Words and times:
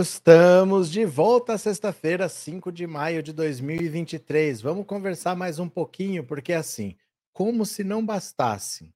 Estamos 0.00 0.90
de 0.90 1.04
volta 1.04 1.58
sexta-feira, 1.58 2.28
5 2.28 2.72
de 2.72 2.86
maio 2.86 3.22
de 3.22 3.32
2023. 3.32 4.60
Vamos 4.62 4.86
conversar 4.86 5.36
mais 5.36 5.58
um 5.58 5.68
pouquinho, 5.68 6.24
porque 6.24 6.52
assim, 6.52 6.96
como 7.32 7.66
se 7.66 7.84
não 7.84 8.04
bastasse, 8.04 8.92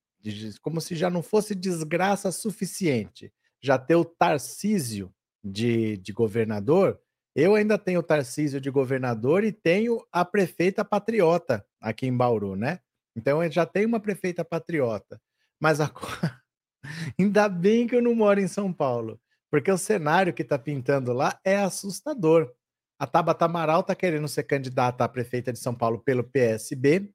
como 0.63 0.81
se 0.81 0.95
já 0.95 1.11
não 1.11 1.23
fosse 1.23 1.55
desgraça 1.55 2.33
suficiente 2.33 3.33
já 3.61 3.79
ter 3.79 3.95
o 3.95 4.05
Tarcísio 4.05 5.13
de, 5.45 5.97
de 5.99 6.13
governador, 6.13 6.99
eu 7.35 7.55
ainda 7.55 7.77
tenho 7.77 8.01
o 8.01 8.03
Tarcísio 8.03 8.61
de 8.61 8.71
governador 8.71 9.45
e 9.45 9.53
tenho 9.53 10.05
a 10.11 10.25
prefeita 10.25 10.85
patriota 10.85 11.65
aqui 11.81 12.07
em 12.07 12.17
Bauru, 12.17 12.57
né? 12.57 12.81
Então 13.15 13.43
eu 13.43 13.51
já 13.51 13.67
tenho 13.67 13.89
uma 13.89 14.01
prefeita 14.01 14.45
patriota. 14.45 15.21
Mas 15.61 15.81
a... 15.81 15.91
ainda 17.19 17.49
bem 17.49 17.87
que 17.87 17.95
eu 17.95 18.03
não 18.03 18.15
moro 18.15 18.41
em 18.41 18.49
São 18.49 18.73
Paulo 18.73 19.21
porque 19.57 19.73
o 19.73 19.79
cenário 19.79 20.35
que 20.35 20.43
está 20.43 20.59
pintando 20.59 21.15
lá 21.15 21.41
é 21.43 21.57
assustador. 21.57 22.53
A 22.99 23.07
Tabata 23.07 23.47
Amaral 23.47 23.81
está 23.81 23.95
querendo 23.95 24.29
ser 24.29 24.43
candidata 24.43 25.03
a 25.03 25.09
prefeita 25.09 25.51
de 25.51 25.59
São 25.59 25.75
Paulo 25.75 25.99
pelo 25.99 26.23
PSB, 26.23 27.11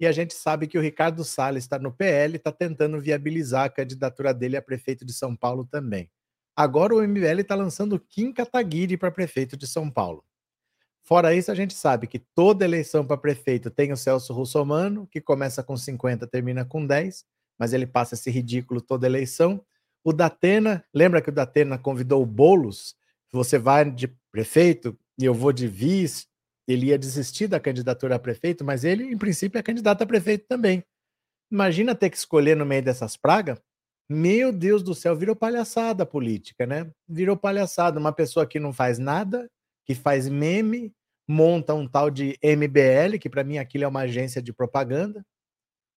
e 0.00 0.06
a 0.06 0.10
gente 0.10 0.32
sabe 0.32 0.66
que 0.66 0.78
o 0.78 0.80
Ricardo 0.80 1.22
Salles 1.22 1.64
está 1.64 1.78
no 1.78 1.92
PL 1.92 2.32
e 2.32 2.36
está 2.36 2.50
tentando 2.50 2.98
viabilizar 2.98 3.64
a 3.64 3.68
candidatura 3.68 4.32
dele 4.32 4.56
a 4.56 4.62
prefeito 4.62 5.04
de 5.04 5.12
São 5.12 5.36
Paulo 5.36 5.66
também. 5.66 6.10
Agora 6.56 6.94
o 6.94 7.06
MBL 7.06 7.40
está 7.42 7.54
lançando 7.54 8.00
Kim 8.00 8.32
Kataguiri 8.32 8.96
para 8.96 9.10
prefeito 9.10 9.54
de 9.54 9.66
São 9.66 9.90
Paulo. 9.90 10.24
Fora 11.02 11.34
isso, 11.34 11.52
a 11.52 11.54
gente 11.54 11.74
sabe 11.74 12.06
que 12.06 12.18
toda 12.18 12.64
eleição 12.64 13.06
para 13.06 13.18
prefeito 13.18 13.70
tem 13.70 13.92
o 13.92 13.98
Celso 13.98 14.32
Russomano, 14.32 15.06
que 15.08 15.20
começa 15.20 15.62
com 15.62 15.76
50, 15.76 16.26
termina 16.26 16.64
com 16.64 16.86
10, 16.86 17.22
mas 17.58 17.74
ele 17.74 17.86
passa 17.86 18.14
esse 18.14 18.30
ridículo 18.30 18.80
toda 18.80 19.06
eleição. 19.06 19.62
O 20.04 20.12
Datena, 20.12 20.84
lembra 20.92 21.22
que 21.22 21.28
o 21.28 21.32
Datena 21.32 21.78
convidou 21.78 22.22
o 22.22 22.26
Bolos? 22.26 22.96
Você 23.32 23.58
vai 23.58 23.88
de 23.90 24.08
prefeito 24.30 24.98
e 25.18 25.24
eu 25.24 25.32
vou 25.32 25.52
de 25.52 25.68
vice. 25.68 26.26
Ele 26.66 26.86
ia 26.86 26.98
desistir 26.98 27.46
da 27.46 27.60
candidatura 27.60 28.16
a 28.16 28.18
prefeito, 28.18 28.64
mas 28.64 28.84
ele, 28.84 29.04
em 29.04 29.18
princípio, 29.18 29.58
é 29.58 29.62
candidato 29.62 30.02
a 30.02 30.06
prefeito 30.06 30.46
também. 30.48 30.84
Imagina 31.50 31.94
ter 31.94 32.10
que 32.10 32.16
escolher 32.16 32.56
no 32.56 32.66
meio 32.66 32.82
dessas 32.82 33.16
pragas. 33.16 33.60
Meu 34.08 34.52
Deus 34.52 34.82
do 34.82 34.94
céu, 34.94 35.16
virou 35.16 35.36
palhaçada 35.36 36.02
a 36.02 36.06
política, 36.06 36.66
né? 36.66 36.90
Virou 37.08 37.36
palhaçada. 37.36 37.98
Uma 37.98 38.12
pessoa 38.12 38.46
que 38.46 38.58
não 38.58 38.72
faz 38.72 38.98
nada, 38.98 39.50
que 39.84 39.94
faz 39.94 40.28
meme, 40.28 40.92
monta 41.26 41.74
um 41.74 41.86
tal 41.86 42.10
de 42.10 42.38
MBL, 42.42 43.18
que 43.20 43.28
para 43.28 43.44
mim 43.44 43.58
aquilo 43.58 43.84
é 43.84 43.88
uma 43.88 44.00
agência 44.00 44.42
de 44.42 44.52
propaganda. 44.52 45.24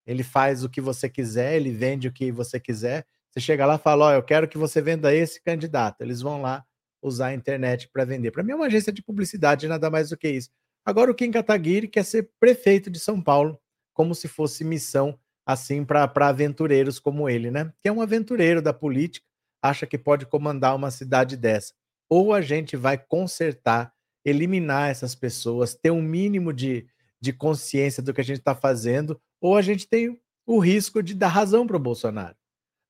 Ele 0.05 0.23
faz 0.23 0.63
o 0.63 0.69
que 0.69 0.79
você 0.79 1.09
quiser, 1.09 1.55
ele 1.55 1.71
vende 1.71 2.07
o 2.07 2.13
que 2.13 2.31
você 2.31 2.59
quiser. 2.59 3.05
Você 3.35 3.43
chega 3.43 3.65
lá 3.65 3.75
e 3.75 3.79
fala: 3.79 4.05
Ó, 4.05 4.09
oh, 4.09 4.13
eu 4.13 4.23
quero 4.23 4.47
que 4.47 4.57
você 4.57 4.81
venda 4.81 5.13
esse 5.13 5.41
candidato. 5.43 6.01
Eles 6.01 6.21
vão 6.21 6.41
lá 6.41 6.63
usar 7.01 7.27
a 7.27 7.33
internet 7.33 7.89
para 7.91 8.05
vender. 8.05 8.31
Para 8.31 8.43
mim 8.43 8.53
é 8.53 8.55
uma 8.55 8.67
agência 8.67 8.93
de 8.93 9.03
publicidade, 9.03 9.67
nada 9.67 9.89
mais 9.89 10.09
do 10.09 10.17
que 10.17 10.29
isso. 10.29 10.49
Agora 10.85 11.11
o 11.11 11.15
Kim 11.15 11.31
Kataguiri 11.31 11.87
quer 11.87 12.03
ser 12.03 12.29
prefeito 12.39 12.89
de 12.89 12.99
São 12.99 13.21
Paulo, 13.21 13.59
como 13.93 14.15
se 14.15 14.27
fosse 14.27 14.63
missão 14.63 15.19
assim 15.45 15.83
para 15.83 16.09
aventureiros 16.27 16.97
como 16.97 17.29
ele, 17.29 17.51
né? 17.51 17.71
Que 17.81 17.89
é 17.89 17.91
um 17.91 18.01
aventureiro 18.01 18.61
da 18.61 18.73
política, 18.73 19.25
acha 19.61 19.85
que 19.85 19.97
pode 19.97 20.25
comandar 20.25 20.75
uma 20.75 20.89
cidade 20.89 21.35
dessa. 21.35 21.73
Ou 22.09 22.33
a 22.33 22.41
gente 22.41 22.77
vai 22.77 22.97
consertar, 22.97 23.93
eliminar 24.23 24.89
essas 24.89 25.13
pessoas, 25.13 25.75
ter 25.75 25.91
um 25.91 26.01
mínimo 26.01 26.53
de, 26.53 26.87
de 27.19 27.33
consciência 27.33 28.01
do 28.01 28.13
que 28.13 28.21
a 28.21 28.23
gente 28.23 28.39
está 28.39 28.55
fazendo, 28.55 29.19
ou 29.41 29.55
a 29.55 29.61
gente 29.61 29.87
tem 29.87 30.19
o 30.47 30.59
risco 30.59 31.03
de 31.03 31.13
dar 31.13 31.27
razão 31.27 31.67
para 31.67 31.77
o 31.77 31.79
Bolsonaro. 31.79 32.35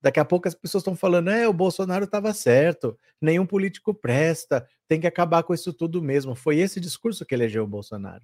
Daqui 0.05 0.19
a 0.19 0.25
pouco 0.25 0.47
as 0.47 0.53
pessoas 0.53 0.83
estão 0.83 0.95
falando, 0.95 1.31
é, 1.31 1.47
o 1.47 1.51
Bolsonaro 1.51 2.05
estava 2.05 2.31
certo, 2.31 2.95
nenhum 3.19 3.43
político 3.43 3.91
presta, 3.91 4.69
tem 4.87 5.01
que 5.01 5.07
acabar 5.07 5.41
com 5.41 5.51
isso 5.51 5.73
tudo 5.73 5.99
mesmo. 5.99 6.35
Foi 6.35 6.59
esse 6.59 6.79
discurso 6.79 7.25
que 7.25 7.33
elegeu 7.33 7.63
o 7.63 7.67
Bolsonaro. 7.67 8.23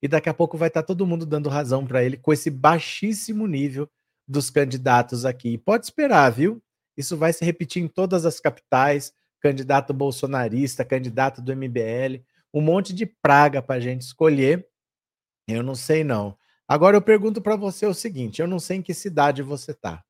E 0.00 0.06
daqui 0.06 0.28
a 0.28 0.34
pouco 0.34 0.56
vai 0.56 0.68
estar 0.68 0.82
tá 0.82 0.86
todo 0.86 1.04
mundo 1.04 1.26
dando 1.26 1.48
razão 1.48 1.84
para 1.84 2.04
ele 2.04 2.16
com 2.16 2.32
esse 2.32 2.48
baixíssimo 2.48 3.44
nível 3.48 3.90
dos 4.28 4.50
candidatos 4.50 5.24
aqui. 5.24 5.58
pode 5.58 5.86
esperar, 5.86 6.30
viu? 6.30 6.62
Isso 6.96 7.16
vai 7.16 7.32
se 7.32 7.44
repetir 7.44 7.82
em 7.82 7.88
todas 7.88 8.24
as 8.24 8.38
capitais, 8.38 9.12
candidato 9.40 9.92
bolsonarista, 9.92 10.84
candidato 10.84 11.42
do 11.42 11.56
MBL, 11.56 12.22
um 12.54 12.60
monte 12.60 12.92
de 12.92 13.04
praga 13.04 13.60
para 13.60 13.74
a 13.74 13.80
gente 13.80 14.02
escolher. 14.02 14.64
Eu 15.48 15.64
não 15.64 15.74
sei 15.74 16.04
não. 16.04 16.38
Agora 16.68 16.96
eu 16.96 17.02
pergunto 17.02 17.42
para 17.42 17.56
você 17.56 17.84
o 17.84 17.92
seguinte, 17.92 18.40
eu 18.40 18.46
não 18.46 18.60
sei 18.60 18.76
em 18.76 18.82
que 18.82 18.94
cidade 18.94 19.42
você 19.42 19.72
está. 19.72 20.05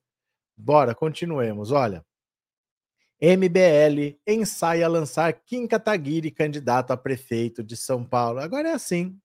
Bora, 0.54 0.94
continuemos. 0.94 1.72
Olha, 1.72 2.04
MBL 3.18 4.18
ensaia 4.26 4.86
lançar 4.86 5.32
Kim 5.32 5.66
Kataguiri 5.66 6.30
candidato 6.30 6.90
a 6.90 6.98
prefeito 6.98 7.64
de 7.64 7.78
São 7.78 8.04
Paulo. 8.04 8.40
Agora 8.40 8.68
é 8.68 8.72
assim, 8.74 9.18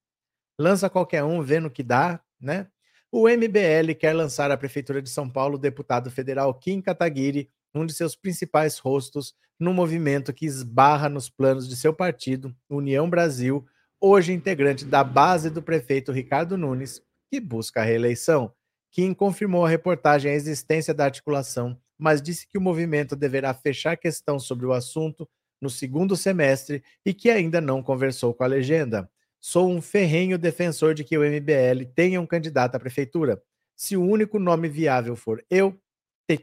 lança 0.58 0.90
qualquer 0.90 1.22
um, 1.24 1.42
vendo 1.42 1.70
que 1.70 1.82
dá, 1.82 2.20
né? 2.40 2.66
O 3.10 3.28
MBL 3.28 3.94
quer 3.98 4.12
lançar 4.12 4.50
à 4.50 4.56
Prefeitura 4.56 5.00
de 5.00 5.08
São 5.08 5.28
Paulo 5.30 5.54
o 5.54 5.60
deputado 5.60 6.10
federal 6.10 6.52
Kim 6.54 6.80
Kataguiri, 6.80 7.50
um 7.74 7.86
de 7.86 7.92
seus 7.92 8.16
principais 8.16 8.78
rostos 8.78 9.34
no 9.58 9.72
movimento 9.72 10.32
que 10.32 10.44
esbarra 10.44 11.08
nos 11.08 11.30
planos 11.30 11.68
de 11.68 11.76
seu 11.76 11.94
partido, 11.94 12.54
União 12.68 13.08
Brasil, 13.08 13.64
hoje 14.00 14.32
integrante 14.32 14.84
da 14.84 15.02
base 15.02 15.48
do 15.48 15.62
prefeito 15.62 16.12
Ricardo 16.12 16.58
Nunes, 16.58 17.00
que 17.30 17.40
busca 17.40 17.80
a 17.80 17.84
reeleição. 17.84 18.52
Kim 18.90 19.14
confirmou 19.14 19.64
a 19.64 19.68
reportagem 19.68 20.30
a 20.30 20.34
existência 20.34 20.92
da 20.92 21.04
articulação, 21.04 21.78
mas 21.98 22.20
disse 22.20 22.46
que 22.46 22.58
o 22.58 22.60
movimento 22.60 23.16
deverá 23.16 23.54
fechar 23.54 23.96
questão 23.96 24.38
sobre 24.38 24.66
o 24.66 24.72
assunto 24.72 25.28
no 25.60 25.70
segundo 25.70 26.16
semestre 26.16 26.82
e 27.04 27.14
que 27.14 27.30
ainda 27.30 27.60
não 27.60 27.82
conversou 27.82 28.34
com 28.34 28.44
a 28.44 28.46
legenda. 28.46 29.10
Sou 29.40 29.70
um 29.70 29.80
ferrenho 29.80 30.38
defensor 30.38 30.94
de 30.94 31.04
que 31.04 31.16
o 31.16 31.22
MBL 31.22 31.84
tenha 31.94 32.20
um 32.20 32.26
candidato 32.26 32.74
à 32.74 32.80
prefeitura. 32.80 33.40
Se 33.74 33.96
o 33.96 34.02
único 34.02 34.38
nome 34.38 34.68
viável 34.68 35.14
for 35.14 35.44
eu, 35.50 35.78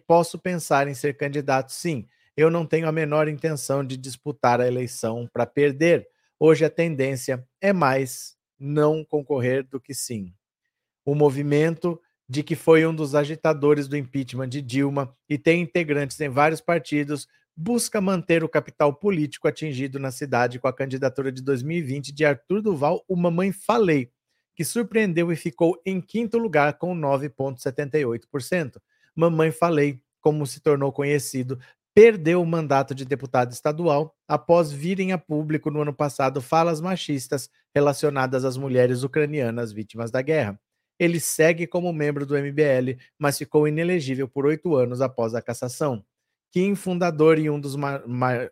posso 0.08 0.40
pensar 0.40 0.88
em 0.88 0.94
ser 0.94 1.18
candidato 1.18 1.72
sim. 1.72 2.08
Eu 2.38 2.50
não 2.50 2.66
tenho 2.66 2.88
a 2.88 2.92
menor 2.92 3.28
intenção 3.28 3.86
de 3.86 3.98
disputar 3.98 4.62
a 4.62 4.68
eleição 4.68 5.30
para 5.32 5.46
perder. 5.46 6.08
Hoje 6.40 6.64
a 6.64 6.70
tendência 6.70 7.46
é 7.62 7.74
mais 7.74 8.36
não 8.58 9.04
concorrer 9.04 9.64
do 9.68 9.80
que 9.80 9.94
sim. 9.94 10.34
O 11.06 11.14
movimento 11.14 12.00
de 12.28 12.42
que 12.42 12.56
foi 12.56 12.86
um 12.86 12.96
dos 12.96 13.14
agitadores 13.14 13.88
do 13.88 13.98
impeachment 13.98 14.50
de 14.50 14.62
Dilma 14.62 15.16
e 15.30 15.38
tem 15.38 15.62
integrantes 15.62 16.20
em 16.22 16.30
vários 16.30 16.62
partidos, 16.62 17.28
busca 17.56 18.02
manter 18.02 18.44
o 18.44 18.50
capital 18.50 18.94
político 18.94 19.48
atingido 19.48 20.00
na 20.00 20.12
cidade 20.12 20.60
com 20.60 20.68
a 20.68 20.74
candidatura 20.74 21.32
de 21.32 21.42
2020 21.42 22.12
de 22.12 22.26
Arthur 22.26 22.62
Duval, 22.62 23.04
o 23.08 23.16
Mamãe 23.16 23.52
Falei, 23.52 24.12
que 24.56 24.66
surpreendeu 24.66 25.32
e 25.32 25.36
ficou 25.36 25.80
em 25.86 26.02
quinto 26.02 26.38
lugar 26.38 26.78
com 26.78 26.96
9,78%. 26.96 28.80
Mamãe 29.16 29.52
Falei, 29.52 30.02
como 30.22 30.46
se 30.48 30.60
tornou 30.62 30.92
conhecido, 30.92 31.60
perdeu 31.94 32.42
o 32.42 32.46
mandato 32.46 32.96
de 32.96 33.06
deputado 33.06 33.52
estadual 33.52 34.16
após 34.28 34.72
virem 34.72 35.12
a 35.12 35.18
público 35.18 35.70
no 35.70 35.82
ano 35.82 35.94
passado 35.94 36.42
falas 36.42 36.82
machistas 36.82 37.50
relacionadas 37.74 38.44
às 38.44 38.58
mulheres 38.58 39.04
ucranianas 39.04 39.72
vítimas 39.72 40.10
da 40.10 40.22
guerra. 40.22 40.60
Ele 41.00 41.20
segue 41.20 41.68
como 41.68 41.92
membro 41.92 42.26
do 42.26 42.38
MBL, 42.38 42.98
mas 43.18 43.38
ficou 43.38 43.68
inelegível 43.68 44.28
por 44.28 44.46
oito 44.46 44.76
anos 44.76 45.02
após 45.02 45.36
a 45.36 45.42
cassação. 45.42 46.04
Kim, 46.54 46.76
fundador 46.76 47.40
e 47.40 47.50
um 47.50 47.60
dos, 47.60 47.76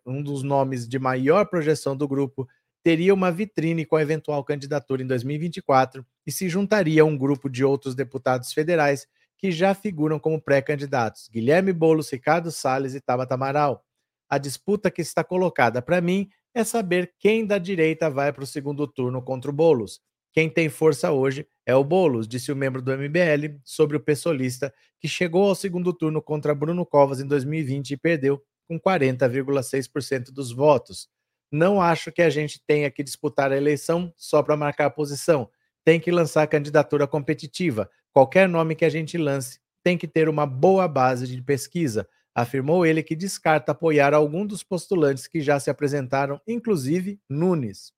um 0.03 0.23
dos 0.23 0.41
nomes 0.41 0.87
de 0.87 0.97
maior 0.97 1.45
projeção 1.45 1.95
do 1.95 2.07
grupo, 2.07 2.47
teria 2.81 3.13
uma 3.13 3.31
vitrine 3.31 3.85
com 3.85 3.95
a 3.95 4.01
eventual 4.01 4.43
candidatura 4.43 5.03
em 5.03 5.05
2024 5.05 6.03
e 6.25 6.31
se 6.31 6.49
juntaria 6.49 7.03
a 7.03 7.05
um 7.05 7.15
grupo 7.15 7.47
de 7.47 7.63
outros 7.63 7.93
deputados 7.93 8.51
federais 8.53 9.05
que 9.37 9.51
já 9.51 9.75
figuram 9.75 10.17
como 10.17 10.41
pré-candidatos: 10.41 11.29
Guilherme 11.31 11.71
Boulos, 11.71 12.09
Ricardo 12.09 12.49
Salles 12.51 12.95
e 12.95 12.99
Tabata 12.99 13.35
Amaral. 13.35 13.85
A 14.27 14.39
disputa 14.39 14.89
que 14.89 15.03
está 15.03 15.23
colocada 15.23 15.79
para 15.79 16.01
mim 16.01 16.27
é 16.55 16.63
saber 16.63 17.13
quem 17.19 17.45
da 17.45 17.59
direita 17.59 18.09
vai 18.09 18.33
para 18.33 18.43
o 18.43 18.47
segundo 18.47 18.87
turno 18.87 19.21
contra 19.21 19.51
o 19.51 19.53
Boulos. 19.53 20.01
Quem 20.33 20.49
tem 20.49 20.69
força 20.69 21.11
hoje 21.11 21.45
é 21.65 21.75
o 21.75 21.83
Boulos, 21.83 22.27
disse 22.27 22.51
o 22.51 22.55
membro 22.55 22.81
do 22.81 22.91
MBL 22.91 23.59
sobre 23.65 23.97
o 23.97 23.99
pessoalista 23.99 24.73
que 24.99 25.07
chegou 25.07 25.49
ao 25.49 25.55
segundo 25.55 25.91
turno 25.91 26.21
contra 26.21 26.55
Bruno 26.55 26.85
Covas 26.85 27.19
em 27.19 27.27
2020 27.27 27.91
e 27.91 27.97
perdeu 27.97 28.41
com 28.67 28.79
40,6% 28.79 30.31
dos 30.31 30.51
votos. 30.51 31.09
Não 31.51 31.81
acho 31.81 32.11
que 32.11 32.21
a 32.21 32.29
gente 32.29 32.61
tenha 32.65 32.89
que 32.89 33.03
disputar 33.03 33.51
a 33.51 33.57
eleição 33.57 34.13
só 34.15 34.41
para 34.41 34.55
marcar 34.55 34.85
a 34.85 34.89
posição. 34.89 35.49
Tem 35.83 35.99
que 35.99 36.11
lançar 36.11 36.47
candidatura 36.47 37.05
competitiva. 37.05 37.89
Qualquer 38.13 38.47
nome 38.47 38.75
que 38.75 38.85
a 38.85 38.89
gente 38.89 39.17
lance 39.17 39.59
tem 39.83 39.97
que 39.97 40.07
ter 40.07 40.29
uma 40.29 40.45
boa 40.45 40.87
base 40.87 41.27
de 41.27 41.41
pesquisa, 41.41 42.07
afirmou 42.33 42.85
ele 42.85 43.03
que 43.03 43.15
descarta 43.15 43.73
apoiar 43.73 44.13
algum 44.13 44.45
dos 44.45 44.63
postulantes 44.63 45.27
que 45.27 45.41
já 45.41 45.59
se 45.59 45.69
apresentaram, 45.69 46.39
inclusive 46.47 47.19
Nunes. 47.29 47.91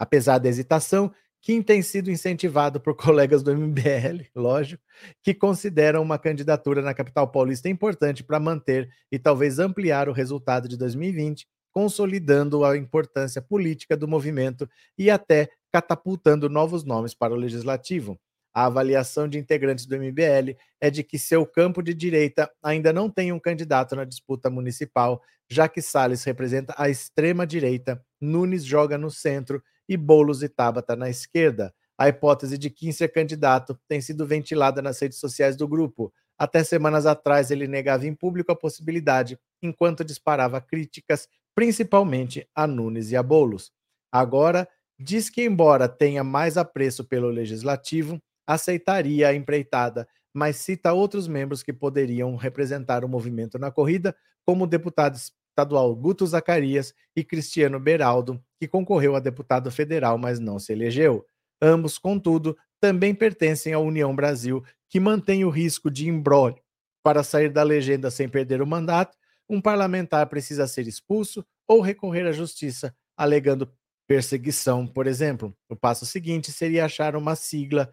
Apesar 0.00 0.38
da 0.38 0.48
hesitação, 0.48 1.12
Kim 1.42 1.60
tem 1.60 1.82
sido 1.82 2.10
incentivado 2.10 2.80
por 2.80 2.96
colegas 2.96 3.42
do 3.42 3.54
MBL, 3.54 4.24
lógico, 4.34 4.82
que 5.22 5.34
consideram 5.34 6.00
uma 6.00 6.18
candidatura 6.18 6.80
na 6.80 6.94
capital 6.94 7.28
paulista 7.28 7.68
importante 7.68 8.24
para 8.24 8.40
manter 8.40 8.88
e 9.12 9.18
talvez 9.18 9.58
ampliar 9.58 10.08
o 10.08 10.12
resultado 10.12 10.66
de 10.66 10.78
2020, 10.78 11.46
consolidando 11.70 12.64
a 12.64 12.78
importância 12.78 13.42
política 13.42 13.94
do 13.94 14.08
movimento 14.08 14.66
e 14.96 15.10
até 15.10 15.50
catapultando 15.70 16.48
novos 16.48 16.82
nomes 16.82 17.12
para 17.12 17.34
o 17.34 17.36
legislativo. 17.36 18.18
A 18.54 18.64
avaliação 18.64 19.28
de 19.28 19.38
integrantes 19.38 19.84
do 19.84 19.96
MBL 19.96 20.56
é 20.80 20.90
de 20.90 21.04
que 21.04 21.18
seu 21.18 21.44
campo 21.44 21.82
de 21.82 21.92
direita 21.92 22.50
ainda 22.62 22.90
não 22.90 23.10
tem 23.10 23.32
um 23.32 23.38
candidato 23.38 23.94
na 23.94 24.04
disputa 24.04 24.48
municipal, 24.48 25.22
já 25.48 25.68
que 25.68 25.82
Salles 25.82 26.24
representa 26.24 26.74
a 26.78 26.88
extrema 26.88 27.46
direita, 27.46 28.02
Nunes 28.18 28.64
joga 28.64 28.98
no 28.98 29.10
centro 29.10 29.62
e 29.90 29.96
Boulos 29.96 30.40
e 30.40 30.48
Tabata 30.48 30.94
na 30.94 31.10
esquerda. 31.10 31.74
A 31.98 32.08
hipótese 32.08 32.56
de 32.56 32.70
Kim 32.70 32.92
ser 32.92 33.08
candidato 33.08 33.76
tem 33.88 34.00
sido 34.00 34.24
ventilada 34.24 34.80
nas 34.80 35.00
redes 35.00 35.18
sociais 35.18 35.56
do 35.56 35.66
grupo. 35.66 36.12
Até 36.38 36.62
semanas 36.62 37.06
atrás, 37.06 37.50
ele 37.50 37.66
negava 37.66 38.06
em 38.06 38.14
público 38.14 38.52
a 38.52 38.56
possibilidade, 38.56 39.36
enquanto 39.60 40.04
disparava 40.04 40.60
críticas, 40.60 41.28
principalmente 41.56 42.48
a 42.54 42.68
Nunes 42.68 43.10
e 43.10 43.16
a 43.16 43.22
Boulos. 43.22 43.72
Agora, 44.12 44.68
diz 44.96 45.28
que, 45.28 45.42
embora 45.42 45.88
tenha 45.88 46.22
mais 46.22 46.56
apreço 46.56 47.04
pelo 47.04 47.28
legislativo, 47.28 48.22
aceitaria 48.46 49.26
a 49.26 49.34
empreitada, 49.34 50.06
mas 50.32 50.54
cita 50.54 50.92
outros 50.92 51.26
membros 51.26 51.64
que 51.64 51.72
poderiam 51.72 52.36
representar 52.36 53.04
o 53.04 53.08
movimento 53.08 53.58
na 53.58 53.72
corrida, 53.72 54.14
como 54.46 54.64
o 54.64 54.68
deputado 54.68 55.18
estadual 55.50 55.94
Guto 55.94 56.26
Zacarias 56.26 56.94
e 57.14 57.22
Cristiano 57.22 57.78
Beraldo, 57.78 58.42
que 58.58 58.66
concorreu 58.66 59.14
a 59.14 59.20
deputado 59.20 59.70
federal, 59.70 60.16
mas 60.16 60.40
não 60.40 60.58
se 60.58 60.72
elegeu. 60.72 61.24
Ambos, 61.60 61.98
contudo, 61.98 62.56
também 62.80 63.14
pertencem 63.14 63.74
à 63.74 63.78
União 63.78 64.14
Brasil, 64.16 64.64
que 64.88 64.98
mantém 64.98 65.44
o 65.44 65.50
risco 65.50 65.90
de 65.90 66.08
embrólio. 66.08 66.60
Para 67.02 67.22
sair 67.22 67.50
da 67.50 67.62
legenda 67.62 68.10
sem 68.10 68.28
perder 68.28 68.62
o 68.62 68.66
mandato, 68.66 69.16
um 69.48 69.60
parlamentar 69.60 70.26
precisa 70.28 70.66
ser 70.66 70.86
expulso 70.86 71.44
ou 71.66 71.80
recorrer 71.80 72.26
à 72.26 72.32
justiça, 72.32 72.94
alegando 73.16 73.70
perseguição, 74.06 74.86
por 74.86 75.06
exemplo. 75.06 75.54
O 75.68 75.76
passo 75.76 76.06
seguinte 76.06 76.50
seria 76.50 76.84
achar 76.84 77.14
uma 77.14 77.36
sigla 77.36 77.92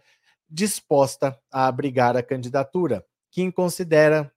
disposta 0.50 1.38
a 1.51 1.68
abrigar 1.68 2.15
a 2.15 2.24
candidatura. 2.24 3.06
Quem 3.31 3.51
considera 3.51 4.31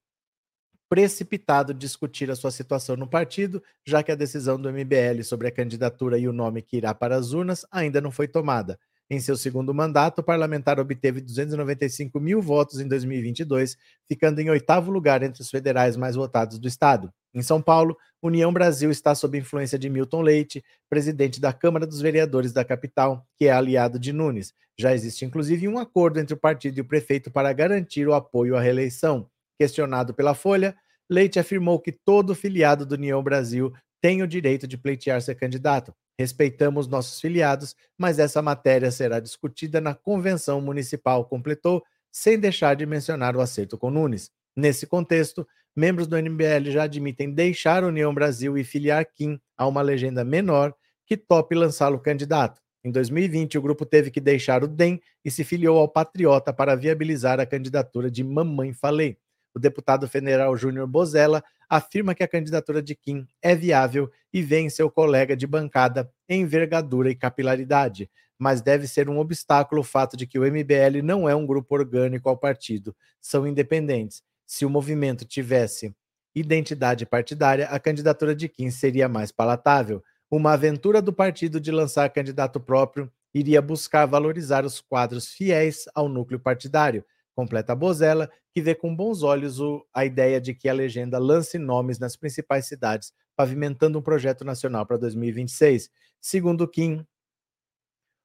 precipitado 0.90 1.72
discutir 1.72 2.32
a 2.32 2.36
sua 2.36 2.50
situação 2.50 2.96
no 2.96 3.08
partido, 3.08 3.62
já 3.86 4.02
que 4.02 4.10
a 4.10 4.16
decisão 4.16 4.60
do 4.60 4.68
MBL 4.72 5.22
sobre 5.22 5.46
a 5.46 5.52
candidatura 5.52 6.18
e 6.18 6.26
o 6.26 6.32
nome 6.32 6.62
que 6.62 6.76
irá 6.76 6.92
para 6.92 7.14
as 7.14 7.32
urnas 7.32 7.64
ainda 7.70 8.00
não 8.00 8.10
foi 8.10 8.26
tomada. 8.26 8.76
Em 9.08 9.20
seu 9.20 9.36
segundo 9.36 9.72
mandato, 9.72 10.18
o 10.18 10.22
parlamentar 10.22 10.80
obteve 10.80 11.20
295 11.20 12.18
mil 12.18 12.42
votos 12.42 12.80
em 12.80 12.88
2022, 12.88 13.76
ficando 14.08 14.40
em 14.40 14.50
oitavo 14.50 14.90
lugar 14.90 15.22
entre 15.22 15.42
os 15.42 15.50
federais 15.50 15.96
mais 15.96 16.16
votados 16.16 16.58
do 16.58 16.66
estado. 16.66 17.12
Em 17.32 17.42
São 17.42 17.62
Paulo, 17.62 17.96
União 18.20 18.52
Brasil 18.52 18.90
está 18.90 19.14
sob 19.14 19.38
influência 19.38 19.78
de 19.78 19.88
Milton 19.88 20.22
Leite, 20.22 20.64
presidente 20.88 21.40
da 21.40 21.52
Câmara 21.52 21.86
dos 21.86 22.00
Vereadores 22.00 22.52
da 22.52 22.64
capital, 22.64 23.24
que 23.36 23.46
é 23.46 23.52
aliado 23.52 23.98
de 23.98 24.12
Nunes. 24.12 24.52
Já 24.78 24.92
existe 24.92 25.24
inclusive 25.24 25.68
um 25.68 25.78
acordo 25.78 26.18
entre 26.18 26.34
o 26.34 26.36
partido 26.36 26.78
e 26.78 26.80
o 26.80 26.84
prefeito 26.84 27.30
para 27.30 27.52
garantir 27.52 28.08
o 28.08 28.14
apoio 28.14 28.56
à 28.56 28.60
reeleição. 28.60 29.28
Questionado 29.58 30.14
pela 30.14 30.34
Folha, 30.34 30.74
Leite 31.10 31.40
afirmou 31.40 31.80
que 31.80 31.90
todo 31.90 32.36
filiado 32.36 32.86
do 32.86 32.94
União 32.94 33.20
Brasil 33.20 33.72
tem 34.00 34.22
o 34.22 34.28
direito 34.28 34.66
de 34.68 34.78
pleitear 34.78 35.20
ser 35.20 35.34
candidato. 35.34 35.92
Respeitamos 36.16 36.86
nossos 36.86 37.20
filiados, 37.20 37.74
mas 37.98 38.20
essa 38.20 38.40
matéria 38.40 38.90
será 38.92 39.18
discutida 39.18 39.80
na 39.80 39.92
convenção 39.92 40.60
municipal, 40.60 41.24
completou, 41.24 41.82
sem 42.12 42.38
deixar 42.38 42.76
de 42.76 42.86
mencionar 42.86 43.36
o 43.36 43.40
acerto 43.40 43.76
com 43.76 43.90
Nunes. 43.90 44.30
Nesse 44.56 44.86
contexto, 44.86 45.46
membros 45.74 46.06
do 46.06 46.16
NBL 46.16 46.70
já 46.70 46.84
admitem 46.84 47.32
deixar 47.32 47.82
União 47.82 48.14
Brasil 48.14 48.56
e 48.56 48.62
filiar 48.62 49.04
Kim 49.04 49.40
a 49.56 49.66
uma 49.66 49.82
legenda 49.82 50.24
menor 50.24 50.74
que 51.06 51.16
tope 51.16 51.54
lançá-lo 51.54 51.98
candidato. 51.98 52.60
Em 52.84 52.90
2020, 52.90 53.58
o 53.58 53.62
grupo 53.62 53.84
teve 53.84 54.10
que 54.10 54.20
deixar 54.20 54.62
o 54.62 54.68
DEM 54.68 55.00
e 55.24 55.30
se 55.30 55.42
filiou 55.42 55.78
ao 55.78 55.88
Patriota 55.88 56.52
para 56.52 56.76
viabilizar 56.76 57.40
a 57.40 57.46
candidatura 57.46 58.10
de 58.10 58.22
Mamãe 58.22 58.72
Falei. 58.72 59.18
O 59.54 59.58
deputado 59.58 60.08
federal 60.08 60.56
Júnior 60.56 60.86
Bozella 60.86 61.42
afirma 61.68 62.14
que 62.14 62.22
a 62.22 62.28
candidatura 62.28 62.82
de 62.82 62.94
Kim 62.94 63.26
é 63.42 63.54
viável 63.54 64.10
e 64.32 64.42
vê 64.42 64.60
em 64.60 64.70
seu 64.70 64.90
colega 64.90 65.36
de 65.36 65.46
bancada 65.46 66.10
envergadura 66.28 67.10
e 67.10 67.14
capilaridade, 67.14 68.10
mas 68.38 68.62
deve 68.62 68.88
ser 68.88 69.08
um 69.08 69.18
obstáculo 69.18 69.82
o 69.82 69.84
fato 69.84 70.16
de 70.16 70.26
que 70.26 70.38
o 70.38 70.44
MBL 70.44 71.02
não 71.02 71.28
é 71.28 71.34
um 71.34 71.46
grupo 71.46 71.74
orgânico 71.74 72.28
ao 72.28 72.36
partido, 72.36 72.94
são 73.20 73.46
independentes. 73.46 74.22
Se 74.46 74.64
o 74.64 74.70
movimento 74.70 75.24
tivesse 75.24 75.94
identidade 76.34 77.04
partidária, 77.04 77.66
a 77.66 77.78
candidatura 77.78 78.34
de 78.34 78.48
Kim 78.48 78.70
seria 78.70 79.08
mais 79.08 79.30
palatável. 79.30 80.02
Uma 80.30 80.52
aventura 80.52 81.02
do 81.02 81.12
partido 81.12 81.60
de 81.60 81.70
lançar 81.70 82.08
candidato 82.10 82.60
próprio 82.60 83.10
iria 83.34 83.60
buscar 83.60 84.06
valorizar 84.06 84.64
os 84.64 84.80
quadros 84.80 85.28
fiéis 85.28 85.84
ao 85.94 86.08
núcleo 86.08 86.38
partidário, 86.38 87.04
completa 87.40 87.74
Bozella, 87.74 88.30
que 88.52 88.60
vê 88.60 88.74
com 88.74 88.94
bons 88.94 89.22
olhos 89.22 89.60
o, 89.60 89.86
a 89.94 90.04
ideia 90.04 90.38
de 90.38 90.54
que 90.54 90.68
a 90.68 90.74
legenda 90.74 91.18
lance 91.18 91.58
nomes 91.58 91.98
nas 91.98 92.14
principais 92.14 92.66
cidades, 92.66 93.14
pavimentando 93.34 93.98
um 93.98 94.02
projeto 94.02 94.44
nacional 94.44 94.84
para 94.84 94.98
2026. 94.98 95.88
Segundo 96.20 96.68
Kim, 96.68 97.02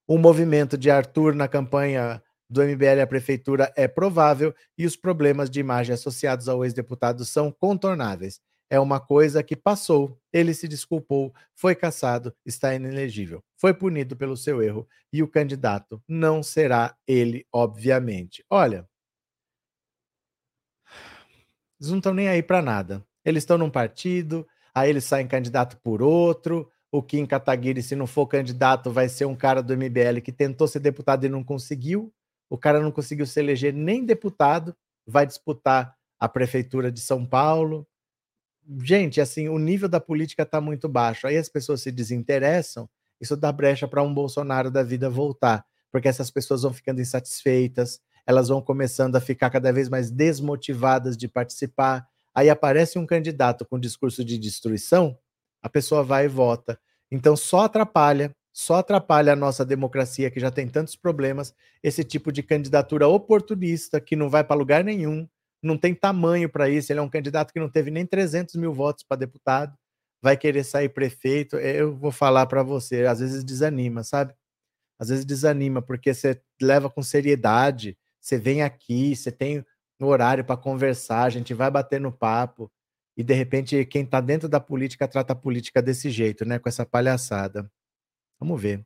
o 0.06 0.18
movimento 0.18 0.78
de 0.78 0.92
Arthur 0.92 1.34
na 1.34 1.48
campanha 1.48 2.22
do 2.50 2.62
MBL 2.62 3.02
à 3.02 3.08
prefeitura 3.08 3.72
é 3.76 3.88
provável 3.88 4.54
e 4.78 4.86
os 4.86 4.98
problemas 4.98 5.50
de 5.50 5.62
imagem 5.62 5.94
associados 5.94 6.50
ao 6.50 6.66
ex-deputado 6.66 7.24
são 7.24 7.50
contornáveis. 7.52 8.42
é 8.70 8.80
uma 8.80 9.00
coisa 9.00 9.44
que 9.44 9.56
passou. 9.56 10.20
Ele 10.34 10.54
se 10.54 10.68
desculpou, 10.68 11.34
foi 11.54 11.74
cassado, 11.74 12.36
está 12.46 12.76
inelegível. 12.76 13.42
Foi 13.56 13.74
punido 13.74 14.18
pelo 14.18 14.36
seu 14.36 14.62
erro 14.62 14.86
e 15.14 15.24
o 15.24 15.28
candidato 15.28 16.04
não 16.08 16.44
será 16.44 16.98
ele, 17.08 17.46
obviamente. 17.54 18.44
Olha 18.50 18.86
eles 21.86 21.92
não 21.92 22.00
estão 22.00 22.14
nem 22.14 22.28
aí 22.28 22.42
para 22.42 22.62
nada. 22.62 23.06
Eles 23.24 23.44
estão 23.44 23.58
num 23.58 23.70
partido, 23.70 24.48
aí 24.74 24.90
eles 24.90 25.06
saem 25.06 25.28
candidato 25.28 25.78
por 25.78 26.02
outro. 26.02 26.70
O 26.92 27.02
Kim 27.02 27.26
Kataguiri, 27.26 27.84
se 27.84 27.96
não 27.96 28.08
for 28.08 28.28
candidato, 28.28 28.92
vai 28.92 29.10
ser 29.10 29.26
um 29.26 29.36
cara 29.36 29.62
do 29.62 29.76
MBL 29.76 30.22
que 30.24 30.32
tentou 30.32 30.68
ser 30.68 30.80
deputado 30.80 31.26
e 31.26 31.30
não 31.30 31.44
conseguiu. 31.44 32.14
O 32.50 32.58
cara 32.58 32.80
não 32.80 32.92
conseguiu 32.92 33.26
se 33.26 33.40
eleger 33.40 33.74
nem 33.74 34.06
deputado, 34.06 34.76
vai 35.06 35.26
disputar 35.26 35.96
a 36.20 36.30
prefeitura 36.30 36.92
de 36.92 37.02
São 37.02 37.26
Paulo. 37.26 37.88
Gente, 38.82 39.20
assim, 39.20 39.50
o 39.50 39.60
nível 39.60 39.90
da 39.90 40.00
política 40.00 40.44
está 40.44 40.62
muito 40.62 40.88
baixo. 40.88 41.28
Aí 41.28 41.38
as 41.38 41.50
pessoas 41.50 41.82
se 41.82 41.92
desinteressam, 41.92 42.90
isso 43.20 43.36
dá 43.36 43.52
brecha 43.52 43.88
para 43.88 44.04
um 44.04 44.14
Bolsonaro 44.14 44.72
da 44.72 44.84
vida 44.84 45.10
voltar, 45.10 45.66
porque 45.92 46.08
essas 46.08 46.32
pessoas 46.32 46.64
vão 46.64 46.74
ficando 46.74 47.02
insatisfeitas, 47.02 48.00
elas 48.26 48.48
vão 48.48 48.62
começando 48.62 49.16
a 49.16 49.22
ficar 49.22 49.50
cada 49.50 49.72
vez 49.72 49.90
mais 49.90 50.10
desmotivadas 50.10 51.16
de 51.16 51.28
participar. 51.28 52.08
Aí 52.34 52.50
aparece 52.50 52.98
um 52.98 53.06
candidato 53.06 53.66
com 53.66 53.80
discurso 53.80 54.24
de 54.26 54.38
destruição, 54.38 55.18
a 55.62 55.70
pessoa 55.70 56.04
vai 56.04 56.26
e 56.26 56.28
vota. 56.28 56.80
Então 57.12 57.36
só 57.36 57.62
atrapalha, 57.66 58.36
só 58.52 58.76
atrapalha 58.76 59.34
a 59.34 59.36
nossa 59.36 59.66
democracia, 59.66 60.32
que 60.32 60.40
já 60.40 60.50
tem 60.50 60.68
tantos 60.68 60.96
problemas, 60.96 61.54
esse 61.84 62.04
tipo 62.04 62.32
de 62.32 62.42
candidatura 62.42 63.08
oportunista, 63.08 64.00
que 64.00 64.16
não 64.16 64.30
vai 64.30 64.44
para 64.44 64.56
lugar 64.56 64.84
nenhum, 64.84 65.28
não 65.62 65.78
tem 65.78 65.94
tamanho 65.94 66.50
para 66.50 66.70
isso. 66.70 66.92
Ele 66.92 67.00
é 67.00 67.04
um 67.04 67.10
candidato 67.10 67.52
que 67.52 67.60
não 67.60 67.70
teve 67.70 67.92
nem 67.92 68.06
300 68.06 68.56
mil 68.56 68.74
votos 68.74 69.04
para 69.04 69.18
deputado, 69.18 69.76
vai 70.22 70.38
querer 70.38 70.64
sair 70.64 70.90
prefeito. 70.90 71.58
Eu 71.58 71.96
vou 71.96 72.12
falar 72.12 72.46
para 72.48 72.64
você, 72.64 73.06
às 73.06 73.20
vezes 73.20 73.44
desanima, 73.44 74.04
sabe? 74.04 74.34
Às 75.00 75.10
vezes 75.10 75.26
desanima, 75.26 75.82
porque 75.82 76.14
você 76.14 76.42
leva 76.62 76.90
com 76.90 77.02
seriedade, 77.04 77.98
você 78.26 78.40
vem 78.40 78.64
aqui, 78.64 79.16
você 79.16 79.32
tem 79.32 79.64
um 80.00 80.06
horário 80.08 80.44
para 80.44 80.58
conversar, 80.58 81.26
a 81.26 81.30
gente 81.30 81.54
vai 81.54 81.70
bater 81.70 82.02
no 82.02 82.12
papo, 82.12 82.72
e 83.16 83.24
de 83.24 83.36
repente 83.36 83.86
quem 83.86 84.04
está 84.04 84.20
dentro 84.20 84.50
da 84.50 84.60
política 84.60 85.08
trata 85.08 85.34
a 85.34 85.36
política 85.36 85.80
desse 85.80 86.10
jeito, 86.10 86.44
né? 86.44 86.58
Com 86.58 86.68
essa 86.68 86.84
palhaçada. 86.84 87.72
Vamos 88.40 88.60
ver. 88.60 88.84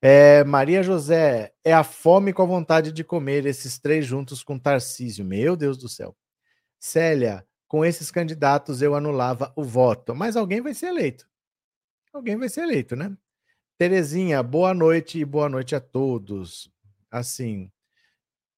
É, 0.00 0.42
Maria 0.44 0.82
José, 0.82 1.52
é 1.62 1.74
a 1.74 1.84
fome 1.84 2.32
com 2.32 2.42
a 2.42 2.46
vontade 2.46 2.92
de 2.92 3.04
comer, 3.04 3.44
esses 3.44 3.78
três 3.78 4.06
juntos 4.06 4.42
com 4.42 4.58
Tarcísio. 4.58 5.22
Meu 5.22 5.54
Deus 5.54 5.76
do 5.76 5.88
céu. 5.88 6.16
Célia, 6.80 7.46
com 7.68 7.84
esses 7.84 8.10
candidatos 8.10 8.80
eu 8.80 8.94
anulava 8.94 9.52
o 9.54 9.62
voto, 9.62 10.14
mas 10.14 10.34
alguém 10.34 10.62
vai 10.62 10.72
ser 10.72 10.86
eleito. 10.86 11.28
Alguém 12.10 12.38
vai 12.38 12.48
ser 12.48 12.62
eleito, 12.62 12.96
né? 12.96 13.14
Terezinha, 13.76 14.42
boa 14.42 14.72
noite 14.72 15.18
e 15.18 15.24
boa 15.26 15.48
noite 15.50 15.74
a 15.74 15.80
todos. 15.80 16.72
Assim, 17.10 17.70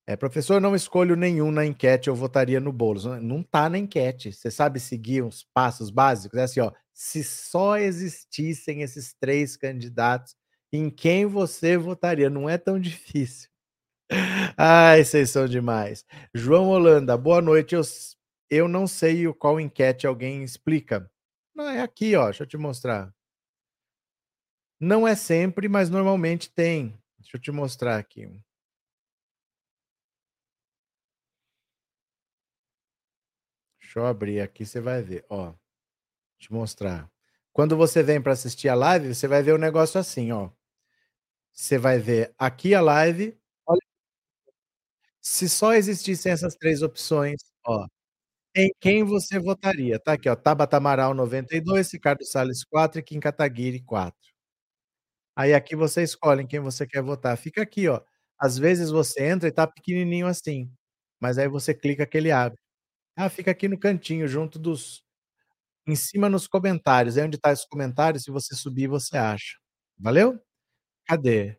é, 0.06 0.16
professor, 0.16 0.60
não 0.60 0.74
escolho 0.74 1.16
nenhum 1.16 1.50
na 1.50 1.64
enquete, 1.64 2.08
eu 2.08 2.14
votaria 2.14 2.60
no 2.60 2.72
Boulos. 2.72 3.04
Não 3.04 3.40
está 3.40 3.70
na 3.70 3.78
enquete. 3.78 4.32
Você 4.32 4.50
sabe 4.50 4.78
seguir 4.78 5.22
uns 5.22 5.42
passos 5.54 5.88
básicos? 5.90 6.38
É 6.38 6.42
assim, 6.42 6.60
ó, 6.60 6.70
se 6.92 7.24
só 7.24 7.78
existissem 7.78 8.82
esses 8.82 9.14
três 9.14 9.56
candidatos, 9.56 10.36
em 10.70 10.90
quem 10.90 11.24
você 11.24 11.78
votaria? 11.78 12.28
Não 12.28 12.48
é 12.48 12.58
tão 12.58 12.78
difícil. 12.80 13.48
Ai, 14.56 15.04
vocês 15.04 15.30
são 15.30 15.46
demais. 15.48 16.04
João 16.34 16.68
Holanda, 16.68 17.16
boa 17.16 17.40
noite. 17.40 17.74
Eu, 17.74 17.82
eu 18.50 18.68
não 18.68 18.86
sei 18.86 19.32
qual 19.34 19.58
enquete 19.58 20.06
alguém 20.06 20.44
explica. 20.44 21.10
Não, 21.54 21.68
é 21.70 21.80
aqui, 21.80 22.14
ó. 22.14 22.26
Deixa 22.26 22.42
eu 22.42 22.46
te 22.46 22.58
mostrar. 22.58 23.12
Não 24.78 25.08
é 25.08 25.14
sempre, 25.14 25.68
mas 25.68 25.88
normalmente 25.88 26.52
tem. 26.52 26.98
Deixa 27.18 27.36
eu 27.36 27.40
te 27.40 27.50
mostrar 27.50 27.96
aqui. 27.96 28.28
Deixa 33.94 34.06
eu 34.06 34.10
abrir 34.10 34.40
aqui, 34.40 34.66
você 34.66 34.80
vai 34.80 35.00
ver, 35.02 35.24
ó. 35.30 35.54
Te 36.38 36.52
mostrar. 36.52 37.10
Quando 37.52 37.76
você 37.76 38.02
vem 38.02 38.20
para 38.22 38.32
assistir 38.32 38.68
a 38.68 38.74
live, 38.74 39.14
você 39.14 39.28
vai 39.28 39.42
ver 39.42 39.52
o 39.52 39.56
um 39.56 39.58
negócio 39.58 40.00
assim, 40.00 40.32
ó. 40.32 40.50
Você 41.52 41.78
vai 41.78 41.98
ver 41.98 42.34
aqui 42.38 42.74
a 42.74 42.80
live. 42.80 43.38
Olha. 43.66 43.80
Se 45.20 45.48
só 45.48 45.72
existissem 45.74 46.32
essas 46.32 46.54
três 46.54 46.82
opções, 46.82 47.40
ó. 47.66 47.86
Em 48.56 48.70
quem 48.80 49.04
você 49.04 49.38
votaria? 49.40 49.98
Tá 50.00 50.14
aqui, 50.14 50.28
ó. 50.28 50.36
Tabata 50.36 50.76
Amaral 50.78 51.14
92, 51.14 51.92
Ricardo 51.92 52.24
Salles 52.26 52.64
4 52.64 53.00
e 53.00 53.02
Kim 53.04 53.20
Kataguiri 53.20 53.80
4. 53.82 54.16
Aí 55.36 55.52
aqui 55.54 55.74
você 55.76 56.02
escolhe 56.02 56.42
em 56.42 56.46
quem 56.46 56.60
você 56.60 56.86
quer 56.86 57.02
votar. 57.02 57.36
Fica 57.36 57.62
aqui, 57.62 57.88
ó. 57.88 58.00
Às 58.38 58.58
vezes 58.58 58.90
você 58.90 59.24
entra 59.24 59.48
e 59.48 59.52
tá 59.52 59.66
pequenininho 59.66 60.26
assim, 60.26 60.70
mas 61.20 61.38
aí 61.38 61.48
você 61.48 61.74
clica 61.74 62.06
que 62.06 62.16
ele 62.18 62.30
abre. 62.32 62.58
Ah, 63.16 63.28
fica 63.30 63.50
aqui 63.52 63.68
no 63.68 63.78
cantinho, 63.78 64.26
junto 64.26 64.58
dos 64.58 65.02
em 65.86 65.96
cima 65.96 66.28
nos 66.30 66.46
comentários, 66.48 67.18
aí 67.18 67.24
onde 67.24 67.38
tá 67.38 67.52
os 67.52 67.64
comentários, 67.66 68.24
se 68.24 68.30
você 68.32 68.54
subir, 68.56 68.88
você 68.88 69.16
acha. 69.18 69.58
Valeu? 69.98 70.40
Cadê? 71.06 71.58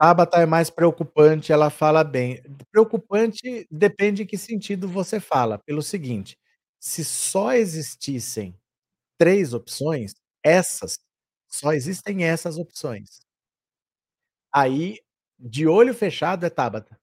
Tabata 0.00 0.38
é 0.40 0.46
mais 0.46 0.68
preocupante, 0.70 1.52
ela 1.52 1.70
fala 1.70 2.02
bem. 2.02 2.42
Preocupante 2.70 3.66
depende 3.70 4.22
em 4.22 4.26
que 4.26 4.36
sentido 4.38 4.88
você 4.88 5.20
fala. 5.20 5.58
Pelo 5.58 5.82
seguinte, 5.82 6.36
se 6.80 7.04
só 7.04 7.52
existissem 7.52 8.56
3 9.18 9.54
opções, 9.54 10.14
essas, 10.44 10.98
só 11.50 11.72
existem 11.72 12.24
essas 12.24 12.58
opções. 12.58 13.20
Aí, 14.54 14.98
de 15.38 15.66
olho 15.66 15.94
fechado 15.94 16.44
é 16.44 16.50
Tabata. 16.50 16.98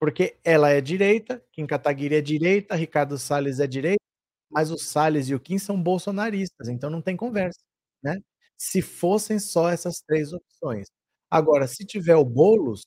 Porque 0.00 0.36
ela 0.44 0.70
é 0.70 0.80
direita, 0.80 1.42
Kim 1.52 1.66
Kataguiri 1.66 2.16
é 2.16 2.20
direita, 2.20 2.74
Ricardo 2.76 3.16
Salles 3.18 3.60
é 3.60 3.66
direita, 3.66 4.02
mas 4.50 4.70
o 4.70 4.78
Salles 4.78 5.28
e 5.30 5.34
o 5.34 5.40
Kim 5.40 5.58
são 5.58 5.82
bolsonaristas, 5.82 6.68
então 6.68 6.90
não 6.90 7.02
tem 7.02 7.16
conversa, 7.16 7.60
né. 8.02 8.16
Se 8.58 8.82
fossem 8.82 9.38
só 9.38 9.70
essas 9.70 10.00
3 10.06 10.32
opções. 10.34 10.88
Agora, 11.30 11.66
se 11.68 11.84
tiver 11.86 12.16
o 12.16 12.24
Boulos, 12.24 12.82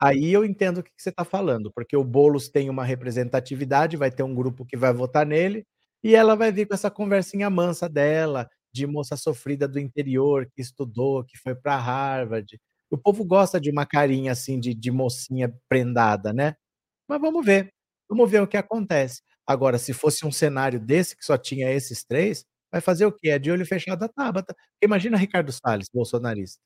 aí 0.00 0.32
eu 0.32 0.44
entendo 0.44 0.78
o 0.78 0.82
que 0.84 0.90
você 0.98 1.10
está 1.10 1.24
falando, 1.24 1.72
porque 1.74 1.96
o 1.96 2.04
Boulos 2.04 2.48
tem 2.50 2.70
uma 2.70 2.84
representatividade, 2.84 3.96
vai 3.96 4.10
ter 4.10 4.22
um 4.24 4.34
grupo 4.34 4.64
que 4.66 4.76
vai 4.76 4.92
votar 4.92 5.26
nele, 5.26 5.64
e 6.04 6.14
ela 6.16 6.36
vai 6.36 6.52
vir 6.52 6.66
com 6.68 6.74
essa 6.74 6.90
conversinha 6.90 7.50
mansa 7.50 7.88
dela, 7.88 8.48
de 8.74 8.86
moça 8.86 9.16
sofrida 9.16 9.68
do 9.68 9.78
interior, 9.80 10.46
que 10.54 10.62
estudou, 10.62 11.24
que 11.24 11.38
foi 11.38 11.54
para 11.54 11.76
Harvard. 11.78 12.58
O 12.92 12.98
povo 12.98 13.24
gosta 13.24 13.60
de 13.60 13.70
uma 13.70 13.86
carinha, 13.86 14.32
assim, 14.32 14.60
de 14.60 14.74
de 14.74 14.90
mocinha 14.92 15.54
prendada, 15.68 16.32
né. 16.34 16.54
Mas 17.08 17.20
vamos 17.20 17.46
ver, 17.46 17.72
vamos 18.08 18.30
ver 18.30 18.42
o 18.42 18.48
que 18.48 18.56
acontece. 18.58 19.22
Agora, 19.46 19.78
se 19.78 19.92
fosse 19.94 20.26
um 20.26 20.32
cenário 20.32 20.80
desse, 20.80 21.16
que 21.16 21.24
só 21.24 21.38
tinha 21.38 21.70
esses 21.72 22.04
3, 22.04 22.44
vai 22.72 22.80
fazer 22.82 23.06
o 23.06 23.12
quê? 23.12 23.30
É 23.30 23.38
de 23.40 23.50
olho 23.52 23.66
fechado 23.66 24.04
a 24.04 24.08
Tabata. 24.08 24.56
Imagina 24.82 25.16
Ricardo 25.18 25.52
Salles, 25.52 25.88
bolsonarista. 25.94 26.60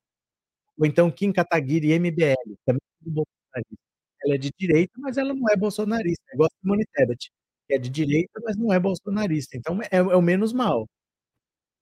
Ou 0.79 0.87
então 0.87 1.11
Kim 1.11 1.33
Kataguiri, 1.33 1.93
MBL, 1.99 2.57
também 2.67 2.81
bolsonarista. 3.03 3.77
Ela 4.25 4.35
é 4.37 4.39
de 4.39 4.51
direita, 4.59 4.93
mas 5.01 5.19
ela 5.19 5.35
não 5.35 5.49
é 5.51 5.57
bolsonarista, 5.57 6.23
é 6.33 6.35
igual 6.35 6.49
a 6.53 6.59
Simone 6.61 6.87
Tebet, 6.95 7.31
que 7.69 7.75
é 7.75 7.79
de 7.79 7.91
direita, 7.91 8.41
mas 8.45 8.57
não 8.59 8.73
é 8.73 8.81
bolsonarista, 8.81 9.57
então 9.59 9.81
é 9.83 9.89
é 9.99 10.03
o 10.17 10.23
menos 10.23 10.53
mal. 10.55 10.89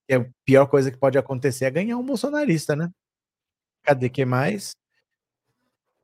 É 0.09 0.17
a 0.17 0.27
pior 0.45 0.67
coisa 0.67 0.91
que 0.91 0.99
pode 0.99 1.17
acontecer 1.19 1.65
é 1.65 1.71
ganhar 1.71 1.97
um 1.99 2.05
bolsonarista, 2.05 2.77
né. 2.77 2.91
Cadê, 3.85 4.09
que 4.09 4.25
mais? 4.25 4.75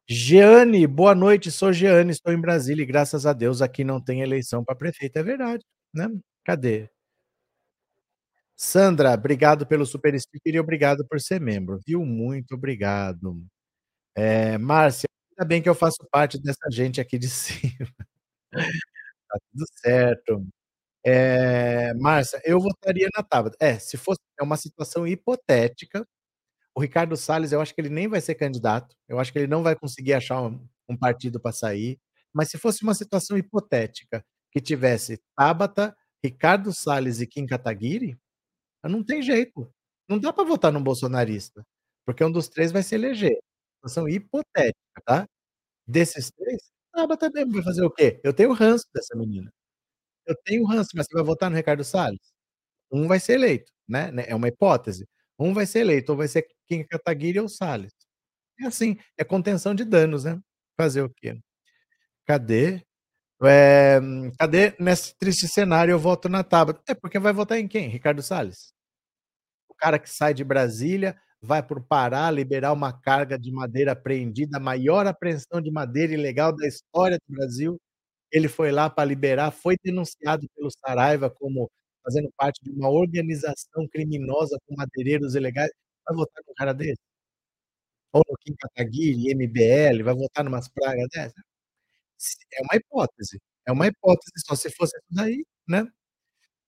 Jeane, 0.08 0.86
boa 0.86 1.14
noite, 1.14 1.50
sou 1.52 1.72
Jeane, 1.72 2.10
estou 2.10 2.32
em 2.32 2.40
Brasília 2.40 2.82
e 2.82 2.86
graças 2.86 3.24
a 3.26 3.32
Deus 3.32 3.62
aqui 3.62 3.84
não 3.84 4.00
tem 4.00 4.20
eleição 4.22 4.64
para 4.64 4.74
prefeito, 4.74 5.16
é 5.18 5.22
verdade, 5.22 5.64
né. 5.94 6.08
Cadê? 6.44 6.90
Sandra, 8.58 9.14
obrigado 9.14 9.66
pelo 9.66 9.86
super 9.86 10.18
sticker 10.20 10.54
e 10.54 10.60
obrigado 10.60 11.06
por 11.08 11.20
ser 11.20 11.40
membro, 11.40 11.80
viu, 11.86 12.04
muito 12.04 12.54
obrigado. 12.54 13.42
Eh, 14.16 14.58
Márcia, 14.58 15.08
ainda 15.32 15.48
bem 15.48 15.62
que 15.62 15.68
eu 15.68 15.74
faço 15.74 15.98
parte 16.10 16.40
dessa 16.42 16.70
gente 16.70 17.00
aqui 17.00 17.18
de 17.18 17.28
cima. 17.30 17.88
Tá 19.28 19.38
tudo 19.52 19.64
certo. 19.82 20.46
Eh, 21.04 21.94
Márcia, 21.94 22.40
eu 22.44 22.60
votaria 22.60 23.08
na 23.16 23.22
Tabata. 23.24 23.56
É, 23.60 23.78
se 23.78 23.96
fosse 23.98 24.20
é 24.40 24.44
uma 24.44 24.56
situação 24.56 25.06
hipotética, 25.06 26.06
o 26.74 26.80
Ricardo 26.80 27.16
Salles, 27.16 27.52
eu 27.52 27.60
acho 27.60 27.74
que 27.74 27.80
ele 27.80 27.88
nem 27.90 28.08
vai 28.08 28.20
ser 28.20 28.34
candidato, 28.36 28.96
eu 29.08 29.18
acho 29.20 29.32
que 29.32 29.38
ele 29.38 29.46
não 29.48 29.62
vai 29.62 29.76
conseguir 29.76 30.14
achar 30.14 30.42
um 30.42 30.66
um 30.88 30.96
partido 30.96 31.40
para 31.40 31.52
sair, 31.52 32.00
mas 32.34 32.50
se 32.50 32.58
fosse 32.58 32.82
uma 32.82 32.94
situação 32.94 33.38
hipotética, 33.38 34.24
que 34.52 34.60
tivesse 34.60 35.20
Tabata, 35.36 35.96
Ricardo 36.24 36.72
Salles 36.74 37.20
e 37.20 37.26
Kim 37.28 37.46
Kataguiri, 37.46 38.18
não 38.84 39.04
tem 39.04 39.22
jeito, 39.22 39.72
não 40.08 40.18
dá 40.18 40.32
para 40.32 40.44
votar 40.44 40.72
num 40.72 40.82
bolsonarista, 40.82 41.64
porque 42.06 42.24
um 42.24 42.32
dos 42.32 42.48
3 42.48 42.72
vai 42.72 42.82
se 42.82 42.94
eleger. 42.96 43.38
Situação 43.76 44.08
hipotética, 44.08 45.02
tá. 45.06 45.26
Desses 45.86 46.30
3, 46.32 46.62
Tabata 46.94 47.30
mesmo, 47.30 47.52
vai 47.54 47.62
fazer 47.64 47.84
o 47.84 47.90
quê? 47.92 48.20
Eu 48.24 48.32
tenho 48.34 48.52
ranço 48.54 48.86
dessa 48.94 49.16
menina. 49.16 49.52
eu 50.26 50.36
tenho 50.44 50.64
ranço, 50.66 50.90
mas 50.96 51.06
você 51.06 51.14
vai 51.14 51.24
votar 51.24 51.50
no 51.50 51.56
Ricardo 51.56 51.84
Salles? 51.84 52.20
Um 52.92 53.08
vai 53.08 53.20
ser 53.20 53.34
eleito, 53.34 53.72
né, 53.88 54.10
é 54.28 54.34
uma 54.36 54.48
hipótese. 54.48 55.08
Um 55.40 55.54
vai 55.54 55.66
ser 55.66 55.80
eleito, 55.80 56.12
ou 56.12 56.18
vai 56.18 56.28
ser 56.28 56.46
Kim 56.68 56.84
Kataguiri 56.84 57.40
ou 57.40 57.48
Salles. 57.48 57.92
É 58.60 58.66
assim, 58.66 58.98
é 59.18 59.24
contenção 59.24 59.74
de 59.74 59.84
danos, 59.84 60.24
né. 60.24 60.40
Fazer 60.80 61.02
o 61.02 61.10
quê? 61.10 61.38
Cadê? 62.26 62.82
Eh, 63.44 64.00
cadê? 64.38 64.74
Nesse 64.80 65.16
triste 65.18 65.48
cenário 65.48 65.92
eu 65.92 65.98
voto 66.00 66.28
na 66.28 66.44
Tabata. 66.44 66.82
É, 66.88 66.94
porque 66.94 67.18
vai 67.20 67.32
votar 67.34 67.58
em 67.60 67.68
quem? 67.68 67.88
Ricardo 67.88 68.22
Salles? 68.22 68.72
O 69.70 69.74
cara 69.74 69.98
que 69.98 70.10
sai 70.10 70.34
de 70.34 70.44
Brasília, 70.44 71.16
vai 71.40 71.62
para 71.62 71.78
o 71.78 71.82
Pará 71.82 72.30
liberar 72.30 72.72
uma 72.72 72.92
carga 72.92 73.38
de 73.38 73.50
madeira 73.52 73.92
apreendida, 73.92 74.56
a 74.58 74.60
maior 74.60 75.06
apreensão 75.06 75.60
de 75.60 75.70
madeira 75.70 76.12
ilegal 76.12 76.54
da 76.54 76.66
história 76.66 77.18
do 77.28 77.34
Brasil. 77.34 77.80
Ele 78.32 78.48
foi 78.48 78.72
lá 78.72 78.90
pra 78.90 79.04
liberar, 79.04 79.50
foi 79.52 79.76
denunciado 79.84 80.46
pelo 80.56 80.70
Saraiva 80.70 81.30
como 81.30 81.70
fazendo 82.04 82.30
parte 82.36 82.60
de 82.64 82.70
uma 82.70 82.90
organização 82.90 83.88
criminosa 83.92 84.58
com 84.66 84.74
madeireiros 84.76 85.34
ilegais. 85.34 85.70
Vai 86.06 86.16
votar 86.16 86.42
num 86.46 86.54
cara 86.54 86.72
desse? 86.74 86.98
Ou 88.12 88.22
no 88.28 88.36
Kim 88.38 88.54
Kataguiri, 88.58 89.30
MBL, 89.34 90.02
vai 90.02 90.14
votar 90.14 90.44
numas 90.44 90.68
praga 90.68 91.06
dessa? 91.12 91.34
Se 92.18 92.36
é 92.54 92.62
uma 92.62 92.76
hipótese, 92.76 93.40
é 93.66 93.72
uma 93.72 93.86
hipótese 93.88 94.32
só, 94.46 94.54
se 94.56 94.70
fosse 94.72 94.96
isso 94.98 95.06
daí, 95.10 95.44
né. 95.68 95.86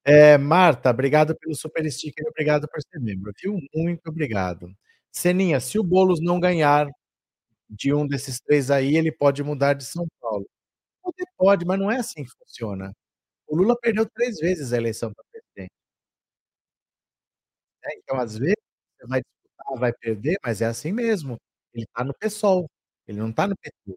Eh, 0.07 0.39
Marta, 0.39 0.91
obrigado 0.91 1.37
pelo 1.39 1.55
super 1.57 1.91
sticker, 1.93 2.27
obrigado 2.29 2.69
por 2.69 2.81
ser 2.83 3.01
membro, 3.01 3.33
viu. 3.43 3.59
Muito 3.75 4.03
obrigado. 4.09 4.69
Seninha, 5.13 5.61
se 5.61 5.79
o 5.79 5.85
Boulos 5.85 6.21
não 6.23 6.41
ganhar 6.41 6.89
de 7.71 7.95
um 7.95 8.07
desses 8.09 8.41
3 8.41 8.71
aí, 8.71 8.97
ele 8.97 9.13
pode 9.13 9.43
mudar 9.45 9.75
de 9.75 9.85
São 9.85 10.07
Paulo. 10.21 10.47
Poder 11.03 11.27
pode, 11.39 11.67
mas 11.67 11.79
não 11.81 11.91
é 11.93 11.99
assim 11.99 12.25
que 12.25 12.31
funciona. 12.39 12.93
O 13.53 13.57
Lula 13.57 13.77
perdeu 13.79 14.07
3 14.09 14.39
vezes 14.39 14.73
a 14.73 14.79
eleição 14.79 15.13
pra 15.13 15.23
presidente. 15.31 15.71
É, 17.85 17.97
então 17.99 18.19
às 18.21 18.37
vezes, 18.39 18.55
você 18.99 19.07
vai 19.07 19.21
disputar, 19.21 19.79
vai 19.81 19.93
perder, 19.93 20.37
mas 20.45 20.61
é 20.61 20.67
assim 20.67 20.93
mesmo. 20.93 21.37
Ele 21.75 21.87
tá 21.95 22.05
no 22.05 22.15
PSOL, 22.15 22.71
ele 23.07 23.19
não 23.19 23.33
tá 23.33 23.47
no 23.49 23.57
PT. 23.57 23.97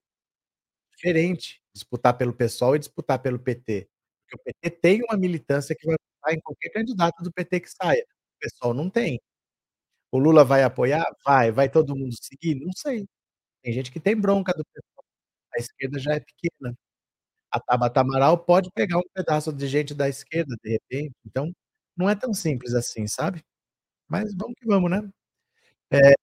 Diferente, 0.96 1.62
disputar 1.74 2.18
pelo 2.18 2.34
PSOL 2.34 2.76
e 2.76 2.80
disputar 2.80 3.20
pelo 3.22 3.40
PT. 3.40 3.88
Porque 4.30 4.36
o 4.42 4.44
PT 4.54 4.70
tem 4.82 5.02
uma 5.04 5.18
militância 5.18 5.76
que 5.78 5.86
vai 5.88 5.96
votar 6.18 6.36
em 6.38 6.42
qualquer 6.42 6.70
candidato 6.72 7.24
do 7.24 7.32
PT 7.34 7.60
que 7.62 7.70
saia, 7.72 8.04
o 8.04 8.40
PSOL 8.42 8.74
não 8.74 8.90
tem. 8.90 9.20
O 10.12 10.20
Lula 10.20 10.46
vai 10.46 10.64
apoiar? 10.64 11.06
Vai. 11.26 11.52
Vai 11.52 11.70
todo 11.70 11.96
mundo 11.98 12.14
seguir? 12.22 12.56
Não 12.56 12.72
sei. 12.76 13.06
Tem 13.64 13.74
gente 13.74 13.92
que 13.92 14.00
tem 14.02 14.16
bronca 14.20 14.54
do 14.54 14.64
PSOL, 14.66 15.06
a 15.56 15.60
esquerda 15.60 16.00
já 16.00 16.14
é 16.16 16.22
pequena. 16.22 16.76
A 17.56 17.60
Tabata 17.62 18.02
Amaral 18.02 18.38
pode 18.38 18.70
pegar 18.72 18.98
um 18.98 19.04
pedaço 19.14 19.54
de 19.54 19.66
gente 19.68 19.94
da 19.94 20.10
esquerda, 20.10 20.58
de 20.62 20.72
repente, 20.72 21.14
então, 21.26 21.54
não 21.96 22.10
é 22.10 22.14
tão 22.16 22.34
simples 22.34 22.74
assim, 22.74 23.08
sabe. 23.08 23.42
Mas 24.10 24.34
vamos 24.36 24.56
que 24.60 24.68
vamos, 24.68 24.92
né. 24.92 25.02
Eh, 25.92 26.14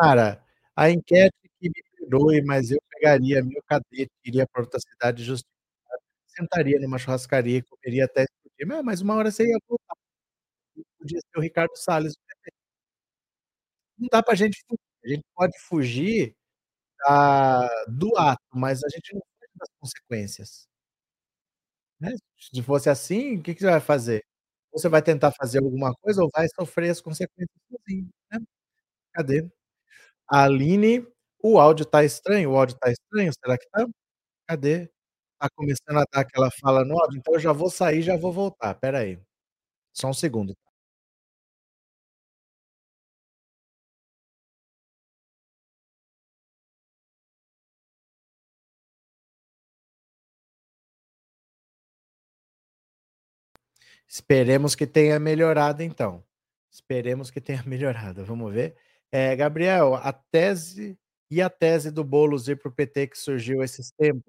Nara, 0.00 0.42
a 0.76 0.90
enquete 0.90 1.34
que 1.60 1.68
me 1.70 1.82
perdoe, 1.98 2.42
mas 2.44 2.70
eu 2.72 2.78
pegaria 2.90 3.42
meu 3.44 3.62
cadete, 3.68 4.10
iria 4.24 4.46
pra 4.52 4.62
outra 4.62 4.80
cidade 4.80 5.24
justificado, 5.24 5.58
sentaria 6.28 6.80
numa 6.80 6.98
churrascaria 6.98 7.58
e 7.58 7.62
comeria 7.62 8.06
até 8.06 8.24
explodir. 8.24 8.84
Mas 8.84 9.00
uma 9.02 9.14
hora 9.16 9.30
você 9.32 9.44
ia 9.46 9.58
voltar. 9.68 9.94
Podia 10.98 11.20
ser 11.20 11.38
o 11.38 11.42
Ricardo 11.42 11.76
Salles. 11.76 12.14
Não 13.98 14.08
dá 14.10 14.22
pra 14.22 14.34
gente 14.34 14.58
fugir, 14.66 14.80
a 15.04 15.08
gente 15.08 15.24
pode 15.34 15.58
fugir 15.60 16.34
da 17.00 17.68
do 17.88 18.16
ato, 18.18 18.42
mas 18.54 18.82
a 18.84 18.88
gente 18.90 19.14
não 19.14 19.22
foge 19.22 19.52
das 19.58 19.68
consequências. 19.80 20.66
Né, 22.00 22.12
se 22.38 22.62
fosse 22.62 22.88
assim, 22.88 23.40
que 23.42 23.54
que 23.54 23.60
você 23.60 23.70
vai 23.70 23.80
fazer? 23.80 24.24
Você 24.72 24.88
vai 24.88 25.02
tentar 25.02 25.32
fazer 25.32 25.58
alguma 25.62 25.94
coisa 26.00 26.22
ou 26.22 26.30
vai 26.34 26.46
sofrer 26.58 26.90
as 26.90 27.00
consequências 27.00 27.56
sozinho, 27.70 28.08
né. 28.32 28.38
Cadê? 29.14 29.48
Aline, 30.28 31.06
o 31.42 31.58
áudio 31.60 31.86
tá 31.86 32.04
estranho, 32.04 32.52
o 32.52 32.56
áudio 32.58 32.76
tá 32.78 32.90
estranho, 32.92 33.32
será 33.34 33.58
que 33.58 33.68
tá? 33.70 33.86
Cadê? 34.48 34.88
Tá 35.40 35.48
começando 35.56 35.98
a 35.98 36.04
dar 36.12 36.20
aquela 36.22 36.50
fala 36.60 36.84
no 36.84 36.98
áudio, 37.00 37.18
então 37.18 37.34
eu 37.34 37.40
já 37.40 37.52
vou 37.52 37.70
sair 37.70 38.02
já 38.02 38.16
vou 38.16 38.32
voltar, 38.32 38.72
espera 38.74 39.00
aí. 39.00 39.18
Só 39.94 40.08
um 40.10 40.14
segundo. 40.14 40.56
Esperemos 54.10 54.74
que 54.74 54.86
tenha 54.88 55.20
melhorado 55.20 55.82
então. 55.84 56.24
Esperemos 56.70 57.30
que 57.30 57.40
tenha 57.40 57.62
melhorado, 57.66 58.24
vamos 58.24 58.52
ver. 58.52 58.76
Eh, 59.12 59.36
Gabriel, 59.36 59.94
a 59.94 60.12
tese 60.12 60.98
e 61.30 61.40
a 61.40 61.48
tese 61.48 61.90
do 61.92 62.02
Boulos 62.04 62.48
ir 62.48 62.56
para 62.58 62.68
o 62.68 62.74
PT 62.74 63.06
que 63.08 63.18
surgiu 63.18 63.62
esses 63.62 63.92
tempos, 63.92 64.24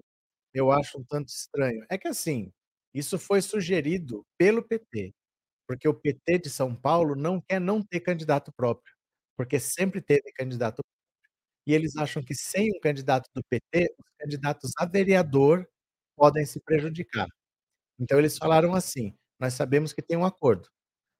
eu 0.54 0.70
acho 0.72 0.98
um 1.00 1.04
tanto 1.04 1.28
estranho. 1.30 1.84
É 1.90 1.98
que 1.98 2.08
assim, 2.08 2.52
isso 2.94 3.18
foi 3.18 3.42
sugerido 3.42 4.24
pelo 4.38 4.62
PT, 4.62 5.12
porque 5.68 5.88
o 5.88 5.94
PT 5.94 6.38
de 6.40 6.50
São 6.50 6.74
Paulo 6.76 7.16
não 7.16 7.40
quer 7.40 7.60
não 7.60 7.82
ter 7.82 8.00
candidato 8.00 8.52
próprio, 8.52 8.94
porque 9.36 9.60
sempre 9.60 10.00
teve 10.02 10.32
candidato 10.32 10.82
e 11.66 11.74
eles 11.74 11.96
acham 11.96 12.22
que 12.22 12.34
sem 12.34 12.70
um 12.76 12.80
candidato 12.80 13.28
do 13.34 13.42
PT, 13.44 13.94
os 13.98 14.06
candidatos 14.18 14.72
a 14.78 14.86
vereador 14.86 15.68
podem 16.16 16.46
se 16.46 16.60
prejudicar. 16.60 17.28
Então 18.00 18.18
eles 18.18 18.38
falaram 18.38 18.74
assim: 18.74 19.14
"Nós 19.42 19.54
sabemos 19.54 19.92
que 19.94 20.02
tem 20.02 20.18
um 20.18 20.26
acordo, 20.26 20.68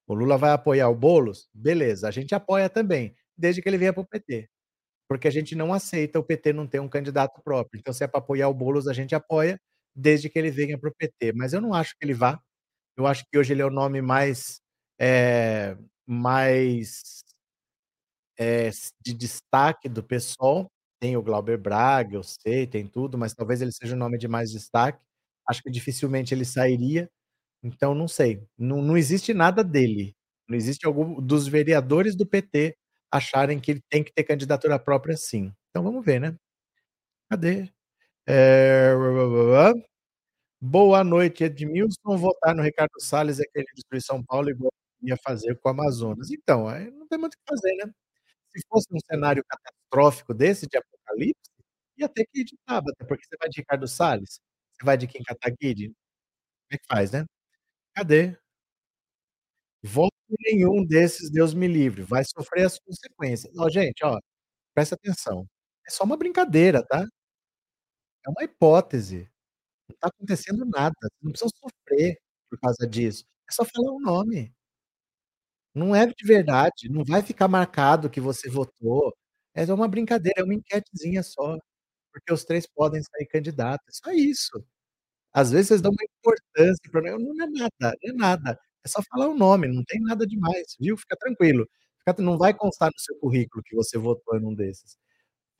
o 0.09 0.15
Lula 0.15 0.39
vai 0.39 0.53
apoiar 0.53 0.89
o 0.91 0.97
Boulos? 0.97 1.49
Beleza, 1.55 2.09
a 2.09 2.13
gente 2.13 2.35
apoia 2.35 2.71
também, 2.71 3.17
desde 3.39 3.63
que 3.63 3.69
ele 3.69 3.79
venha 3.79 3.93
para 3.95 4.03
o 4.03 4.07
PT, 4.09 4.49
porque 5.09 5.29
a 5.29 5.33
gente 5.33 5.57
não 5.57 5.75
aceita 5.75 6.19
o 6.21 6.25
PT 6.25 6.53
não 6.55 6.67
ter 6.69 6.81
um 6.81 6.89
candidato 6.89 7.43
próprio, 7.45 7.79
então 7.81 7.95
se 7.95 8.05
é 8.05 8.09
pra 8.09 8.21
apoiar 8.21 8.49
o 8.51 8.55
Boulos, 8.55 8.89
a 8.89 8.95
gente 8.95 9.15
apoia, 9.15 9.61
desde 9.97 10.31
que 10.31 10.39
ele 10.39 10.51
venha 10.53 10.79
para 10.79 10.91
o 10.91 10.95
PT", 10.97 11.33
mas 11.35 11.53
eu 11.55 11.61
não 11.63 11.75
acho 11.75 11.93
que 11.99 12.05
ele 12.07 12.15
vá, 12.15 12.41
eu 12.99 13.07
acho 13.09 13.25
que 13.31 13.39
hoje 13.39 13.53
ele 13.55 13.63
é 13.63 13.67
o 13.67 13.71
nome 13.71 14.03
mais, 14.03 14.61
eh, 15.01 15.77
mais 16.07 17.23
s 18.39 18.93
de 19.05 19.13
destaque 19.15 19.89
do 19.89 20.03
PSOL, 20.03 20.71
tem 21.01 21.17
o 21.17 21.23
Glauber 21.23 21.59
Braga, 21.59 22.17
eu 22.17 22.23
sei, 22.23 22.67
tem 22.67 22.87
tudo, 22.87 23.19
mas 23.19 23.35
talvez 23.35 23.61
ele 23.63 23.73
seja 23.73 23.95
o 23.95 23.99
nome 23.99 24.19
de 24.19 24.29
mais 24.29 24.51
destaque, 24.51 25.01
acho 25.49 25.63
que 25.63 25.71
dificilmente 25.71 26.33
ele 26.35 26.45
sairia, 26.45 27.11
então 27.63 27.95
não 27.95 28.09
sei, 28.09 28.43
não 28.59 28.83
não 28.83 28.97
existe 28.97 29.35
nada 29.35 29.65
dele, 29.65 30.15
não 30.49 30.57
existe 30.57 30.87
algum 30.87 31.21
dos 31.21 31.47
vereadores 31.49 32.17
do 32.17 32.27
PT 32.27 32.77
acharem 33.11 33.61
que 33.61 33.73
ele 33.73 33.83
tem 33.91 34.03
que 34.05 34.13
ter 34.13 34.25
candidatura 34.25 34.79
própria 34.79 35.17
sim. 35.17 35.53
Então 35.71 35.83
vamos 35.85 36.05
ver, 36.05 36.21
né. 36.21 36.35
Cadê? 37.31 37.71
Eh, 38.29 38.95
boa 40.61 41.05
noite 41.05 41.45
Edmilson, 41.45 42.17
votar 42.19 42.55
no 42.57 42.63
Ricardo 42.63 42.93
Salles 43.01 43.41
é 43.41 43.45
querer 43.47 43.67
destruir 43.75 44.03
São 44.03 44.25
Paulo 44.25 44.51
igual 44.51 44.73
ia 45.03 45.17
fazer 45.25 45.57
com 45.61 45.69
o 45.71 45.73
Amazonas. 45.73 46.31
Então, 46.33 46.69
aí 46.69 46.91
não 46.93 47.07
tem 47.09 47.19
muito 47.19 47.35
o 47.35 47.39
que 47.39 47.45
fazer, 47.49 47.75
né. 47.77 47.93
Se 48.51 48.63
fosse 48.69 48.89
um 48.93 48.99
cenário 49.11 49.45
catastrófico 49.49 50.35
desse, 50.35 50.67
de 50.69 50.79
apocalipse, 50.79 51.51
ia 51.99 52.09
ter 52.09 52.27
que 52.33 52.41
ir 52.43 52.45
de 52.47 52.57
Tabata, 52.67 53.05
porque 53.07 53.25
você 53.27 53.37
vai 53.41 53.49
de 53.51 53.61
Ricardo 53.61 53.89
Salles? 53.89 54.41
Você 54.75 54.85
vai 54.87 54.97
de 54.99 55.07
Kim 55.09 55.23
Kataguiri? 55.25 55.89
Como 55.89 55.97
é 56.73 56.79
que 56.79 56.87
faz, 56.89 57.13
né. 57.13 57.27
Cadê? 57.95 58.37
Voto 59.85 60.13
nenhum 60.41 60.85
desses, 60.85 61.29
Deus 61.31 61.53
me 61.55 61.67
livre, 61.67 62.03
vai 62.03 62.23
sofrer 62.25 62.67
as 62.67 62.79
consequências. 62.79 63.53
Ó 63.59 63.69
gente, 63.69 64.05
ó, 64.05 64.19
presta 64.75 64.97
atenção, 64.97 65.47
é 65.87 65.91
só 65.91 66.05
uma 66.05 66.17
brincadeira, 66.19 66.85
tá. 66.87 67.07
É 68.25 68.31
uma 68.31 68.45
hipótese, 68.45 69.29
não 69.89 69.97
tá 69.99 70.09
acontecendo 70.09 70.65
nada, 70.67 70.95
não 71.23 71.33
precisa 71.33 71.51
sofrer 71.59 72.19
por 72.51 72.59
causa 72.61 72.87
disso, 72.89 73.25
é 73.49 73.53
só 73.53 73.65
falar 73.65 73.93
o 73.93 74.01
nome. 74.01 74.55
Não 75.75 75.95
é 75.97 76.07
de 76.07 76.15
verdade, 76.27 76.89
não 76.91 77.03
vai 77.05 77.23
ficar 77.23 77.49
marcado 77.49 78.11
que 78.11 78.21
você 78.21 78.49
votou, 78.51 79.15
é 79.55 79.65
só 79.65 79.75
uma 79.75 79.89
brincadeira, 79.89 80.43
é 80.43 80.45
uma 80.45 80.55
enquetezinha 80.55 81.23
só, 81.23 81.57
porque 82.13 82.33
os 82.33 82.45
3 82.45 82.67
podem 82.67 83.03
sair 83.03 83.27
candidato, 83.27 83.83
é 83.89 83.93
só 83.93 84.13
isso. 84.13 84.65
Às 85.35 85.51
vezes 85.51 85.69
vocês 85.69 85.83
dão 85.83 85.93
uma 85.93 86.05
importância 86.05 86.91
pra 86.91 87.03
não 87.03 87.19
não 87.19 87.45
é 87.45 87.49
nada, 87.51 87.97
é 88.05 88.13
nada, 88.13 88.59
é 88.85 88.89
só 88.89 89.01
falar 89.11 89.29
o 89.29 89.35
nome, 89.37 89.69
não 89.69 89.83
tem 89.85 90.01
nada 90.03 90.27
demais, 90.27 90.77
viu, 90.81 90.97
fica 90.97 91.17
tranquilo, 91.19 91.67
não 92.19 92.37
vai 92.39 92.53
constar 92.55 92.91
no 92.93 92.99
seu 93.01 93.17
currículo 93.19 93.63
que 93.65 93.75
você 93.77 93.97
votou 93.99 94.39
em 94.39 94.45
um 94.47 94.55
desses. 94.55 94.97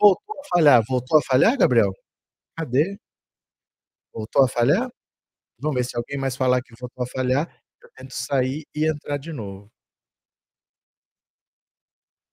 Voltou 0.01 0.37
a 0.41 0.45
falhar, 0.57 0.83
voltou 0.89 1.19
a 1.19 1.23
falhar 1.23 1.57
Gabriel? 1.59 1.93
Cadê? 2.57 2.99
Voltou 4.15 4.45
a 4.45 4.49
falhar? 4.49 4.89
Vamos 5.59 5.77
ver 5.77 5.85
se 5.85 5.97
alguém 5.97 6.19
mais 6.19 6.37
falar 6.37 6.63
que 6.63 6.75
voltou 6.81 7.05
a 7.05 7.09
falhar, 7.09 7.49
eu 7.83 7.91
tento 7.97 8.13
sair 8.15 8.65
e 8.75 8.87
entrar 8.91 9.19
de 9.19 9.33
novo. 9.33 9.71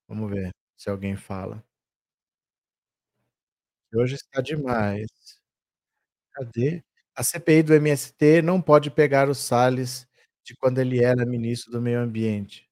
Vamos 0.09 0.29
ver 0.31 0.51
se 0.75 0.89
alguém 0.89 1.15
fala. 1.15 1.63
Hoje 3.93 4.15
está 4.15 4.41
demais. 4.41 5.07
Cadê? 6.33 6.83
A 7.19 7.21
CPI 7.21 7.63
do 7.63 7.73
MST 7.73 8.41
não 8.41 8.61
pode 8.61 8.89
pegar 8.89 9.27
o 9.27 9.35
Salles 9.35 10.07
de 10.41 10.55
quando 10.55 10.77
ele 10.79 11.03
era 11.03 11.25
ministro 11.25 11.69
do 11.69 11.81
meio 11.81 11.99
ambiente. 11.99 12.65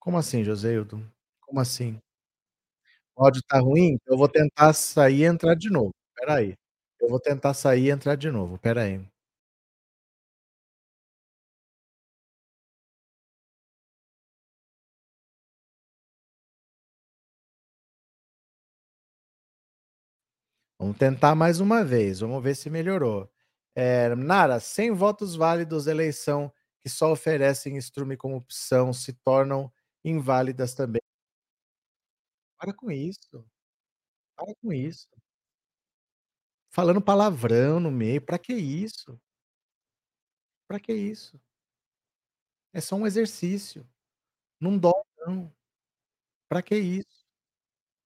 Como 0.00 0.18
assim, 0.18 0.42
Joseudo? 0.44 1.00
Como 1.40 1.60
assim? 1.60 2.02
O 3.16 3.24
áudio 3.24 3.42
tá 3.46 3.58
ruim? 3.58 3.98
Eu 4.06 4.16
vou 4.16 4.28
tentar 4.28 4.72
sair 4.72 5.20
e 5.20 5.24
entrar 5.24 5.54
de 5.54 5.70
novo, 5.70 5.92
espera 6.08 6.38
aí. 6.38 6.54
Eu 7.00 7.08
vou 7.08 7.20
tentar 7.20 7.52
sair 7.54 7.86
e 7.86 7.90
entrar 7.90 8.16
de 8.16 8.30
novo, 8.30 8.54
espera 8.56 8.82
Vamos 20.82 20.96
tentar 20.98 21.36
mais 21.36 21.60
uma 21.60 21.84
vez, 21.84 22.18
vamos 22.18 22.42
ver 22.42 22.56
se 22.56 22.68
melhorou. 22.68 23.30
Eh, 23.76 24.16
Nara, 24.16 24.58
sem 24.58 24.90
votos 24.90 25.36
válidos, 25.36 25.86
eleição 25.86 26.52
que 26.80 26.88
só 26.88 27.12
oferecem 27.12 27.76
estrume 27.76 28.16
como 28.16 28.34
opção 28.34 28.92
se 28.92 29.12
tornam 29.12 29.72
inválidas 30.04 30.74
também. 30.74 31.02
Para 32.60 32.72
com 32.74 32.90
isso. 32.90 33.44
Para 34.36 34.54
com 34.62 34.72
isso. 34.72 35.08
Falando 36.74 37.02
palavrão 37.02 37.78
no 37.78 37.90
meio, 37.90 38.22
pra 38.22 38.38
que 38.38 38.54
isso? 38.54 39.20
Pra 40.70 40.80
que 40.80 40.92
isso? 40.92 41.38
É 42.74 42.80
só 42.80 42.96
um 42.96 43.06
exercício. 43.06 43.86
Não 44.60 44.78
dói 44.78 44.92
não. 45.26 45.52
Pra 46.48 46.62
que 46.62 46.76
isso? 46.76 47.24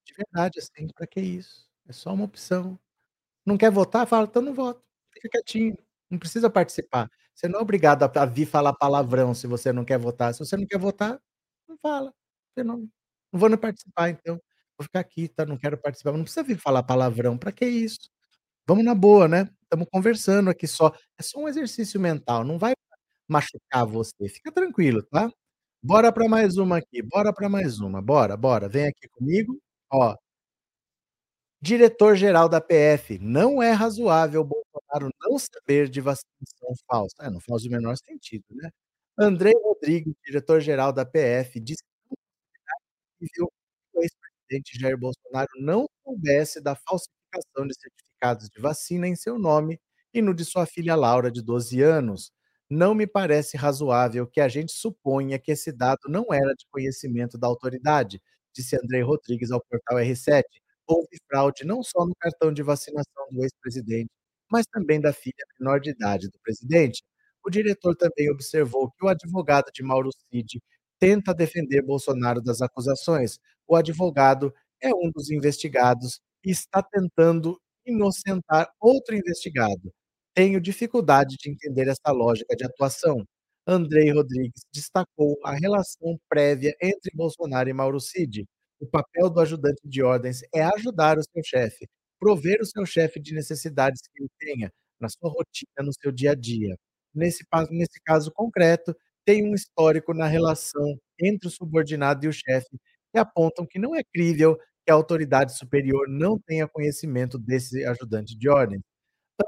De 0.06 0.14
verdade, 0.14 0.60
assim, 0.60 0.86
pra 0.94 1.06
que 1.06 1.20
isso? 1.20 1.66
É 1.88 1.92
só 1.92 2.12
uma 2.12 2.24
opção. 2.24 2.78
Não 3.46 3.58
quer 3.58 3.70
votar? 3.70 4.06
Fala: 4.06 4.26
"Então 4.26 4.42
não 4.42 4.54
voto". 4.54 4.82
Fica 5.12 5.28
quietinho, 5.30 5.76
não 6.10 6.18
precisa 6.18 6.50
participar. 6.50 7.10
Você 7.34 7.48
não 7.48 7.60
é 7.60 7.62
obrigado 7.62 8.04
a 8.04 8.26
vir 8.26 8.46
falar 8.46 8.74
palavrão 8.74 9.34
se 9.34 9.46
você 9.48 9.72
não 9.72 9.84
quer 9.84 9.98
votar. 9.98 10.34
Se 10.34 10.40
você 10.40 10.56
não 10.56 10.66
quer 10.66 10.78
votar, 10.78 11.20
não 11.68 11.78
fala. 11.78 12.12
Você 12.54 12.64
não 12.64 12.88
não 13.32 13.40
vou 13.40 13.48
nem 13.50 13.58
participar 13.58 14.10
então. 14.10 14.36
Vou 14.78 14.84
ficar 14.84 15.00
aqui, 15.00 15.28
tá, 15.28 15.46
não 15.46 15.58
quero 15.58 15.78
participar. 15.78 16.12
Não 16.12 16.22
precisa 16.24 16.42
vir 16.44 16.58
falar 16.58 16.82
palavrão, 16.84 17.38
pra 17.38 17.52
que 17.52 17.66
isso? 17.66 17.98
Vamos 18.66 18.84
na 18.84 18.94
boa, 18.94 19.28
né. 19.28 19.48
Estamos 19.64 19.88
conversando 19.92 20.50
aqui 20.50 20.66
só. 20.68 20.92
É 21.18 21.22
só 21.22 21.40
um 21.40 21.48
exercício 21.48 22.00
mental, 22.00 22.44
não 22.44 22.58
vai 22.58 22.74
machucar 23.28 23.86
você. 23.86 24.28
Fica 24.30 24.52
tranquilo, 24.52 25.02
tá. 25.04 25.30
Bora 25.82 26.12
pra 26.12 26.28
mais 26.28 26.58
uma 26.58 26.78
aqui, 26.78 27.02
bora 27.02 27.32
pra 27.34 27.48
mais 27.50 27.80
uma. 27.80 28.02
Bora, 28.02 28.36
bora. 28.36 28.68
Vem 28.68 28.86
aqui 28.88 29.08
comigo. 29.10 29.58
Ó 29.92 30.16
Diretor-geral 31.66 32.48
da 32.48 32.60
PF: 32.60 33.18
"Não 33.18 33.60
é 33.60 33.72
razoável 33.72 34.44
Bolsonaro 34.44 35.10
não 35.20 35.36
saber 35.36 35.88
de 35.88 36.00
vacinação 36.00 36.74
falsa". 36.88 37.16
É, 37.22 37.28
não 37.28 37.40
faz 37.40 37.64
o 37.64 37.70
menor 37.70 37.96
sentido, 37.96 38.44
né. 38.50 38.70
Andrey 39.18 39.52
Rodrigues, 39.64 40.14
diretor-geral 40.24 40.92
da 40.92 41.04
PF, 41.04 41.58
disse 41.58 41.82
que 43.32 43.42
o 43.42 43.50
ex-presidente 44.02 44.78
Jair 44.80 44.98
Bolsonaro 44.98 45.48
não 45.60 45.86
soubesse 46.04 46.60
da 46.62 46.76
falsificação 46.76 47.66
de 47.66 47.74
certificados 47.74 48.48
de 48.50 48.60
vacina 48.60 49.08
em 49.08 49.16
seu 49.16 49.38
nome 49.38 49.80
e 50.14 50.22
no 50.22 50.34
de 50.34 50.44
sua 50.44 50.66
filha 50.66 50.94
Laura, 50.96 51.30
de 51.32 51.42
12 51.42 51.82
anos. 51.82 52.32
"Não 52.70 52.94
me 52.94 53.06
parece 53.06 53.56
razoável 53.56 54.26
que 54.26 54.40
a 54.40 54.48
gente 54.48 54.72
suponha 54.72 55.38
que 55.38 55.52
esse 55.52 55.72
dado 55.72 56.02
não 56.08 56.26
era 56.32 56.54
de 56.54 56.66
conhecimento 56.70 57.38
da 57.38 57.48
autoridade", 57.48 58.22
disse 58.54 58.76
Andrey 58.76 59.02
Rodrigues 59.02 59.50
ao 59.52 59.62
portal 59.64 59.98
R7. 60.00 60.44
"Houve 60.88 61.18
fraude 61.28 61.64
não 61.64 61.82
só 61.82 62.04
no 62.06 62.14
cartão 62.20 62.52
de 62.52 62.62
vacinação 62.62 63.26
do 63.32 63.42
ex-presidente, 63.42 64.10
mas 64.50 64.66
também 64.66 65.00
da 65.00 65.12
filha 65.12 65.44
menor 65.60 65.80
de 65.80 65.90
idade 65.90 66.28
do 66.28 66.38
presidente". 66.42 67.02
O 67.44 67.50
diretor 67.50 67.96
também 67.96 68.30
observou 68.30 68.90
que 68.92 69.04
o 69.04 69.08
advogado 69.08 69.70
de 69.74 69.82
Mauro 69.82 70.10
Cid 70.32 70.60
tenta 71.00 71.34
defender 71.34 71.82
Bolsonaro 71.82 72.40
das 72.42 72.60
acusações. 72.62 73.38
O 73.68 73.76
advogado 73.76 74.52
é 74.82 74.90
um 74.94 75.10
dos 75.14 75.30
investigados 75.30 76.20
e 76.44 76.50
está 76.50 76.82
tentando 76.82 77.60
inocentar 77.86 78.68
outro 78.80 79.14
investigado. 79.16 79.92
"Tenho 80.34 80.60
dificuldade 80.60 81.36
de 81.38 81.50
entender 81.50 81.88
essa 81.88 82.12
lógica 82.12 82.54
de 82.56 82.64
atuação". 82.64 83.24
Andrey 83.66 84.10
Rodrigues 84.12 84.62
destacou 84.72 85.36
a 85.44 85.52
relação 85.54 86.18
prévia 86.28 86.74
entre 86.82 87.10
Bolsonaro 87.14 87.68
e 87.68 87.72
Mauro 87.72 88.00
Cid. 88.00 88.46
"O 88.80 88.86
papel 88.86 89.30
do 89.30 89.40
ajudante 89.40 89.80
de 89.84 90.02
ordens 90.02 90.40
é 90.54 90.62
ajudar 90.62 91.18
o 91.18 91.22
seu 91.22 91.42
chefe, 91.44 91.86
prover 92.20 92.58
o 92.60 92.66
seu 92.66 92.84
chefe 92.86 93.20
de 93.20 93.34
necessidades 93.34 94.02
que 94.02 94.22
ele 94.22 94.30
tenha, 94.38 94.70
na 95.00 95.08
sua 95.08 95.30
rotina, 95.30 95.72
no 95.84 95.92
seu 95.94 96.12
dia 96.12 96.32
a 96.32 96.34
dia. 96.34 96.76
Nesse 97.14 97.44
nesse 97.70 98.00
caso 98.04 98.30
concreto, 98.32 98.94
tem 99.24 99.44
um 99.48 99.54
histórico 99.54 100.12
na 100.14 100.26
relação 100.26 100.98
entre 101.20 101.48
o 101.48 101.50
subordinado 101.50 102.24
e 102.26 102.28
o 102.28 102.32
chefe, 102.32 102.78
que 103.12 103.18
apontam 103.18 103.66
que 103.66 103.78
não 103.78 103.94
é 103.96 104.02
crível 104.14 104.56
que 104.84 104.90
a 104.92 104.94
autoridade 104.94 105.56
superior 105.56 106.06
não 106.08 106.38
tenha 106.38 106.68
conhecimento 106.68 107.38
desse 107.38 107.84
ajudante 107.86 108.36
de 108.38 108.48
ordem. 108.48 108.80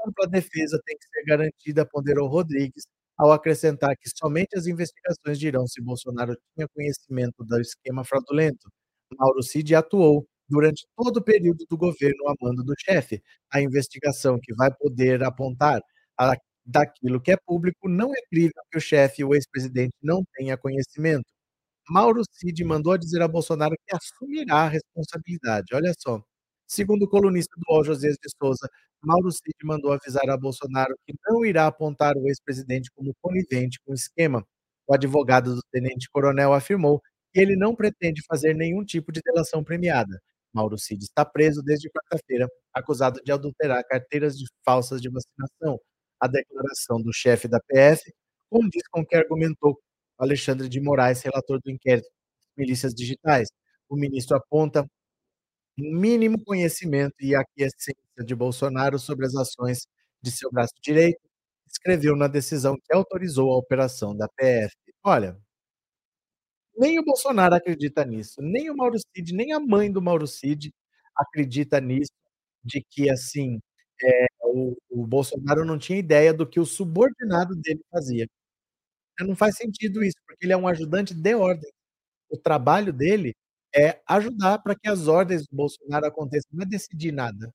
Ampla 0.07 0.27
defesa 0.27 0.79
tem 0.85 0.97
que 0.97 1.05
ser 1.07 1.23
garantida", 1.25 1.85
ponderou 1.87 2.27
Rodrigues, 2.29 2.83
ao 3.17 3.31
acrescentar 3.33 3.95
que 3.97 4.09
somente 4.17 4.57
as 4.57 4.67
investigações 4.67 5.39
dirão 5.39 5.67
se 5.67 5.81
Bolsonaro 5.83 6.35
tinha 6.55 6.67
conhecimento 6.75 7.43
do 7.45 7.59
esquema 7.61 8.03
fraudulento. 8.05 8.69
Mauro 9.17 9.41
Cid 9.43 9.75
atuou 9.75 10.27
durante 10.47 10.87
todo 10.95 11.17
o 11.17 11.23
período 11.23 11.65
do 11.69 11.77
governo 11.77 12.27
a 12.27 12.33
mando 12.41 12.63
do 12.63 12.73
chefe. 12.77 13.21
A 13.51 13.61
investigação 13.61 14.39
que 14.41 14.53
vai 14.55 14.73
poder 14.73 15.23
apontar 15.23 15.81
a 16.17 16.35
daquilo 16.65 17.19
que 17.21 17.31
é 17.31 17.37
público, 17.37 17.89
não 17.89 18.13
é 18.13 18.21
crível 18.29 18.61
que 18.71 18.77
o 18.77 18.81
chefe, 18.81 19.23
o 19.23 19.33
ex-presidente, 19.33 19.93
não 20.03 20.23
tenha 20.35 20.55
conhecimento. 20.57 21.25
Mauro 21.89 22.21
Cid 22.31 22.63
mandou 22.63 22.97
dizer 22.97 23.21
a 23.21 23.27
Bolsonaro 23.27 23.75
que 23.87 23.95
assumirá 23.95 24.65
a 24.65 24.69
responsabilidade, 24.69 25.73
olha 25.73 25.93
só. 25.97 26.21
Segundo 26.67 27.03
o 27.03 27.09
colunista 27.09 27.53
do 27.57 27.73
UOL, 27.73 27.83
Josias 27.85 28.15
de 28.21 28.29
Souza, 28.39 28.69
Mauro 29.03 29.31
Cid 29.31 29.55
mandou 29.63 29.91
avisar 29.93 30.29
a 30.29 30.37
Bolsonaro 30.37 30.95
que 31.07 31.13
não 31.27 31.45
irá 31.45 31.67
apontar 31.67 32.15
o 32.17 32.27
ex-presidente 32.27 32.91
como 32.95 33.15
conivente 33.21 33.79
com 33.85 33.91
o 33.93 33.95
esquema. 33.95 34.45
O 34.87 34.93
advogado 34.93 35.55
do 35.55 35.61
tenente-coronel 35.71 36.53
afirmou 36.53 37.01
ele 37.33 37.55
não 37.55 37.75
pretende 37.75 38.21
fazer 38.27 38.53
nenhum 38.55 38.83
tipo 38.83 39.11
de 39.11 39.21
delação 39.23 39.63
premiada. 39.63 40.19
Mauro 40.53 40.77
Cid 40.77 41.03
está 41.03 41.23
preso 41.25 41.61
desde 41.61 41.89
quarta-feira, 41.89 42.47
acusado 42.73 43.21
de 43.23 43.31
adulterar 43.31 43.83
carteiras 43.87 44.37
de 44.37 44.45
falsas 44.65 45.01
de 45.01 45.09
vacinação. 45.09 45.79
A 46.19 46.27
declaração 46.27 47.01
do 47.01 47.13
chefe 47.13 47.47
da 47.47 47.59
PF 47.59 48.11
condiz 48.49 48.83
com 48.91 49.01
o 49.01 49.05
que 49.05 49.15
argumentou 49.15 49.79
Alexandre 50.17 50.67
de 50.67 50.81
Moraes, 50.81 51.21
relator 51.21 51.59
do 51.63 51.71
inquérito 51.71 52.09
Milícias 52.57 52.93
Digitais. 52.93 53.49
O 53.89 53.95
ministro 53.95 54.35
aponta 54.37 54.85
mínimo 55.77 56.43
conhecimento 56.43 57.15
e 57.21 57.35
aquiescência 57.35 57.95
de 58.25 58.35
Bolsonaro 58.35 58.99
sobre 58.99 59.25
as 59.25 59.35
ações 59.35 59.87
de 60.21 60.31
seu 60.31 60.51
braço 60.51 60.73
direito, 60.83 61.19
escreveu 61.67 62.15
na 62.15 62.27
decisão 62.27 62.75
que 62.75 62.93
autorizou 62.93 63.53
a 63.53 63.57
operação 63.57 64.15
da 64.15 64.27
PF. 64.29 64.75
Olha 65.03 65.37
nem 66.79 66.99
o 66.99 67.05
Bolsonaro 67.05 67.55
acredita 67.55 68.05
nisso, 68.05 68.41
nem 68.41 68.69
o 68.71 68.75
Mauro 68.77 68.97
Cid, 69.15 69.33
nem 69.35 69.53
a 69.53 69.59
mãe 69.61 69.91
do 69.91 70.01
Mauro 70.01 70.27
Cid 70.27 70.73
acredita 71.15 71.81
nisso, 71.81 72.11
de 72.63 72.83
que, 72.89 73.09
assim, 73.11 73.59
eh, 74.03 74.27
o 74.43 74.77
o 74.91 75.07
Bolsonaro 75.07 75.65
não 75.65 75.79
tinha 75.79 75.99
ideia 75.99 76.33
do 76.33 76.47
que 76.47 76.59
o 76.59 76.65
subordinado 76.65 77.55
dele 77.57 77.81
fazia. 77.91 78.27
Não 79.21 79.35
faz 79.35 79.57
sentido 79.57 80.03
isso, 80.03 80.17
porque 80.27 80.45
ele 80.45 80.53
é 80.53 80.57
um 80.57 80.67
ajudante 80.67 81.13
de 81.13 81.35
ordem. 81.35 81.71
O 82.29 82.37
trabalho 82.37 82.93
dele 82.93 83.35
é 83.75 84.01
ajudar 84.07 84.59
pra 84.59 84.75
que 84.75 84.89
as 84.89 85.07
ordens 85.07 85.43
do 85.47 85.55
Bolsonaro 85.57 86.05
aconteçam, 86.07 86.49
não 86.53 86.63
é 86.63 86.67
decidir 86.67 87.11
nada. 87.13 87.51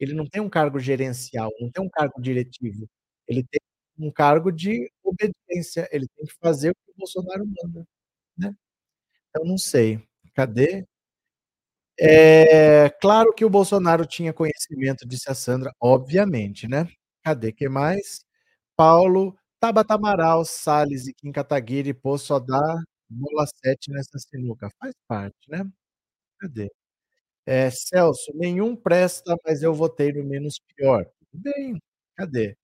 Ele 0.00 0.14
não 0.14 0.26
tem 0.28 0.42
um 0.42 0.50
cargo 0.50 0.78
gerencial, 0.80 1.50
não 1.60 1.70
tem 1.72 1.84
um 1.84 1.90
cargo 1.90 2.20
diretivo, 2.22 2.88
ele 3.28 3.44
tem 3.44 3.60
um 3.98 4.12
cargo 4.12 4.52
de 4.52 4.90
obediência, 5.04 5.88
ele 5.92 6.06
tem 6.16 6.26
que 6.26 6.34
fazer 6.42 6.70
o 6.72 6.74
que 6.74 6.92
o 6.92 6.96
Bolsonaro 6.98 7.44
manda, 7.46 7.86
né. 8.40 8.54
Então 9.30 9.44
não 9.46 9.58
sei, 9.58 10.02
cadê? 10.34 10.86
Eh, 11.98 12.88
claro 13.00 13.32
que 13.34 13.44
o 13.44 13.50
Bolsonaro 13.50 14.06
tinha 14.06 14.32
conhecimento, 14.32 15.06
disse 15.06 15.30
a 15.30 15.34
Sandra, 15.34 15.72
obviamente, 15.80 16.66
né. 16.68 16.86
Cadê, 17.24 17.52
que 17.52 17.68
mais? 17.68 18.24
Paulo, 18.76 19.36
Tabata 19.60 19.94
Amaral, 19.94 20.44
Salles 20.44 21.06
e 21.08 21.14
Kim 21.14 21.32
Kataguiri, 21.32 21.94
pô, 21.94 22.18
só 22.18 22.38
dá 22.40 22.60
bola 23.10 23.46
7 23.64 23.90
nessa 23.92 24.18
sinuca. 24.18 24.70
Faz 24.80 24.94
parte, 25.08 25.36
né. 25.50 25.64
Cadê? 26.40 26.70
Eh, 27.46 27.70
Celso, 27.70 28.32
nenhum 28.36 28.76
presta, 28.76 29.36
mas 29.46 29.62
eu 29.62 29.74
votei 29.74 30.12
no 30.12 30.24
menos 30.24 30.60
pior. 30.76 31.04
Tudo 31.32 31.42
bem, 31.44 31.80
cadê? 32.16 32.56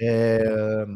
Eh, 0.00 0.86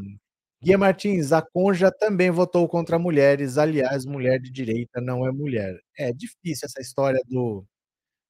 Guia 0.67 0.77
Martins, 0.77 1.31
a 1.33 1.41
Conja 1.41 1.93
também 1.93 2.29
votou 2.29 2.69
contra 2.69 2.99
mulheres, 2.99 3.57
aliás, 3.57 4.05
mulher 4.05 4.41
de 4.41 4.51
direita 4.51 5.01
não 5.01 5.25
é 5.25 5.31
mulher. 5.31 5.79
É 5.97 6.13
difícil 6.13 6.67
essa 6.67 6.81
história 6.81 7.21
do 7.29 7.65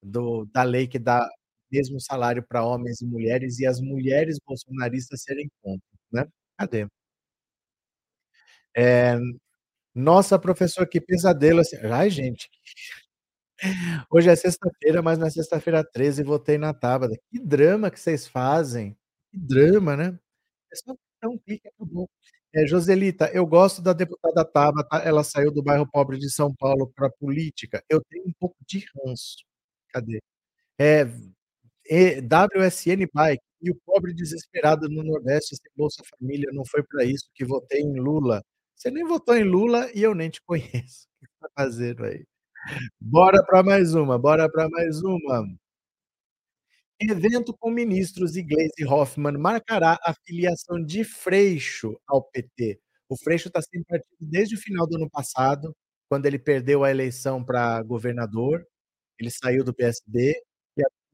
do 0.03 0.47
da 0.47 0.63
lei 0.65 0.87
que 0.89 0.99
dá 0.99 1.29
mesmo 1.73 2.01
salário 2.01 2.43
pra 2.47 2.65
homens 2.65 3.01
e 3.03 3.07
mulheres 3.07 3.59
e 3.61 3.67
as 3.67 3.81
mulheres 3.81 4.39
bolsonaristas 4.47 5.23
serem 5.23 5.49
contra, 5.63 5.87
né. 6.13 6.27
Cadê? 6.59 6.89
Eh, 8.75 9.19
nossa 9.95 10.39
professor, 10.39 10.87
que 10.89 11.01
pesadelo 11.01 11.61
esse 11.63 11.77
ai 11.87 12.11
gente. 12.11 12.49
Hoje 14.11 14.31
é 14.31 14.37
sexta-feira, 14.37 15.03
mas 15.03 15.19
na 15.19 15.31
sexta-feira 15.31 15.83
13 15.85 16.23
votei 16.23 16.59
na 16.59 16.73
Tabata. 16.75 17.17
Que 17.31 17.39
drama 17.41 17.91
que 17.91 17.99
vocês 17.99 18.27
fazem, 18.29 18.97
que 19.33 19.39
drama, 19.39 19.97
né. 19.97 20.19
É 20.73 20.77
só 20.77 20.97
um 21.29 21.39
clique 21.39 21.67
e 21.67 21.69
acabou. 21.71 22.09
Eh, 22.55 22.67
Joselita, 22.67 23.31
eu 23.35 23.47
gosto 23.47 23.83
da 23.83 23.93
deputada 23.93 24.45
Tabata, 24.45 24.99
ela 24.99 25.25
saiu 25.25 25.53
do 25.53 25.63
bairro 25.63 25.89
pobre 25.91 26.19
de 26.19 26.31
São 26.31 26.55
Paulo 26.55 26.93
pra 26.97 27.11
política, 27.11 27.83
eu 27.91 28.03
tenho 28.11 28.25
um 28.29 28.33
pouco 28.39 28.57
de 28.67 28.85
ranço. 29.07 29.39
Cadê? 29.93 30.21
É 30.81 31.07
e 31.91 32.21
WSN 32.23 33.07
Bike, 33.15 33.43
e 33.63 33.71
o 33.71 33.77
pobre 33.87 34.15
desesperado 34.15 34.89
no 34.89 35.03
nordeste 35.05 35.57
sem 35.57 35.71
Bolsa 35.77 36.03
Família, 36.19 36.51
não 36.53 36.65
foi 36.67 36.83
pra 36.85 37.05
isso 37.05 37.29
que 37.35 37.45
votei 37.45 37.81
em 37.83 37.99
Lula. 38.01 38.43
Você 38.77 38.91
nem 38.91 39.05
votou 39.07 39.37
em 39.37 39.45
Lula 39.45 39.91
e 39.95 40.03
eu 40.03 40.15
nem 40.15 40.31
te 40.31 40.41
conheço. 40.43 41.07
O 41.23 41.27
que 41.27 41.33
você 41.33 41.39
tá 41.41 41.51
fazendo 41.57 42.05
aí? 42.05 42.25
Bora 43.01 43.45
pra 43.45 43.63
mais 43.63 43.95
uma, 43.95 44.19
bora 44.19 44.51
pra 44.51 44.69
mais 44.71 45.03
uma. 45.03 45.47
Evento 47.01 47.55
com 47.59 47.71
ministros 47.71 48.37
e 48.37 48.43
Gleisi 48.43 48.85
Hoffmann 48.87 49.37
marcará 49.37 49.99
a 50.03 50.15
filiação 50.25 50.83
de 50.83 51.05
Freixo 51.05 51.95
ao 52.07 52.23
PT. 52.23 52.81
O 53.07 53.17
Freixo 53.19 53.51
tá 53.51 53.61
sem 53.61 53.83
partido 53.85 54.17
desde 54.19 54.55
o 54.55 54.59
final 54.59 54.87
do 54.87 54.97
ano 54.97 55.11
passado, 55.11 55.77
quando 56.09 56.25
ele 56.25 56.39
perdeu 56.39 56.85
a 56.85 56.91
eleição 56.91 57.45
pra 57.45 57.83
governador, 57.83 58.67
ele 59.19 59.31
saiu 59.31 59.63
do 59.63 59.75
PSD 59.75 60.35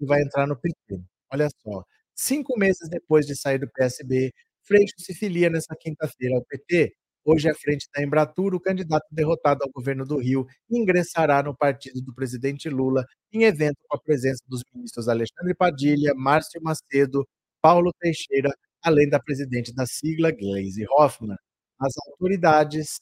e 0.00 0.06
vai 0.06 0.22
entrar 0.22 0.46
no 0.46 0.56
PT. 0.56 1.02
Olha 1.32 1.48
só, 1.62 1.84
5 2.14 2.56
meses 2.58 2.88
depois 2.88 3.26
de 3.26 3.36
sair 3.36 3.58
do 3.58 3.70
PSB, 3.70 4.32
Freixo 4.64 4.94
se 4.98 5.14
filia 5.14 5.50
nessa 5.50 5.74
quinta-feira 5.80 6.36
ao 6.36 6.44
PT. 6.44 6.94
Hoje 7.24 7.48
à 7.48 7.54
frente 7.54 7.86
da 7.94 8.02
Embratur, 8.02 8.54
o 8.54 8.60
candidato 8.60 9.06
derrotado 9.10 9.62
ao 9.62 9.70
governo 9.70 10.04
do 10.04 10.18
Rio 10.18 10.46
ingressará 10.70 11.42
no 11.42 11.56
partido 11.56 12.00
do 12.02 12.14
presidente 12.14 12.68
Lula, 12.68 13.04
em 13.32 13.44
evento 13.44 13.76
com 13.88 13.96
a 13.96 14.00
presença 14.00 14.42
dos 14.48 14.62
ministros 14.74 15.08
Alexandre 15.08 15.54
Padilha, 15.54 16.14
Márcio 16.14 16.60
Macedo, 16.62 17.26
Paulo 17.60 17.92
Teixeira, 18.00 18.50
além 18.82 19.08
da 19.08 19.20
presidente 19.20 19.72
da 19.74 19.86
sigla, 19.86 20.32
Gleisi 20.32 20.84
Hoffmann. 20.98 21.36
As 21.80 21.94
autoridades 22.08 23.00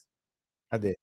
cadê? 0.71 0.97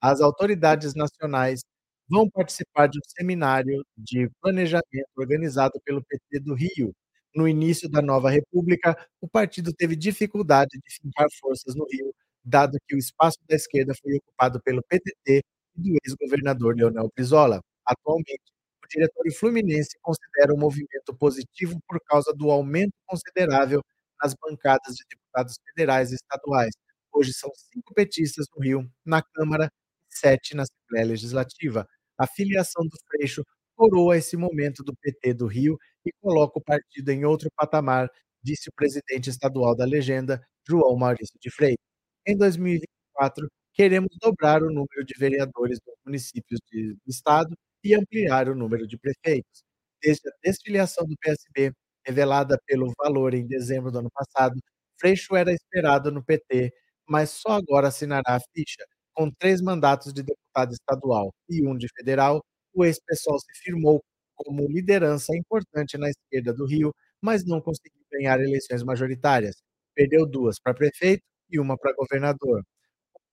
As 0.00 0.20
autoridades 0.20 0.94
nacionais 0.94 1.62
vão 2.08 2.28
participar 2.30 2.88
de 2.88 2.98
um 2.98 3.02
seminário 3.16 3.84
de 3.96 4.30
planejamento 4.40 5.10
organizado 5.16 5.80
pelo 5.84 6.04
PT 6.04 6.40
do 6.40 6.54
Rio. 6.54 6.94
No 7.34 7.48
início 7.48 7.88
da 7.90 8.02
nova 8.02 8.30
república, 8.30 8.96
o 9.20 9.28
partido 9.28 9.72
teve 9.72 9.96
dificuldade 9.96 10.70
de 10.72 10.94
fincar 11.02 11.26
forças 11.40 11.74
no 11.74 11.86
Rio, 11.90 12.14
dado 12.44 12.78
que 12.86 12.94
o 12.94 12.98
espaço 12.98 13.38
da 13.48 13.56
esquerda 13.56 13.94
foi 14.02 14.14
ocupado 14.16 14.60
pelo 14.62 14.82
PTT 14.82 15.42
e 15.76 15.82
do 15.82 15.98
ex-governador 16.04 16.76
Leonel 16.76 17.10
Brizola. 17.14 17.60
Atualmente, 17.86 18.42
o 18.84 18.88
diretório 18.88 19.32
fluminense 19.34 19.96
considera 20.02 20.54
o 20.54 20.58
movimento 20.58 21.16
positivo 21.18 21.78
por 21.88 22.00
causa 22.06 22.32
do 22.34 22.50
aumento 22.50 22.92
considerável 23.06 23.80
nas 24.22 24.34
bancadas 24.34 24.94
de 24.94 25.04
deputados 25.10 25.56
federais 25.68 26.12
e 26.12 26.16
estaduais. 26.16 26.74
Hoje 27.12 27.32
são 27.32 27.50
5 27.72 27.94
petistas 27.94 28.46
no 28.54 28.62
Rio, 28.62 28.90
na 29.04 29.22
Câmara, 29.22 29.70
e 30.12 30.16
7 30.18 30.54
na 30.56 30.64
Assembleia 30.64 31.06
Legislativa. 31.06 31.86
A 32.18 32.26
filiação 32.26 32.84
do 32.84 32.96
Freixo 33.08 33.42
coroa 33.76 34.16
esse 34.16 34.36
momento 34.36 34.82
do 34.84 34.94
PT 34.96 35.34
do 35.34 35.46
Rio 35.46 35.76
e 36.06 36.12
coloca 36.20 36.58
o 36.58 36.62
partido 36.62 37.10
em 37.10 37.24
outro 37.24 37.50
patamar, 37.56 38.08
disse 38.42 38.68
o 38.68 38.72
presidente 38.74 39.30
estadual 39.30 39.74
da 39.76 39.84
legenda, 39.84 40.40
João 40.68 40.96
Maurício 40.96 41.38
de 41.40 41.50
Freitas. 41.50 41.93
Em 42.26 42.36
2024, 42.38 43.48
queremos 43.74 44.08
dobrar 44.20 44.62
o 44.62 44.66
número 44.70 45.04
de 45.04 45.14
vereadores 45.18 45.78
dos 45.84 45.94
municípios 46.06 46.58
de 46.72 46.94
do 46.94 47.10
estado 47.10 47.54
e 47.84 47.94
ampliar 47.94 48.48
o 48.48 48.54
número 48.54 48.86
de 48.86 48.96
prefeitos. 48.98 49.62
Desde 50.02 50.26
a 50.28 50.32
desfiliação 50.42 51.04
do 51.06 51.14
PSB, 51.20 51.72
revelada 52.06 52.58
pelo 52.66 52.90
Valor 52.98 53.34
em 53.34 53.46
dezembro 53.46 53.90
do 53.90 53.98
ano 53.98 54.10
passado, 54.10 54.58
Freixo 54.98 55.36
era 55.36 55.52
esperado 55.52 56.10
no 56.10 56.24
PT, 56.24 56.72
mas 57.06 57.28
só 57.30 57.50
agora 57.52 57.88
assinará 57.88 58.36
a 58.36 58.40
ficha. 58.54 58.84
Com 59.12 59.30
3 59.30 59.60
mandatos 59.60 60.12
de 60.12 60.22
deputado 60.22 60.72
estadual 60.72 61.30
e 61.48 61.66
1 61.66 61.76
de 61.76 61.88
federal, 61.94 62.42
o 62.74 62.84
ex-PSOL 62.86 63.38
se 63.38 63.52
firmou 63.62 64.02
como 64.34 64.66
liderança 64.66 65.36
importante 65.36 65.98
na 65.98 66.08
esquerda 66.08 66.52
do 66.54 66.64
Rio, 66.66 66.92
mas 67.20 67.44
não 67.44 67.60
conseguiu 67.60 68.00
ganhar 68.10 68.40
eleições 68.40 68.82
majoritárias. 68.82 69.56
Perdeu 69.94 70.26
2 70.26 70.58
pra 70.60 70.72
prefeito 70.74 71.22
e 71.56 71.60
1 71.60 71.76
pra 71.76 71.92
governador. 71.94 72.64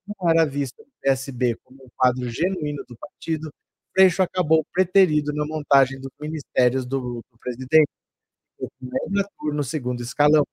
Como 0.07 0.29
era 0.31 0.45
visto 0.45 0.77
no 0.79 0.91
PSB 1.01 1.55
como 1.63 1.84
um 1.86 1.89
quadro 1.97 2.29
genuíno 2.29 2.84
do 2.88 2.97
partido, 2.97 3.51
Freixo 3.93 4.23
acabou 4.23 4.65
preterido 4.73 5.34
na 5.34 5.45
montagem 5.45 5.99
dos 6.01 6.12
ministérios 6.21 6.86
do 6.86 7.23
do 7.31 7.38
presidente. 7.39 7.88
no 9.53 9.63
segundo 9.63 10.01
escalão. 10.01 10.43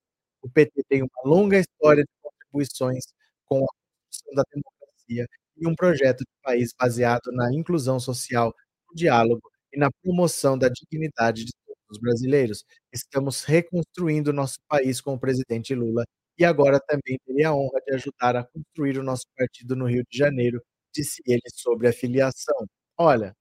O 0.43 0.49
PT 0.51 0.83
tem 0.89 1.03
uma 1.03 1.11
longa 1.25 1.59
história 1.59 2.05
de 2.05 2.11
contribuições 2.23 3.05
com 3.47 3.65
a 3.65 3.69
construção 3.69 4.35
da 4.35 4.45
democracia 4.53 5.27
e 5.57 5.67
um 5.69 5.75
projeto 5.75 6.19
de 6.21 6.27
país 6.43 6.71
baseado 6.79 7.33
na 7.33 7.53
inclusão 7.53 7.99
social, 8.01 8.55
no 8.89 8.95
diálogo 8.95 9.43
e 9.73 9.79
na 9.79 9.91
promoção 10.03 10.57
da 10.59 10.69
dignidade 10.69 11.45
de 11.45 11.53
todos 11.67 11.83
os 11.91 11.99
brasileiros. 12.01 12.65
Estamos 12.93 13.45
reconstruindo 13.45 14.31
o 14.31 14.33
nosso 14.35 14.59
país 14.69 15.01
com 15.01 15.15
o 15.15 15.19
presidente 15.21 15.75
Lula 15.75 16.05
e 16.39 16.45
agora 16.45 16.81
também 16.81 17.19
terei 17.27 17.45
a 17.45 17.55
honra 17.55 17.81
de 17.87 17.95
ajudar 17.95 18.37
a 18.37 18.45
construir 18.45 18.99
o 18.99 19.03
nosso 19.05 19.27
partido 19.37 19.77
no 19.77 19.87
Rio 19.87 20.05
de 20.11 20.19
Janeiro, 20.19 20.63
disse 20.95 21.23
ele 21.27 21.43
sobre 21.55 21.89
a 21.89 21.93
filiação. 21.93 22.67
Olha, 22.99 23.35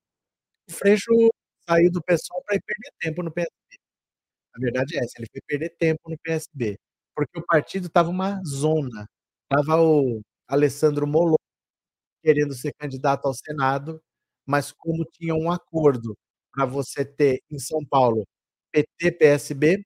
o 0.70 0.74
Freixo 0.74 1.12
saiu 1.70 1.92
do 1.92 2.02
pra 2.04 2.16
ir 2.56 2.62
perder 2.66 2.92
tempo 3.02 3.24
no 3.24 3.32
PSB. 3.34 3.54
A 4.56 4.60
verdade 4.60 4.98
é 4.98 5.00
essa, 5.04 5.14
ele 5.20 5.28
foi 5.32 5.42
perder 5.48 5.70
tempo 5.78 6.02
no 6.10 6.18
PSB, 6.20 6.78
porque 7.16 7.40
o 7.40 7.46
partido 7.46 7.88
estava 7.88 8.10
uma 8.10 8.42
zona. 8.46 9.08
Estava 9.52 9.82
o 9.82 10.22
Alessandro 10.48 11.08
Molon 11.08 11.36
querendo 12.24 12.54
ser 12.56 12.74
candidato 12.80 13.26
ao 13.28 13.34
Senado, 13.34 14.02
mas 14.46 14.72
como 14.74 15.06
tinha 15.06 15.36
um 15.36 15.52
acordo 15.52 16.16
pra 16.54 16.66
você 16.66 17.06
ter 17.06 17.42
em 17.52 17.60
São 17.60 17.86
Paulo 17.86 18.26
PT, 18.72 19.12
PSB, 19.14 19.84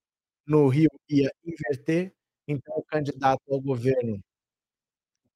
no 0.48 0.68
Rio 0.70 0.90
ia 1.10 1.32
inverter, 1.46 2.14
então 2.52 2.76
o 2.78 2.84
candidato 2.86 3.42
ao 3.52 3.62
governo 3.62 4.22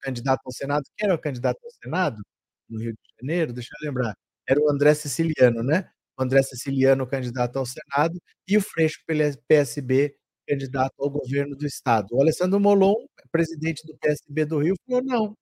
candidato 0.00 0.40
ao 0.46 0.52
Senado 0.52 0.84
quem 0.96 1.06
era 1.06 1.14
o 1.14 1.18
candidato 1.20 1.58
ao 1.64 1.70
Senado, 1.82 2.22
no 2.68 2.78
Rio 2.80 2.92
de 2.92 2.98
Janeiro? 3.20 3.52
Deixa 3.52 3.70
eu 3.80 3.86
lembrar, 3.88 4.14
era 4.48 4.60
o 4.60 4.70
André 4.70 4.94
Siciliano, 4.94 5.62
né. 5.62 5.88
O 6.18 6.22
André 6.22 6.42
Siciliano 6.42 7.06
candidato 7.06 7.58
ao 7.58 7.66
Senado 7.66 8.18
e 8.48 8.56
o 8.56 8.60
Freixo 8.62 8.98
pelo 9.06 9.20
PSB 9.48 10.14
candidato 10.48 10.94
ao 11.00 11.10
governo 11.10 11.56
do 11.56 11.66
estado. 11.66 12.08
O 12.12 12.20
Alessandro 12.22 12.58
Molon, 12.60 12.94
presidente 13.32 13.84
do 13.86 13.96
PSB 13.98 14.44
do 14.46 14.58
Rio, 14.60 14.74
falou: 14.88 15.02
"Não, 15.04 15.34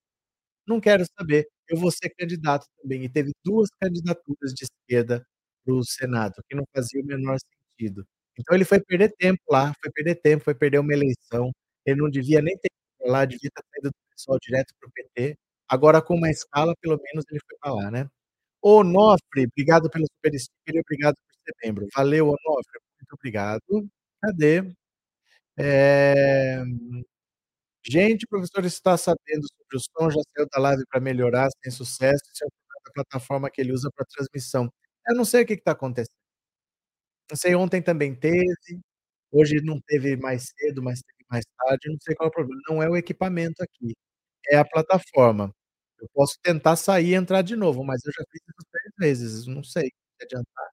não 0.69 0.81
quero 0.81 1.05
saber, 1.19 1.49
eu 1.69 1.77
vou 1.79 1.91
ser 1.93 2.11
candidato 2.11 2.67
também", 2.83 3.05
e 3.05 3.11
teve 3.11 3.33
2 3.45 3.71
candidaturas 3.81 4.53
de 4.55 4.65
esquerda 4.67 5.25
para 5.65 5.75
o 5.75 5.85
Senado, 5.85 6.35
que 6.49 6.57
não 6.57 6.65
fazia 6.75 7.03
o 7.03 7.07
menor 7.07 7.39
sentido. 7.41 8.07
Então 8.39 8.57
ele 8.57 8.65
foi 8.67 8.81
perder 8.83 9.15
tempo 9.19 9.41
lá, 9.51 9.75
foi 9.83 9.93
perder 9.93 10.17
tempo, 10.17 10.45
foi 10.45 10.55
perder 10.57 10.81
uma 10.81 10.93
eleição, 10.95 11.53
ele 11.87 12.01
não 12.01 12.11
devia 12.11 12.43
nem 12.43 12.57
ter 12.59 12.69
ido 13.03 13.11
lá, 13.13 13.25
devia 13.25 13.51
ter 13.55 13.63
saído 13.73 13.91
do 13.91 13.97
PSOL 14.17 14.39
direto 14.41 14.75
para 14.81 14.89
o 14.89 14.93
PT. 14.93 15.37
Agora 15.69 16.03
com 16.03 16.15
uma 16.17 16.31
escala, 16.31 16.75
pelo 16.81 16.99
menos 17.03 17.25
ele 17.31 17.41
foi 17.49 17.59
pra 17.61 17.75
lá, 17.75 17.91
né. 17.91 18.09
Onofre, 18.63 19.47
obrigado 19.53 19.91
pelo 19.91 20.07
super 20.07 20.39
sticker 20.39 20.77
e 20.77 20.81
obrigado 20.81 21.15
por 21.17 21.35
ser 21.45 21.55
membro. 21.69 21.89
Valeu 21.97 22.27
Onofre, 22.29 22.81
muito 23.01 23.15
obrigado. 23.15 23.63
Cadê? 24.23 24.75
Eh, 25.59 26.63
gente, 27.87 28.25
o 28.27 28.29
professor 28.29 28.65
está 28.65 28.97
sabendo 28.97 29.47
sobre 29.57 29.77
o 29.77 29.81
som, 29.81 30.11
já 30.11 30.21
saiu 30.37 30.49
da 30.53 30.61
live 30.61 30.85
pra 30.91 31.01
melhorar, 31.01 31.49
sem 31.63 31.71
sucesso, 31.73 32.23
isso 32.35 32.45
é 32.45 32.49
da 32.87 32.93
plataforma 32.95 33.51
que 33.51 33.61
ele 33.61 33.73
usa 33.73 33.91
pra 33.95 34.05
transmissão. 34.07 34.71
Eu 35.09 35.15
não 35.17 35.25
sei 35.25 35.43
o 35.45 35.47
que 35.47 35.57
que 35.57 35.63
tá 35.65 35.73
acontecendo. 35.73 36.11
Não 37.31 37.37
sei, 37.37 37.55
ontem 37.55 37.81
também 37.83 38.15
teve, 38.15 38.45
hoje 39.33 39.57
não 39.63 39.81
teve 39.87 40.17
mais 40.17 40.53
cedo, 40.59 40.83
mas 40.83 41.01
teve 41.03 41.24
mais 41.35 41.45
tarde, 41.59 41.91
não 41.91 41.99
sei 42.03 42.15
qual 42.17 42.29
é 42.29 42.31
o 42.31 42.33
problema, 42.35 42.61
não 42.69 42.83
é 42.83 42.89
o 42.91 42.97
equipamento 42.97 43.63
aqui, 43.63 43.95
é 44.51 44.57
a 44.59 44.65
plataforma. 44.67 45.53
Eu 46.01 46.09
posso 46.15 46.39
tentar 46.43 46.77
sair 46.77 47.11
e 47.13 47.15
entrar 47.17 47.43
de 47.43 47.57
novo, 47.57 47.85
mas 47.85 48.05
eu 48.07 48.13
já 48.13 48.25
fiz 48.33 48.43
isso 48.43 48.69
3 48.73 48.93
vezes, 48.99 49.47
não 49.49 49.65
sei 49.65 49.85
se 49.87 50.25
adiantar. 50.27 50.69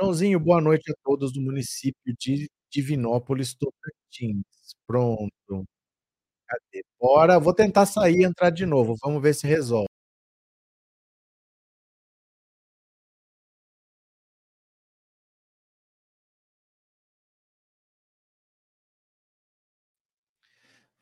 Joãozinho, 0.00 0.40
boa 0.40 0.60
noite 0.62 0.90
a 0.92 0.96
todos 1.04 1.32
do 1.32 1.40
município 1.42 2.14
de 2.20 2.48
Divinópolis, 2.72 3.54
Tocantins. 3.54 4.44
Pronto. 4.86 5.30
Cadê? 6.48 6.84
Bora, 7.00 7.38
vou 7.40 7.54
tentar 7.54 7.86
sair 7.86 8.20
e 8.22 8.24
entrar 8.24 8.50
de 8.50 8.66
novo, 8.66 8.96
vamos 9.02 9.22
ver 9.22 9.34
se 9.34 9.46
resolve. 9.46 9.88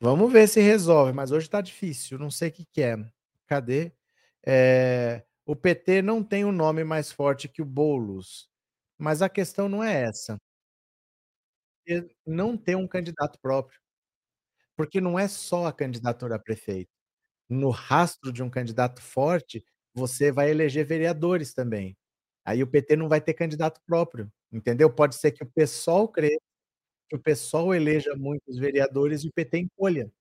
Vamos 0.03 0.31
ver 0.33 0.47
se 0.47 0.59
resolve, 0.59 1.13
mas 1.13 1.31
hoje 1.31 1.47
tá 1.47 1.61
difícil, 1.61 2.17
não 2.17 2.31
sei 2.31 2.49
que 2.49 2.65
que 2.65 2.81
é. 2.81 2.97
Cadê? 3.45 3.91
Eh, 4.43 5.23
o 5.45 5.55
PT 5.55 6.01
não 6.01 6.23
tem 6.23 6.43
um 6.43 6.51
nome 6.51 6.83
mais 6.83 7.11
forte 7.11 7.47
que 7.47 7.61
o 7.61 7.65
Boulos, 7.65 8.49
mas 8.97 9.21
a 9.21 9.29
questão 9.29 9.69
não 9.69 9.83
é 9.83 10.01
essa. 10.05 10.39
Não 12.25 12.57
ter 12.57 12.75
um 12.75 12.87
candidato 12.87 13.37
próprio. 13.41 13.79
Porque 14.77 15.01
não 15.01 15.19
é 15.19 15.27
só 15.27 15.67
a 15.67 15.73
candidatura 15.73 16.35
a 16.35 16.39
prefeito. 16.39 16.89
No 17.49 17.69
rastro 17.71 18.33
de 18.33 18.43
um 18.43 18.49
candidato 18.51 19.01
forte, 19.01 19.63
você 19.93 20.31
vai 20.31 20.51
eleger 20.51 20.85
vereadores 20.85 21.53
também. 21.53 21.97
Aí 22.45 22.63
o 22.63 22.67
PT 22.67 22.97
não 22.97 23.09
vai 23.09 23.21
ter 23.21 23.33
candidato 23.35 23.81
próprio, 23.87 24.31
entendeu? 24.51 24.91
Pode 24.93 25.15
ser 25.15 25.31
que 25.33 25.43
o 25.43 25.47
PSOL 25.51 26.07
cresça, 26.09 26.39
que 27.11 27.17
o 27.17 27.19
PSOL 27.21 27.75
eleja 27.75 28.15
muitos 28.17 28.57
vereadores 28.59 29.23
e 29.25 29.29
o 29.29 29.33
PT 29.33 29.59
encolha. 29.59 30.11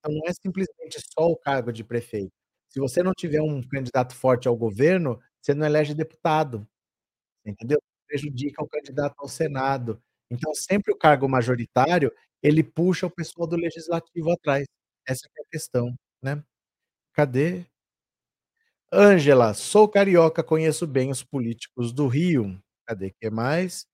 Então 0.00 0.14
não 0.16 0.22
é 0.28 0.32
simplesmente 0.34 1.00
só 1.14 1.28
o 1.30 1.36
cargo 1.36 1.72
de 1.72 1.84
prefeito. 1.84 2.32
Se 2.70 2.80
você 2.80 3.02
não 3.02 3.12
tiver 3.14 3.42
um 3.42 3.62
candidato 3.62 4.14
forte 4.14 4.48
ao 4.48 4.56
governo, 4.56 5.20
você 5.42 5.54
não 5.54 5.66
elege 5.66 5.94
deputado, 5.94 6.66
entendeu? 7.46 7.80
Prejudica 8.08 8.62
o 8.64 8.68
candidato 8.68 9.14
ao 9.18 9.28
senado. 9.28 10.02
Então 10.30 10.54
sempre 10.54 10.92
o 10.92 10.98
cargo 10.98 11.28
majoritário, 11.28 12.12
ele 12.42 12.62
puxa 12.64 13.06
o 13.06 13.10
pessoal 13.10 13.46
do 13.48 13.56
legislativo 13.56 14.32
atrás. 14.32 14.66
Essa 15.06 15.26
é 15.36 15.42
a 15.42 15.46
questão, 15.50 15.94
né. 16.22 16.42
Cadê? 17.14 17.66
Ângela: 18.92 19.52
"Sou 19.54 19.86
carioca, 19.88 20.42
conheço 20.42 20.86
bem 20.86 21.10
os 21.10 21.22
políticos 21.22 21.92
do 21.92 22.06
Rio". 22.06 22.58
Cadê, 22.86 23.12
que 23.20 23.28
mais? 23.30 23.84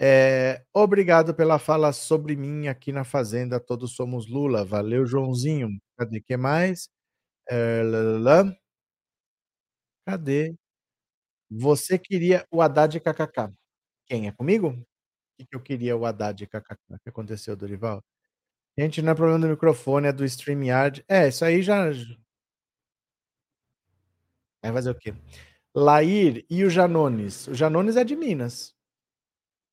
Eh, 0.00 0.62
"Obrigado 0.74 1.34
pela 1.34 1.58
fala 1.58 1.92
sobre 1.92 2.36
mim 2.36 2.68
aqui 2.68 2.92
na 2.92 3.04
fazenda 3.04 3.60
Todos 3.60 3.94
Somos 3.96 4.28
Lula". 4.28 4.64
Valeu, 4.64 5.06
Joãozinho. 5.06 5.70
Cadê, 5.98 6.20
que 6.20 6.36
mais? 6.36 6.88
Eh, 7.50 7.82
lã-lã-lã. 7.84 8.56
Cadê? 10.06 10.54
Você 11.50 11.98
queria 11.98 12.46
o 12.50 12.62
Haddad 12.62 13.00
kkk. 13.00 13.52
Quem, 14.06 14.28
é 14.28 14.32
comigo? 14.32 14.72
Que 15.38 15.46
que 15.46 15.56
eu 15.56 15.60
queria 15.62 15.96
o 15.96 16.06
Haddad 16.06 16.46
kkk. 16.46 16.76
O 16.90 16.98
que 17.00 17.10
aconteceu, 17.10 17.56
Dorival? 17.56 18.02
Gente, 18.78 19.02
não 19.02 19.12
é 19.12 19.16
problema 19.16 19.40
do 19.40 19.48
microfone, 19.48 20.08
é 20.08 20.12
do 20.12 20.24
StreamYard. 20.24 21.04
É, 21.08 21.28
isso 21.28 21.44
aí 21.44 21.62
já 21.62 21.90
Vai 24.62 24.72
fazer 24.72 24.90
o 24.90 24.94
quê? 24.94 25.14
Lair 25.74 26.44
e 26.50 26.64
o 26.64 26.70
Janones? 26.70 27.46
O 27.48 27.54
Janones 27.54 27.96
é 27.96 28.04
de 28.04 28.16
Minas. 28.16 28.72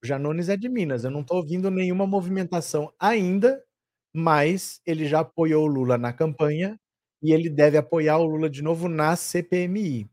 Janones 0.06 0.50
é 0.50 0.58
de 0.58 0.70
Minas, 0.70 1.04
eu 1.06 1.12
não 1.12 1.24
tô 1.24 1.36
ouvindo 1.38 1.72
nenhuma 1.72 2.08
movimentação 2.08 2.94
ainda, 3.00 3.64
mas 4.14 4.82
ele 4.86 5.08
já 5.08 5.22
apoiou 5.22 5.66
o 5.66 5.68
Lula 5.68 5.98
na 5.98 6.14
campanha 6.14 6.80
e 7.24 7.34
ele 7.34 7.50
deve 7.50 7.78
apoiar 7.78 8.18
o 8.20 8.26
Lula 8.26 8.50
de 8.50 8.62
novo 8.64 8.90
na 8.90 9.16
CPMI. 9.16 10.10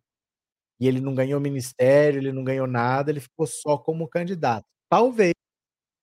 E 0.81 0.89
ele 0.89 1.01
não 1.01 1.15
ganhou 1.15 1.41
ministério, 1.41 2.19
ele 2.21 2.33
não 2.33 2.45
ganhou 2.45 2.67
nada, 2.67 3.11
ele 3.11 3.21
ficou 3.21 3.47
só 3.47 3.79
como 3.79 4.09
candidato. 4.09 4.65
Talvez, 4.91 5.35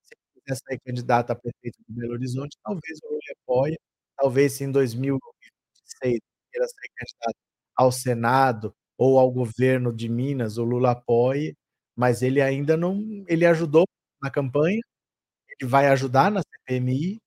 se 0.06 0.16
ele 0.16 0.42
quiser 0.46 0.58
sair 0.68 0.80
candidato 0.86 1.32
a 1.32 1.36
prefeito 1.36 1.78
de 1.88 1.96
Belo 1.96 2.14
Horizonte, 2.14 2.58
talvez 2.64 3.00
o 3.04 3.08
Lula 3.10 3.22
apoie, 3.44 3.78
talvez 4.18 4.54
se 4.54 4.64
em 4.66 4.72
2026 4.72 6.14
ele 6.16 6.22
queira 6.52 6.68
sair 6.68 6.90
candidato 6.98 7.38
ao 7.76 7.92
Senado 7.92 8.74
ou 8.98 9.20
ao 9.20 9.32
governo 9.32 9.94
de 9.94 10.10
Minas, 10.10 10.58
o 10.58 10.64
Lula 10.66 10.92
apoie, 10.92 11.56
mas 12.00 12.24
ele 12.24 12.42
ainda 12.42 12.78
não 12.78 13.26
ele 13.30 13.46
ajudou 13.48 13.86
na 14.24 14.32
campanha, 14.32 14.82
ele 15.60 15.70
vai 15.70 15.88
ajudar 15.90 16.32
na 16.32 16.42
CPMI, 16.44 17.20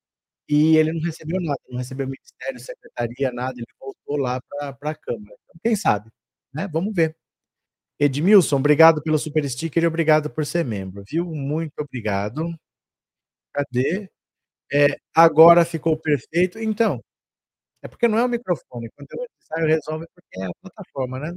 e 0.48 0.76
ele 0.78 0.92
não 0.94 1.02
recebeu 1.02 1.40
nada, 1.42 1.60
não 1.70 1.78
recebeu 1.78 2.06
ministério, 2.08 2.60
secretaria, 2.60 3.32
nada, 3.32 3.54
ele 3.58 3.66
voltou 3.80 4.18
lá 4.18 4.40
pra 4.48 4.72
pra 4.74 4.94
câmara. 4.96 5.36
Então 5.44 5.56
quem 5.64 5.76
sabe, 5.76 6.10
né, 6.54 6.68
vamos 6.68 6.94
ver. 6.94 7.16
Edmilson, 8.00 8.56
obrigado 8.58 9.02
pelo 9.02 9.18
super 9.18 9.48
sticker 9.50 9.84
e 9.84 9.86
obrigado 9.88 10.30
por 10.30 10.46
ser 10.46 10.64
membro, 10.64 11.04
viu. 11.08 11.26
Muito 11.26 11.74
obrigado. 11.80 12.54
Cadê? 13.54 14.08
É, 14.72 14.96
agora 15.14 15.64
ficou 15.64 15.96
perfeito. 15.98 16.58
Então, 16.58 17.00
é 17.82 17.88
porque 17.88 18.08
não 18.08 18.18
é 18.18 18.24
o 18.24 18.28
microfone, 18.28 18.90
quando 18.96 19.08
é 19.12 19.16
necessário 19.34 19.68
resolve, 19.68 20.06
porque 20.14 20.40
é 20.40 20.46
a 20.46 20.50
plataforma, 20.62 21.18
né. 21.20 21.32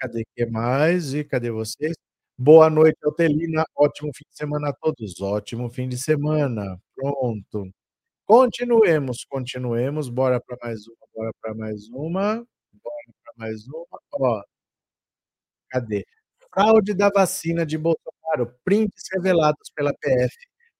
Cadê, 0.00 0.24
que 0.36 0.46
mais? 0.46 1.14
E 1.14 1.24
cadê 1.24 1.50
vocês? 1.52 1.94
Boa 2.40 2.70
noite, 2.70 2.96
Altelina, 3.04 3.64
ótimo 3.76 4.12
fim 4.14 4.24
de 4.30 4.36
semana 4.36 4.68
a 4.68 4.72
todos. 4.72 5.20
Ótimo 5.20 5.68
fim 5.68 5.88
de 5.88 5.98
semana. 5.98 6.78
Pronto. 6.94 7.68
Continuemos, 8.26 9.24
continuemos, 9.28 10.08
bora 10.10 10.40
pra 10.40 10.56
mais 10.62 10.86
uma, 10.88 10.96
bora 11.14 11.32
pra 11.42 11.54
mais 11.56 11.88
uma, 11.90 12.36
bora 12.84 13.06
pra 13.24 13.34
mais 13.38 13.66
uma. 13.68 13.86
Ó 14.12 14.42
Cadê? 15.70 16.04
Fraude 16.52 16.94
da 16.94 17.10
vacina 17.10 17.64
de 17.66 17.76
Bolsonaro, 17.78 18.54
prints 18.64 19.04
revelados 19.12 19.70
pela 19.74 19.92
PF 19.94 20.34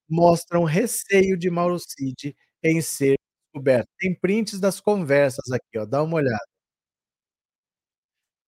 mostram 0.09 0.63
receio 0.63 1.37
de 1.37 1.49
Mauro 1.51 1.77
Cid 1.79 2.35
em 2.63 2.81
ser 2.81 3.15
descoberto. 3.53 3.87
Tem 3.99 4.15
prints 4.19 4.59
das 4.59 4.79
conversas 4.81 5.51
aqui, 5.51 5.77
ó, 5.77 5.85
dá 5.85 6.01
uma 6.03 6.15
olhada. 6.17 6.39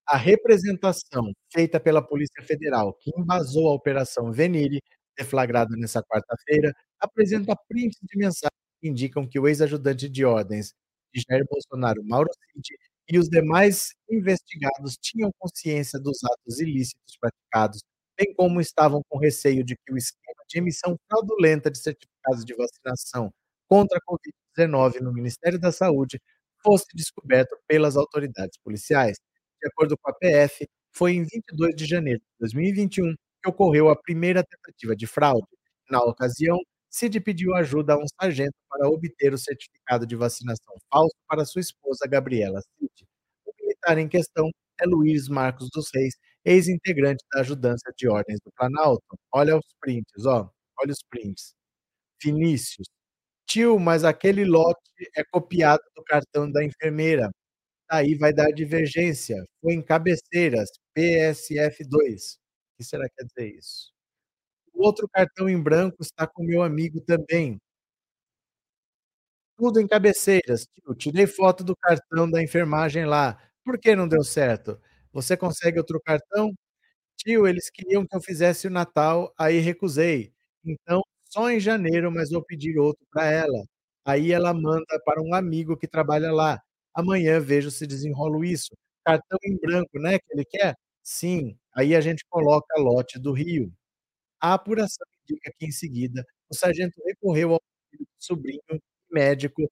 A 0.08 0.18
representação 0.18 1.32
feita 1.54 1.80
pela 1.80 2.02
Polícia 2.06 2.44
Federal, 2.44 2.94
que 3.00 3.12
embasou 3.18 3.70
a 3.70 3.74
operação 3.74 4.32
Venire, 4.32 4.82
deflagrada 5.18 5.76
nessa 5.78 6.02
quarta-feira, 6.04 6.74
apresenta 7.00 7.56
prints 7.68 8.00
de 8.02 8.18
mensagens 8.18 8.52
que 8.82 8.90
indicam 8.90 9.28
que 9.28 9.40
o 9.40 9.48
ex-ajudante 9.48 10.10
de 10.10 10.26
ordens 10.26 10.74
de 11.14 11.22
Jair 11.30 11.46
Bolsonaro, 11.50 12.04
Mauro 12.04 12.30
Cid, 12.34 12.76
e 13.10 13.20
os 13.20 13.30
demais 13.30 13.94
investigados 14.10 14.98
tinham 15.02 15.32
consciência 15.38 16.00
dos 16.00 16.18
atos 16.24 16.60
ilícitos 16.60 17.18
praticados, 17.20 17.82
bem 18.18 18.34
como 18.36 18.60
estavam 18.62 19.02
com 19.10 19.18
receio 19.20 19.64
de 19.64 19.76
que 19.76 19.94
o 19.94 19.98
esquema 19.98 20.44
de 20.50 20.58
emissão 20.60 20.98
fraudulenta 21.08 21.70
de 21.70 21.78
certificados 21.80 22.44
de 22.46 22.56
vacinação 22.56 23.32
contra 23.68 23.98
a 23.98 24.02
Covid-19 24.58 25.02
no 25.02 25.14
Ministério 25.14 25.60
da 25.60 25.72
Saúde 25.72 26.20
fosse 26.64 26.86
descoberto 26.96 27.58
pelas 27.68 27.96
autoridades 27.98 28.58
policiais. 28.64 29.18
De 29.62 29.68
acordo 29.70 29.98
com 29.98 30.10
a 30.12 30.14
PF, 30.14 30.68
foi 30.94 31.14
em 31.14 31.24
22 31.24 31.76
de 31.76 31.86
janeiro 31.86 32.20
de 32.20 32.26
2021 32.40 33.16
que 33.44 33.50
ocorreu 33.50 33.90
a 33.90 33.96
primeira 33.96 34.44
tentativa 34.44 34.96
de 34.96 35.08
fraude. 35.08 35.48
Na 35.90 36.02
ocasião, 36.04 36.58
Cid 36.90 37.20
pediu 37.22 37.56
ajuda 37.56 37.94
a 37.94 37.98
um 37.98 38.06
sargento 38.22 38.54
para 38.70 38.90
obter 38.90 39.34
o 39.34 39.38
certificado 39.38 40.06
de 40.06 40.16
vacinação 40.16 40.76
falso 40.92 41.16
para 41.28 41.46
sua 41.46 41.62
esposa, 41.62 42.08
Gabriela 42.10 42.62
Cid. 42.62 43.08
O 43.46 43.54
militar 43.62 43.98
em 43.98 44.08
questão 44.10 44.50
é 44.82 44.86
Luiz 44.86 45.28
Marcos 45.30 45.70
dos 45.72 45.90
Reis, 45.94 46.16
ex-integrante 46.46 47.24
da 47.34 47.42
Ajudança 47.42 47.92
de 47.98 48.08
Ordens 48.10 48.40
do 48.46 48.52
Planalto. 48.58 49.04
Olha 49.34 49.58
os 49.58 49.66
prints, 49.80 50.26
ó, 50.26 50.50
olha 50.82 50.92
os 50.92 51.04
prints. 51.10 51.54
Vinícius: 52.24 52.88
"Tio, 53.48 53.80
mas 53.80 54.04
aquele 54.06 54.46
lote 54.46 54.82
é 55.18 55.24
copiado 55.26 55.84
do 55.96 56.04
cartão 56.06 56.52
da 56.52 56.64
enfermeira. 56.66 57.32
Aí 57.92 58.16
vai 58.16 58.34
dar 58.34 58.52
divergência. 58.54 59.44
Foi 59.62 59.74
em 59.74 59.82
Cabeceiras, 59.84 60.70
PSF2". 60.96 62.38
O 62.76 62.78
que 62.78 62.86
será 62.86 63.04
que 63.10 63.16
quer 63.18 63.26
dizer 63.26 63.58
isso? 63.60 63.92
"O 64.74 64.86
outro 64.86 65.10
cartão 65.10 65.50
em 65.50 65.62
branco 65.62 65.98
está 66.02 66.28
com 66.28 66.44
meu 66.46 66.64
amigo 66.64 67.02
também". 67.02 67.60
"Tudo 69.58 69.80
em 69.80 69.88
Cabeceiras, 69.88 70.66
tio. 70.68 70.96
Tirei 70.96 71.28
foto 71.28 71.64
do 71.64 71.76
cartão 71.76 72.30
da 72.30 72.42
enfermagem 72.42 73.06
lá. 73.06 73.38
Por 73.64 73.78
que 73.80 73.96
não 73.96 74.08
deu 74.08 74.24
certo? 74.24 74.80
Você 75.14 75.36
consegue 75.38 75.78
outro 75.78 76.00
cartão?". 76.04 76.52
"Tio, 77.18 77.48
eles 77.48 77.70
queriam 77.72 78.06
que 78.08 78.16
eu 78.16 78.22
fizesse 78.22 78.68
o 78.68 78.72
Natal, 78.72 79.34
aí 79.40 79.60
recusei. 79.60 80.34
Então, 80.66 81.02
só 81.30 81.50
em 81.52 81.60
janeiro, 81.60 82.12
mas 82.12 82.32
vou 82.32 82.44
pedir 82.44 82.78
outro 82.80 83.06
pra 83.12 83.26
ela. 83.28 83.66
Aí 84.06 84.32
ela 84.34 84.54
manda 84.54 85.00
para 85.06 85.22
um 85.22 85.34
amigo 85.36 85.78
que 85.78 85.88
trabalha 85.88 86.32
lá. 86.34 86.62
Amanhã 86.96 87.40
vejo 87.40 87.72
se 87.72 87.88
desenrolo 87.88 88.44
isso. 88.46 88.70
Cartão 89.06 89.38
em 89.46 89.58
branco, 89.60 90.00
né, 90.00 90.20
que 90.20 90.26
ele 90.34 90.46
quer?". 90.46 90.76
"Sim, 91.04 91.58
aí 91.76 91.96
a 91.96 92.02
gente 92.02 92.26
coloca 92.30 92.80
lote 92.80 93.20
do 93.20 93.32
Rio". 93.34 93.72
A 94.42 94.54
apuração 94.56 95.06
indica 95.24 95.52
que 95.60 95.66
em 95.68 95.72
seguida, 95.72 96.26
o 96.52 96.56
sargento 96.56 96.96
recorreu 97.06 97.54
ao 97.54 97.62
sobrinho, 98.20 98.62
médico, 99.12 99.64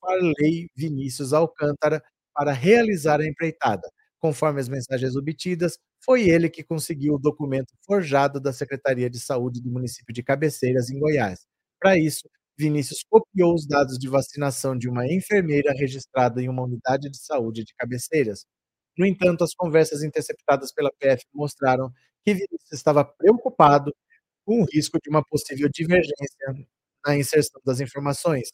Farley 0.00 0.68
Vinícius 0.76 1.32
Alcântara, 1.34 2.02
para 2.34 2.52
realizar 2.52 3.20
a 3.20 3.26
empreitada. 3.28 3.88
Conforme 4.20 4.60
as 4.60 4.68
mensagens 4.68 5.16
obtidas, 5.16 5.78
foi 6.04 6.28
ele 6.30 6.50
que 6.50 6.64
conseguiu 6.64 7.14
o 7.16 7.18
documento 7.18 7.74
forjado 7.86 8.40
da 8.40 8.52
Secretaria 8.52 9.10
de 9.10 9.20
Saúde 9.20 9.62
do 9.62 9.70
município 9.70 10.14
de 10.14 10.22
Cabeceiras, 10.24 10.90
em 10.90 10.98
Goiás. 11.00 11.46
Pra 11.80 11.98
isso, 11.98 12.28
Vinícius 12.60 13.02
copiou 13.08 13.54
os 13.54 13.66
dados 13.66 13.98
de 13.98 14.08
vacinação 14.08 14.76
de 14.76 14.88
uma 14.88 15.06
enfermeira 15.06 15.72
registrada 15.72 16.42
em 16.42 16.48
uma 16.48 16.62
unidade 16.62 17.08
de 17.10 17.18
saúde 17.18 17.64
de 17.64 17.74
Cabeceiras. 17.74 18.44
No 18.98 19.06
entanto, 19.06 19.42
as 19.44 19.54
conversas 19.54 20.02
interceptadas 20.02 20.72
pela 20.72 20.92
PF 20.98 21.24
mostraram 21.34 21.90
que 22.24 22.34
Vinícius 22.34 22.72
estava 22.72 23.04
preocupado 23.04 23.94
com 24.44 24.62
o 24.62 24.66
risco 24.72 24.98
de 25.02 25.08
uma 25.10 25.24
possível 25.24 25.68
divergência 25.72 26.66
na 27.06 27.16
inserção 27.16 27.60
das 27.64 27.80
informações. 27.80 28.48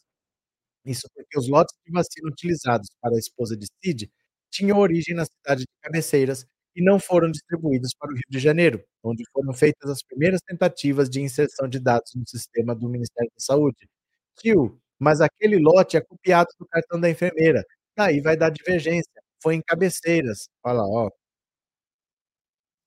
Isso 0.85 1.09
porque 1.13 1.37
os 1.37 1.49
lotes 1.49 1.75
de 1.85 1.91
vacina 1.91 2.29
utilizados 2.29 2.89
para 3.01 3.15
a 3.15 3.19
esposa 3.19 3.57
de 3.57 3.67
Cid 3.83 4.09
tinham 4.51 4.79
origem 4.79 5.15
na 5.15 5.25
cidade 5.25 5.61
de 5.61 5.69
Cabeceiras 5.81 6.45
e 6.75 6.83
não 6.83 6.99
foram 6.99 7.29
distribuídos 7.31 7.93
para 7.99 8.11
o 8.11 8.15
Rio 8.15 8.23
de 8.29 8.39
Janeiro, 8.39 8.83
onde 9.03 9.23
foram 9.33 9.53
feitas 9.53 9.89
as 9.91 10.03
primeiras 10.03 10.39
tentativas 10.47 11.09
de 11.09 11.21
inserção 11.21 11.67
de 11.67 11.79
dados 11.79 12.13
no 12.15 12.25
sistema 12.27 12.75
do 12.75 12.87
Ministério 12.89 13.31
da 13.35 13.43
Saúde. 13.43 13.89
"Tio, 14.37 14.79
mas 14.99 15.21
aquele 15.21 15.57
lote 15.59 15.97
é 15.97 16.01
copiado 16.01 16.47
do 16.59 16.67
cartão 16.67 16.99
da 16.99 17.09
enfermeira, 17.09 17.63
daí 17.97 18.21
vai 18.21 18.37
dar 18.37 18.49
divergência, 18.51 19.11
foi 19.41 19.55
em 19.55 19.61
Cabeceiras". 19.61 20.49
Olha 20.63 20.75
lá, 20.79 20.85
ó. 20.87 21.09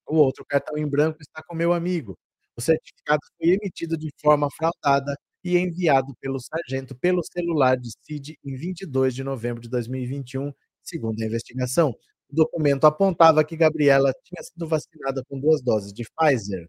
O 0.09 0.17
outro 0.17 0.45
cartão 0.45 0.77
em 0.79 0.89
branco 0.89 1.19
está 1.21 1.43
com 1.43 1.55
meu 1.55 1.73
amigo. 1.73 2.19
O 2.57 2.61
certificado 2.61 3.21
foi 3.39 3.51
emitido 3.51 3.97
de 3.97 4.11
forma 4.21 4.49
fraudada 4.57 5.15
e 5.45 5.57
enviado 5.57 6.15
pelo 6.21 6.39
sargento 6.41 6.95
pelo 6.99 7.23
celular 7.25 7.77
de 7.77 7.91
Cid 8.05 8.37
em 8.45 8.57
22 8.57 9.15
de 9.15 9.25
novembro 9.25 9.61
de 9.63 9.69
2021, 9.71 10.53
segundo 10.83 11.23
a 11.23 11.27
investigação. 11.27 11.91
O 12.31 12.35
documento 12.37 12.85
apontava 12.87 13.45
que 13.45 13.57
Gabriela 13.57 14.13
tinha 14.25 14.43
sido 14.43 14.67
vacinada 14.69 15.23
com 15.29 15.41
2 15.41 15.63
doses 15.63 15.93
de 15.93 16.05
Pfizer. 16.17 16.67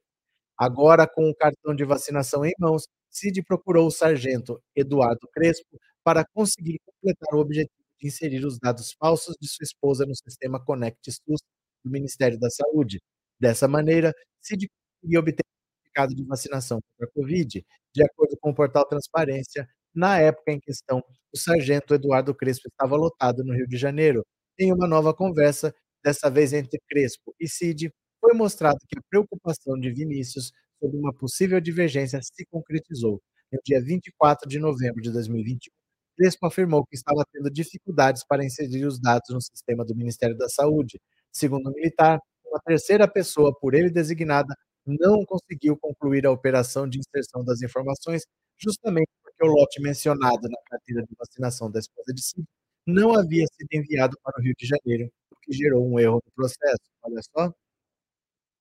Agora, 0.57 1.07
com 1.07 1.29
o 1.29 1.35
cartão 1.35 1.75
de 1.75 1.85
vacinação 1.85 2.45
em 2.45 2.53
mãos, 2.59 2.87
Cid 3.11 3.43
procurou 3.43 3.87
o 3.87 3.91
sargento 3.91 4.61
Eduardo 4.75 5.27
Crespo 5.33 5.77
para 6.03 6.25
conseguir 6.33 6.79
completar 6.85 7.35
o 7.35 7.41
objetivo 7.41 7.71
de 7.99 8.07
inserir 8.07 8.45
os 8.45 8.57
dados 8.57 8.93
falsos 8.99 9.35
de 9.39 9.47
sua 9.47 9.63
esposa 9.63 10.05
no 10.05 10.15
sistema 10.15 10.63
Conect 10.63 11.11
SUS 11.11 11.41
do 11.83 11.91
Ministério 11.91 12.39
da 12.39 12.49
Saúde. 12.49 12.99
Dessa 13.39 13.67
maneira, 13.67 14.13
Cid 14.41 14.67
conseguiria 14.69 15.19
obter 15.19 15.43
o 15.43 15.75
certificado 15.77 16.15
de 16.15 16.25
vacinação 16.25 16.79
contra 16.81 17.07
a 17.07 17.13
covid. 17.13 17.65
De 17.93 18.03
acordo 18.03 18.37
com 18.39 18.51
o 18.51 18.55
portal 18.55 18.85
Transparência, 18.87 19.67
na 19.93 20.17
época 20.19 20.51
em 20.53 20.59
questão, 20.59 21.03
o 21.33 21.37
sargento 21.37 21.93
Eduardo 21.93 22.33
Crespo 22.33 22.67
estava 22.69 22.95
lotado 22.95 23.43
no 23.43 23.53
Rio 23.53 23.67
de 23.67 23.77
Janeiro. 23.77 24.25
Em 24.57 24.71
uma 24.71 24.87
nova 24.87 25.13
conversa, 25.13 25.73
dessa 26.03 26.29
vez 26.29 26.53
entre 26.53 26.79
Crespo 26.89 27.35
e 27.39 27.47
Cid, 27.47 27.91
foi 28.19 28.33
mostrado 28.33 28.77
que 28.87 28.97
a 28.97 29.01
preocupação 29.09 29.77
de 29.79 29.91
Vinícius 29.91 30.51
sobre 30.81 30.97
uma 30.97 31.13
possível 31.13 31.61
divergência 31.61 32.19
se 32.23 32.45
concretizou. 32.47 33.21
No 33.51 33.59
dia 33.65 33.81
24 33.81 34.49
de 34.49 34.59
novembro 34.59 35.01
de 35.01 35.11
2021, 35.11 35.71
Crespo 36.17 36.47
afirmou 36.47 36.85
que 36.85 36.95
estava 36.95 37.23
tendo 37.31 37.49
dificuldades 37.51 38.23
para 38.25 38.45
inserir 38.45 38.85
os 38.85 38.99
dados 38.99 39.29
no 39.29 39.41
sistema 39.41 39.85
do 39.85 39.95
Ministério 39.95 40.37
da 40.37 40.49
Saúde. 40.49 40.99
Segundo 41.31 41.69
o 41.69 41.73
militar, 41.73 42.19
uma 42.45 42.59
terceira 42.65 43.07
pessoa 43.07 43.55
por 43.59 43.73
ele 43.73 43.89
designada 43.89 44.55
não 44.85 45.23
conseguiu 45.25 45.77
concluir 45.77 46.25
a 46.25 46.31
operação 46.31 46.87
de 46.87 46.99
inserção 46.99 47.43
das 47.45 47.61
informações, 47.61 48.23
justamente 48.57 49.09
porque 49.23 49.45
o 49.47 49.51
lote 49.53 49.81
mencionado 49.81 50.49
na 50.49 50.57
carteira 50.69 51.03
de 51.03 51.15
vacinação 51.17 51.71
da 51.71 51.79
esposa 51.79 52.13
de 52.13 52.21
Cid 52.23 52.45
não 52.85 53.13
havia 53.17 53.45
sido 53.47 53.67
enviado 53.73 54.17
para 54.23 54.39
o 54.39 54.43
Rio 54.43 54.53
de 54.57 54.67
Janeiro, 54.67 55.11
o 55.31 55.35
que 55.41 55.53
gerou 55.53 55.85
um 55.87 55.99
erro 55.99 56.21
no 56.25 56.31
processo. 56.35 56.79
Olha 57.03 57.21
só. 57.35 57.53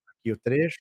Aqui 0.09 0.33
o 0.33 0.39
trecho. 0.39 0.79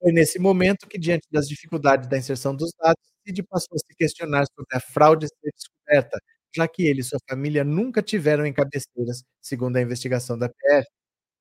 Foi 0.00 0.12
nesse 0.12 0.38
momento 0.38 0.86
que, 0.86 0.98
diante 0.98 1.26
das 1.30 1.48
dificuldades 1.48 2.08
da 2.08 2.18
inserção 2.18 2.54
dos 2.54 2.70
dados, 2.78 3.02
Cid 3.26 3.42
passou 3.44 3.74
a 3.76 3.78
se 3.78 3.96
questionar 3.96 4.44
sobre 4.54 4.76
a 4.76 4.80
fraude 4.80 5.26
ser 5.26 5.50
descoberta, 5.54 6.18
já 6.54 6.68
que 6.68 6.86
ele 6.86 7.00
e 7.00 7.04
sua 7.04 7.18
família 7.28 7.64
nunca 7.64 8.02
tiveram 8.02 8.44
em 8.46 8.52
Cabeceiras, 8.52 9.22
segundo 9.40 9.76
a 9.76 9.80
investigação 9.82 10.38
da 10.38 10.48
PF. 10.48 10.86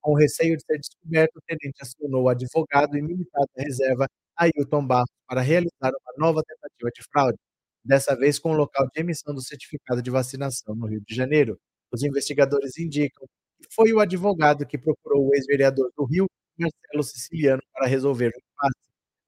Com 0.02 0.16
receio 0.16 0.58
de 0.58 0.64
ser 0.66 0.80
descoberto, 0.80 1.38
o 1.38 1.42
tenente 1.48 1.78
acionou 1.82 2.24
o 2.26 2.30
advogado 2.30 2.98
e 2.98 3.02
militar 3.02 3.44
da 3.56 3.64
reserva, 3.64 4.08
Ailton 4.38 4.86
Barros, 4.88 5.10
para 5.28 5.42
realizar 5.42 5.72
uma 5.90 6.14
nova 6.28 6.44
tentativa 6.44 6.92
de 6.96 7.04
fraude, 7.12 7.38
dessa 7.84 8.16
vez 8.16 8.40
com 8.40 8.52
o 8.52 8.58
local 8.58 8.88
de 8.94 9.02
emissão 9.02 9.34
do 9.36 9.42
certificado 9.44 10.02
de 10.02 10.12
vacinação 10.12 10.76
no 10.76 10.88
Rio 10.88 11.02
de 11.08 11.16
Janeiro. 11.16 11.60
Os 11.92 12.04
investigadores 12.04 12.78
indicam 12.78 13.28
que 13.62 13.68
foi 13.74 13.94
o 13.94 14.00
advogado 14.00 14.66
que 14.66 14.78
procurou 14.78 15.28
o 15.30 15.36
ex-vereador 15.36 15.92
do 15.98 16.06
Rio, 16.06 16.28
Marcelo 16.58 17.04
Siciliano, 17.04 17.62
para 17.74 17.88
resolver 17.88 18.28
o 18.28 18.38
impasse. 18.40 18.76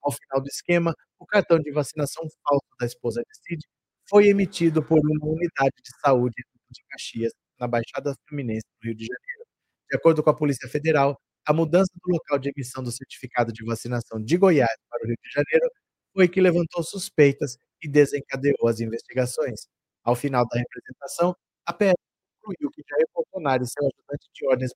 Ao 0.03 0.11
final 0.11 0.41
do 0.41 0.47
esquema, 0.47 0.93
o 1.19 1.25
cartão 1.25 1.59
de 1.59 1.71
vacinação 1.71 2.23
falso 2.47 2.65
da 2.79 2.85
esposa 2.85 3.21
de 3.21 3.37
Cid 3.43 3.61
foi 4.09 4.27
emitido 4.27 4.83
por 4.83 4.99
uma 4.99 5.27
unidade 5.27 5.75
de 5.83 5.91
saúde 6.01 6.35
de 6.69 6.81
Caxias, 6.89 7.33
na 7.59 7.67
Baixada 7.67 8.13
Fluminense, 8.27 8.65
no 8.81 8.87
Rio 8.89 8.95
de 8.97 9.05
Janeiro. 9.05 9.45
De 9.89 9.97
acordo 9.97 10.23
com 10.23 10.29
a 10.29 10.35
Polícia 10.35 10.69
Federal, 10.69 11.19
a 11.45 11.53
mudança 11.53 11.91
do 12.03 12.11
local 12.11 12.39
de 12.39 12.49
emissão 12.49 12.83
do 12.83 12.91
certificado 12.91 13.53
de 13.53 13.63
vacinação 13.65 14.21
de 14.21 14.37
Goiás 14.37 14.77
para 14.89 15.03
o 15.03 15.07
Rio 15.07 15.17
de 15.23 15.31
Janeiro 15.31 15.69
foi 16.13 16.27
que 16.27 16.41
levantou 16.41 16.83
suspeitas 16.83 17.57
e 17.81 17.87
desencadeou 17.87 18.67
as 18.67 18.79
investigações. 18.79 19.67
Ao 20.03 20.15
final 20.15 20.45
da 20.47 20.59
representação, 20.59 21.35
a 21.65 21.73
PF 21.73 21.95
concluiu 22.41 22.71
que 22.71 22.81
Jair 22.89 23.07
Bolsonaro 23.13 23.63
e 23.63 23.67
seu 23.67 23.83
ajudante 23.85 24.29
de 24.33 24.47
ordens, 24.47 24.71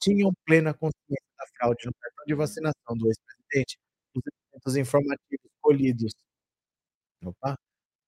tinham 0.00 0.32
plena 0.46 0.74
consciência 0.74 0.93
da 1.10 1.46
fraude 1.56 1.86
no 1.86 1.94
cartão 1.94 2.24
de 2.26 2.34
vacinação 2.34 2.96
do 2.96 3.08
ex-presidente. 3.08 3.78
Os 4.14 4.22
elementos 4.26 4.76
informativos 4.76 5.50
colhidos 5.60 6.12
opa, 7.22 7.56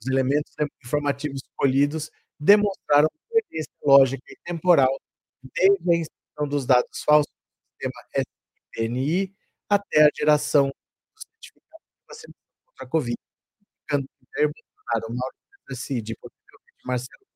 os 0.01 0.07
elementos 0.09 0.53
informativos 0.85 1.41
colhidos 1.57 2.11
demonstraram 2.39 3.09
coerência 3.29 3.73
lógica 3.85 4.25
e 4.29 4.37
temporal 4.45 4.95
desde 5.43 5.91
a 5.91 5.97
inserção 5.97 6.49
dos 6.49 6.67
dados 6.67 7.03
falsos 7.05 7.33
no 7.33 7.89
sistema 7.89 8.27
SPNI 8.75 9.35
até 9.69 10.05
a 10.05 10.11
geração 10.15 10.69
do 10.69 11.21
certificado 11.21 11.83
de 11.83 12.07
vacinação 12.09 12.35
contra 12.67 12.87
a 12.87 12.89
covid, 12.89 13.17
indicando 13.63 14.07
que 14.07 14.27
Jair 14.37 14.51
Bolsonaro, 14.53 15.17
Mauro 15.17 15.37
Cid 15.75 16.13
e 16.13 16.17
posteriormente 16.17 16.87
Marcelo 16.87 17.27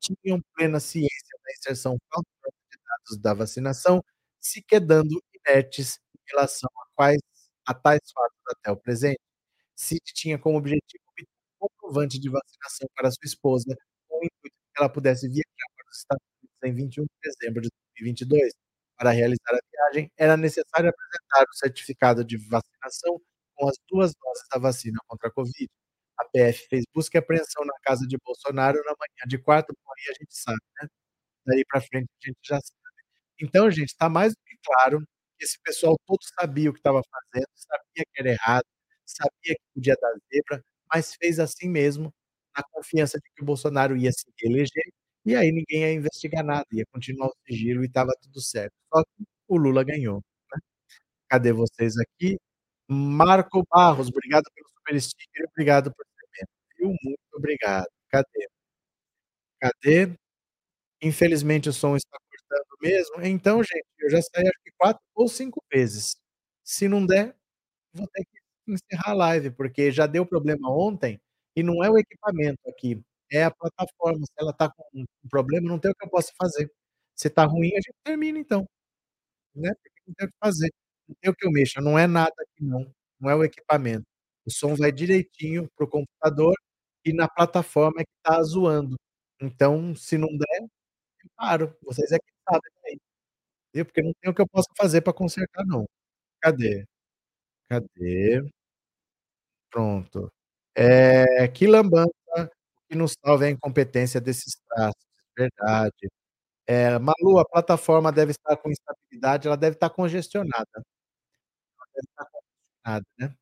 tinham 0.00 0.40
plena 0.54 0.80
ciência 0.80 1.38
da 1.42 1.52
inserção 1.52 1.96
fraudulenta 2.08 2.58
de 2.70 2.78
dados 2.86 3.18
da 3.18 3.34
vacinação, 3.34 4.04
se 4.44 4.62
quedando 4.62 5.22
inertes 5.34 5.98
em 6.16 6.20
relação 6.32 6.70
a 6.78 6.86
quais 6.96 7.20
a 7.66 7.74
tais 7.74 8.00
fatos 8.14 8.38
até 8.50 8.70
o 8.72 8.76
presente. 8.78 9.20
Cid 9.76 10.00
tinha 10.14 10.38
como 10.38 10.58
objetivo 10.58 11.02
obter 11.10 11.28
um 11.62 11.68
comprovante 11.68 12.18
de 12.20 12.30
vacinação 12.30 12.88
para 12.96 13.10
sua 13.12 13.26
esposa, 13.26 13.76
com 14.08 14.16
o 14.20 14.24
intuito 14.24 14.56
que 14.74 14.80
ela 14.82 14.90
pudesse 14.90 15.28
viajar 15.28 15.68
para 15.76 15.90
os 15.90 15.98
Estados 15.98 16.24
Unidos 16.42 16.58
em 16.64 16.74
21 16.74 17.04
de 17.04 17.10
dezembro 17.24 17.62
de 17.62 17.70
2022. 17.70 18.52
Para 18.98 19.10
realizar 19.12 19.54
a 19.54 19.60
viagem, 19.72 20.10
era 20.18 20.36
necessário 20.36 20.90
apresentar 20.90 21.44
o 21.50 21.56
certificado 21.56 22.24
de 22.24 22.36
vacinação 22.38 23.20
com 23.56 23.68
as 23.68 23.76
2 23.90 24.12
doses 24.14 24.48
da 24.52 24.58
vacina 24.60 24.98
contra 25.08 25.28
a 25.28 25.32
covid. 25.32 25.68
A 26.18 26.24
PF 26.26 26.68
fez 26.70 26.84
busca 26.94 27.18
e 27.18 27.20
apreensão 27.20 27.64
na 27.66 27.74
casa 27.84 28.06
de 28.08 28.16
Bolsonaro 28.24 28.78
na 28.84 28.92
manhã 28.92 29.26
de 29.28 29.38
quarta, 29.38 29.72
bom, 29.74 29.92
aí 29.98 30.12
a 30.12 30.14
gente 30.20 30.36
sabe, 30.36 30.60
né, 30.82 30.88
daí 31.46 31.64
para 31.66 31.80
frente 31.82 32.08
a 32.24 32.28
gente 32.28 32.38
já 32.44 32.56
sabe. 32.60 32.83
Então, 33.40 33.70
gente, 33.70 33.88
está 33.90 34.08
mais 34.08 34.32
do 34.32 34.38
que 34.46 34.56
claro 34.64 35.00
que 35.38 35.44
esse 35.44 35.58
pessoal 35.62 35.96
todo 36.06 36.20
sabia 36.40 36.70
o 36.70 36.72
que 36.72 36.78
estava 36.80 37.02
fazendo, 37.10 37.48
sabia 37.56 38.04
que 38.12 38.20
era 38.20 38.30
errado, 38.30 38.64
sabia 39.04 39.54
que 39.56 39.62
podia 39.74 39.96
dar 40.00 40.12
zebra, 40.32 40.64
mas 40.92 41.14
fez 41.16 41.40
assim 41.40 41.68
mesmo, 41.68 42.12
na 42.56 42.62
confiança 42.72 43.18
de 43.18 43.28
que 43.34 43.42
o 43.42 43.44
Bolsonaro 43.46 43.96
ia 43.96 44.12
se 44.12 44.24
reeleger, 44.40 44.84
e 45.26 45.34
aí 45.34 45.50
ninguém 45.52 45.82
ia 45.82 45.92
investigar 45.94 46.44
nada, 46.44 46.66
ia 46.72 46.84
continuar 46.92 47.28
o 47.28 47.34
sigilo 47.48 47.82
e 47.84 47.86
estava 47.88 48.12
tudo 48.22 48.40
certo. 48.40 48.72
Só 48.94 49.02
que 49.04 49.24
o 49.48 49.56
Lula 49.56 49.82
ganhou, 49.84 50.16
né. 50.18 50.22
Cadê 51.30 51.52
vocês 51.52 51.94
aqui? 51.98 52.38
Marco 52.88 53.64
Barros, 53.70 54.08
obrigado 54.10 54.44
pelo 54.54 54.68
super 54.70 55.00
sticker 55.02 55.46
obrigado 55.52 55.92
por 55.94 56.06
membro, 56.38 56.54
viu. 56.78 56.88
Muito 57.04 57.20
obrigado. 57.34 57.88
Cadê? 58.10 58.48
Cadê? 59.60 60.14
Infelizmente 61.02 61.68
o 61.68 61.72
som 61.72 61.96
está 61.96 62.18
mesmo, 62.82 63.22
então 63.24 63.62
gente, 63.62 63.86
eu 64.00 64.10
já 64.10 64.20
saí 64.22 64.42
acho 64.48 64.60
que 64.64 64.72
4 64.78 65.02
ou 65.14 65.28
5 65.28 65.62
vezes. 65.72 66.16
Se 66.64 66.88
não 66.88 67.06
der, 67.06 67.36
vou 67.94 68.06
ter 68.08 68.24
que 68.26 68.40
encerrar 68.72 69.12
a 69.12 69.14
live, 69.14 69.50
porque 69.52 69.92
já 69.92 70.06
deu 70.06 70.26
problema 70.26 70.70
ontem, 70.72 71.20
e 71.56 71.62
não 71.62 71.84
é 71.84 71.90
o 71.90 71.98
equipamento 71.98 72.60
aqui, 72.68 73.00
é 73.32 73.44
a 73.44 73.50
plataforma, 73.52 74.20
se 74.26 74.32
ela 74.38 74.52
está 74.52 74.70
com 74.70 74.84
um 74.94 75.06
problema, 75.30 75.68
não 75.68 75.78
tem 75.80 75.90
o 75.92 75.94
que 75.96 76.04
eu 76.06 76.10
possa 76.10 76.32
fazer. 76.38 76.70
Se 77.16 77.28
está 77.28 77.44
ruim, 77.46 77.70
a 77.72 77.76
gente 77.76 77.94
termina 78.04 78.38
então. 78.40 78.66
Né, 79.54 79.70
porque 79.82 80.00
não 80.08 80.14
tem 80.16 80.26
o 80.28 80.30
que 80.32 80.38
fazer. 80.42 80.70
Não 81.08 81.16
tem 81.22 81.30
o 81.32 81.34
que 81.36 81.46
eu 81.46 81.52
mexa, 81.52 81.80
não 81.82 81.98
é 81.98 82.06
nada 82.06 82.32
aqui 82.40 82.64
não, 82.64 82.92
não 83.20 83.30
é 83.30 83.36
o 83.36 83.44
equipamento. 83.44 84.06
O 84.46 84.50
som 84.52 84.74
vai 84.76 84.92
direitinho 84.92 85.68
para 85.76 85.84
o 85.86 85.88
computador 85.88 86.54
e 87.04 87.12
na 87.14 87.28
plataforma 87.28 88.00
é 88.02 88.04
que 88.04 88.10
está 88.18 88.42
zoando. 88.44 88.96
Então, 89.40 89.94
se 89.96 90.18
não 90.18 90.28
der, 90.28 90.60
eu 91.24 91.30
paro, 91.36 91.76
vocês 91.82 92.12
é 92.12 92.18
que 92.18 92.26
sabem 92.48 92.72
aí. 92.86 92.98
Viu, 93.74 93.86
porque 93.86 94.02
não 94.02 94.12
tem 94.22 94.30
o 94.32 94.34
que 94.34 94.42
eu 94.42 94.48
possa 94.48 94.68
fazer 94.78 95.02
para 95.02 95.12
consertar 95.14 95.64
não. 95.66 95.86
Cadê? 96.42 96.86
Cadê? 97.68 98.42
Pronto. 99.72 100.30
Eh, 100.76 101.48
que 101.48 101.66
lambança, 101.66 102.10
que 102.88 102.96
nos 102.96 103.14
salva 103.24 103.44
é 103.46 103.48
a 103.48 103.50
incompetência 103.52 104.20
desses 104.20 104.54
traços, 104.68 105.04
verdade. 105.36 106.08
Eh, 106.66 106.98
Malu, 107.00 107.38
a 107.40 107.44
plataforma 107.46 108.12
deve 108.12 108.32
estar 108.32 108.56
com 108.58 108.70
instabilidade, 108.70 109.48
ela 109.48 109.56
deve 109.56 109.76
estar 109.76 109.90
congestionada. 109.90 110.66
Ela 110.76 111.86
deve 111.94 112.06
estar 112.08 112.26
congestionada, 112.26 113.06
né. 113.18 113.34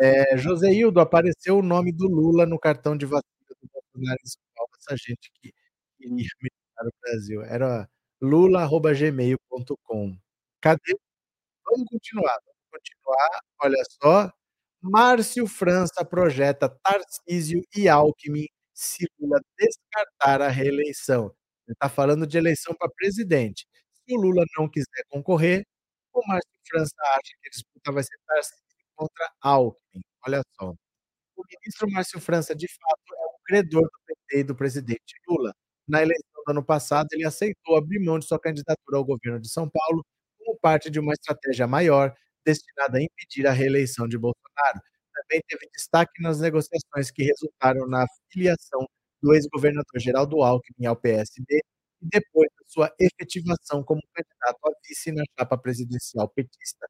Eh, 0.00 0.38
Joseildo, 0.38 1.00
apareceu 1.00 1.58
o 1.58 1.62
nome 1.62 1.92
do 1.92 2.08
Lula 2.08 2.46
no 2.46 2.58
cartão 2.58 2.96
de 2.96 3.06
vacina 3.06 3.24
do 3.62 3.68
Bolsonaro 3.72 4.18
em 4.24 4.28
São 4.28 4.42
Paulo, 4.56 4.70
essa 4.78 4.96
gente 4.96 5.30
que 5.42 5.52
queria 5.98 6.10
militar 6.14 6.49
o 6.88 6.92
Brasil, 7.02 7.42
era 7.42 7.88
lula@gmail.com. 8.20 10.18
Cadê? 10.60 10.96
Vamos 11.66 11.86
continuar, 11.90 12.38
vamos 12.44 12.62
continuar, 12.72 13.40
olha 13.62 13.82
só, 14.02 14.32
Márcio 14.82 15.46
França 15.46 16.04
projeta 16.04 16.68
Tarcísio 16.82 17.62
e 17.76 17.88
Alckmin 17.88 18.46
se 18.74 19.06
Lula 19.20 19.40
descartar 19.58 20.42
a 20.42 20.48
reeleição. 20.48 21.34
Ele 21.68 21.76
tá 21.78 21.88
falando 21.88 22.26
de 22.26 22.38
eleição 22.38 22.74
pra 22.76 22.88
presidente. 22.96 23.66
Se 24.08 24.14
o 24.16 24.20
Lula 24.20 24.44
não 24.58 24.68
quiser 24.68 25.04
concorrer, 25.10 25.64
o 26.12 26.20
Márcio 26.26 26.50
França 26.68 26.94
acha 27.16 27.32
que 27.42 27.48
a 27.48 27.50
disputa 27.50 27.92
vai 27.92 28.02
ser 28.04 28.16
Tarcísio 28.26 28.64
contra 28.96 29.30
Alckmin, 29.42 30.02
olha 30.26 30.42
só. 30.58 30.74
O 31.36 31.44
ministro 31.50 31.90
Márcio 31.90 32.20
França, 32.20 32.54
de 32.54 32.66
fato, 32.68 33.14
é 33.14 33.26
um 33.26 33.38
credor 33.44 33.82
do 33.82 34.00
PT 34.06 34.38
e 34.40 34.44
do 34.44 34.54
presidente 34.56 35.14
Lula. 35.28 35.54
Na 35.88 36.02
eleição 36.02 36.29
do 36.46 36.52
ano 36.52 36.64
passado, 36.64 37.08
ele 37.12 37.24
aceitou 37.26 37.76
abrir 37.76 37.98
mão 38.00 38.18
de 38.18 38.26
sua 38.26 38.38
candidatura 38.40 38.98
ao 38.98 39.04
governo 39.04 39.40
de 39.40 39.48
São 39.50 39.68
Paulo, 39.68 40.04
como 40.38 40.58
parte 40.60 40.90
de 40.90 40.98
uma 41.00 41.12
estratégia 41.12 41.66
maior, 41.66 42.14
destinada 42.44 42.98
a 42.98 43.02
impedir 43.02 43.46
a 43.46 43.52
reeleição 43.52 44.08
de 44.08 44.18
Bolsonaro. 44.18 44.80
Também 45.14 45.40
teve 45.48 45.68
destaque 45.74 46.22
nas 46.22 46.40
negociações 46.40 47.10
que 47.10 47.22
resultaram 47.24 47.86
na 47.86 48.06
filiação 48.32 48.86
do 49.22 49.34
ex-governador 49.34 49.98
Geraldo 50.00 50.42
Alckmin 50.42 50.86
ao 50.86 50.96
PSD 50.96 51.60
e 52.02 52.06
depois 52.08 52.48
da 52.58 52.64
sua 52.68 52.94
efetivação 52.98 53.82
como 53.84 54.00
candidato 54.14 54.58
a 54.66 54.70
vice 54.88 55.12
na 55.12 55.22
chapa 55.38 55.58
presidencial 55.58 56.28
petista. 56.30 56.86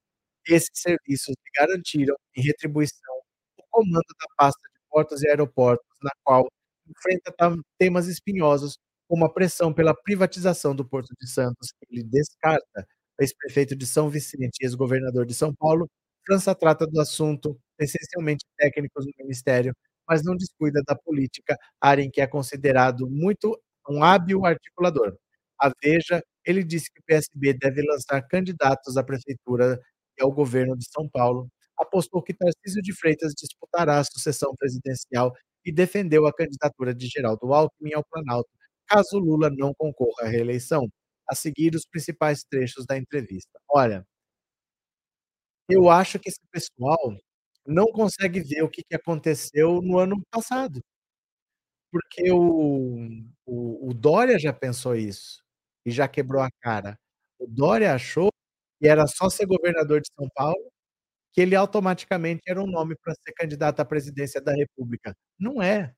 Esses 0.49 0.71
serviços 0.75 1.29
lhe 1.31 1.51
garantiram, 1.57 2.17
em 2.37 2.43
retribuição, 2.43 3.15
o 3.59 3.63
comando 3.71 4.07
da 4.21 4.27
pasta 4.37 4.61
de 4.73 4.81
portos 4.91 5.23
e 5.23 5.29
aeroportos, 5.29 5.87
na 6.03 6.11
qual 6.25 6.49
enfrenta 6.89 7.35
temas 7.79 8.07
espinhosos, 8.09 8.79
como 9.11 9.25
a 9.25 9.33
pressão 9.33 9.75
pela 9.75 9.93
privatização 9.93 10.75
do 10.75 10.85
Porto 10.89 11.13
de 11.21 11.29
Santos, 11.29 11.73
que 11.73 11.87
ele 11.91 12.05
descarta. 12.05 12.87
Ex-prefeito 13.21 13.75
de 13.77 13.85
São 13.85 14.09
Vicente 14.09 14.59
e 14.63 14.65
ex-governador 14.65 15.27
de 15.27 15.35
São 15.35 15.53
Paulo, 15.53 15.89
França 16.25 16.55
trata 16.55 16.87
do 16.87 17.01
assunto, 17.01 17.59
essencialmente 17.79 18.47
técnicos 18.57 19.05
no 19.05 19.13
ministério, 19.19 19.75
mas 20.09 20.23
não 20.25 20.37
descuida 20.37 20.81
da 20.87 20.95
política, 20.95 21.57
área 21.81 22.03
em 22.03 22.11
que 22.11 22.21
é 22.21 22.27
considerado 22.29 23.09
muito 23.11 23.61
um 23.91 24.05
hábil 24.05 24.47
articulador. 24.47 25.17
À 25.61 25.73
Veja, 25.83 26.23
ele 26.47 26.63
disse 26.63 26.87
que 26.93 27.01
o 27.01 27.05
PSB 27.05 27.55
deve 27.55 27.83
lançar 27.83 28.23
candidatos 28.29 28.97
à 28.97 29.03
prefeitura 29.03 29.81
e 30.19 30.23
ao 30.23 30.31
governo 30.33 30.77
de 30.77 30.87
São 30.89 31.09
Paulo, 31.09 31.49
apostou 31.77 32.23
que 32.23 32.33
Tarcísio 32.35 32.81
de 32.81 32.95
Freitas 32.95 33.33
disputará 33.37 33.99
a 33.99 34.05
sucessão 34.05 34.55
presidencial 34.57 35.33
e 35.65 35.73
defendeu 35.73 36.27
a 36.27 36.33
candidatura 36.33 36.95
de 36.95 37.09
Geraldo 37.09 37.53
Alckmin 37.53 37.93
ao 37.95 38.05
Planalto, 38.05 38.49
caso 38.91 39.19
Lula 39.19 39.51
não 39.51 39.75
concorra 39.75 40.25
à 40.27 40.29
reeleição. 40.29 40.89
A 41.31 41.35
seguir, 41.37 41.75
os 41.77 41.87
principais 41.87 42.45
trechos 42.45 42.87
da 42.87 42.99
entrevista. 42.99 43.61
Olha 43.71 44.05
eu 45.69 45.89
acho 45.91 46.19
que 46.19 46.29
esse 46.29 46.41
pessoal 46.51 47.17
não 47.67 47.87
consegue 47.87 48.41
ver 48.41 48.63
o 48.63 48.69
que 48.71 48.83
que 48.83 48.95
aconteceu 48.97 49.81
no 49.83 49.99
ano 49.99 50.21
passado. 50.31 50.81
Porque 51.93 52.31
o 52.33 53.25
o 53.47 53.89
o 53.91 53.95
Dória 53.95 54.39
já 54.39 54.53
pensou 54.53 54.95
isso, 54.95 55.43
e 55.85 55.91
já 55.91 56.07
quebrou 56.09 56.41
a 56.43 56.49
cara. 56.61 56.97
O 57.39 57.47
Dória 57.49 57.93
achou 57.95 58.31
que 58.81 58.89
era 58.89 59.07
só 59.07 59.29
ser 59.31 59.47
governador 59.47 60.01
de 60.01 60.09
São 60.17 60.29
Paulo, 60.35 60.71
que 61.33 61.41
ele 61.43 61.57
automaticamente 61.57 62.43
era 62.49 62.63
um 62.63 62.67
nome 62.69 62.97
pra 63.03 63.15
ser 63.15 63.33
candidato 63.35 63.81
à 63.81 63.85
presidência 63.87 64.41
da 64.43 64.53
república. 64.55 65.15
Não 65.41 65.63
é. 65.63 65.95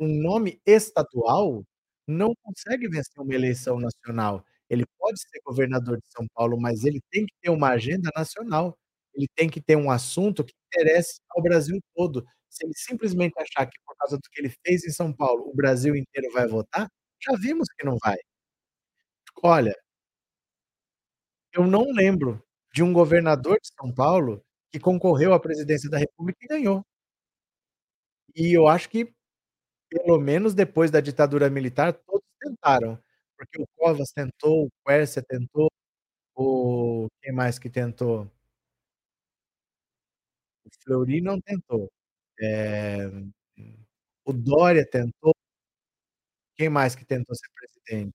Um 0.00 0.22
nome 0.22 0.60
estadual 0.64 1.64
não 2.08 2.34
consegue 2.42 2.88
vencer 2.88 3.20
uma 3.22 3.34
eleição 3.34 3.78
nacional. 3.80 4.44
Ele 4.70 4.84
pode 4.98 5.20
ser 5.20 5.40
governador 5.44 5.98
de 5.98 6.10
São 6.10 6.26
Paulo, 6.34 6.60
mas 6.60 6.84
ele 6.84 7.00
tem 7.10 7.26
que 7.26 7.34
ter 7.42 7.50
uma 7.50 7.70
agenda 7.70 8.10
nacional. 8.16 8.76
Ele 9.14 9.28
tem 9.34 9.48
que 9.50 9.60
ter 9.60 9.76
um 9.76 9.90
assunto 9.90 10.44
que 10.44 10.52
interesse 10.68 11.20
ao 11.30 11.42
Brasil 11.42 11.78
todo. 11.94 12.24
Se 12.50 12.64
ele 12.66 12.74
simplesmente 12.76 13.34
achar 13.40 13.66
que 13.66 13.78
por 13.86 13.96
causa 13.96 14.16
do 14.16 14.22
que 14.32 14.40
ele 14.40 14.52
fez 14.66 14.84
em 14.84 14.90
São 14.90 15.12
Paulo, 15.12 15.48
o 15.50 15.54
Brasil 15.56 15.96
inteiro 15.96 16.32
vai 16.32 16.46
votar, 16.46 16.88
já 17.22 17.32
vimos 17.38 17.68
que 17.78 17.84
não 17.86 17.96
vai. 18.02 18.16
Olha 19.42 19.74
eu 21.52 21.66
não 21.66 21.84
lembro 21.92 22.42
de 22.72 22.82
um 22.82 22.92
governador 22.92 23.58
de 23.60 23.68
São 23.78 23.92
Paulo 23.92 24.42
que 24.70 24.78
concorreu 24.80 25.32
à 25.32 25.40
presidência 25.40 25.88
da 25.90 25.98
república 25.98 26.38
e 26.42 26.48
ganhou. 26.48 26.84
E 28.34 28.52
eu 28.56 28.66
acho 28.68 28.88
que, 28.88 29.12
pelo 29.90 30.18
menos 30.20 30.54
depois 30.54 30.90
da 30.90 31.00
ditadura 31.00 31.50
militar, 31.50 31.92
todos 31.94 32.24
tentaram, 32.40 32.98
porque 33.36 33.62
o 33.62 33.66
Covas 33.76 34.12
tentou, 34.12 34.66
o 34.66 34.70
Quércia 34.86 35.22
tentou, 35.22 35.68
o 36.36 37.08
quem 37.22 37.32
mais 37.34 37.58
que 37.58 37.70
tentou? 37.70 38.30
O 40.66 40.68
Fleury 40.82 41.20
não 41.20 41.40
tentou. 41.40 41.90
Eh, 42.40 43.10
o 44.24 44.32
Dória 44.32 44.86
tentou. 44.90 45.34
Quem 46.56 46.68
mais 46.68 46.94
que 46.94 47.04
tentou 47.04 47.34
ser 47.36 47.48
presidente? 47.54 48.14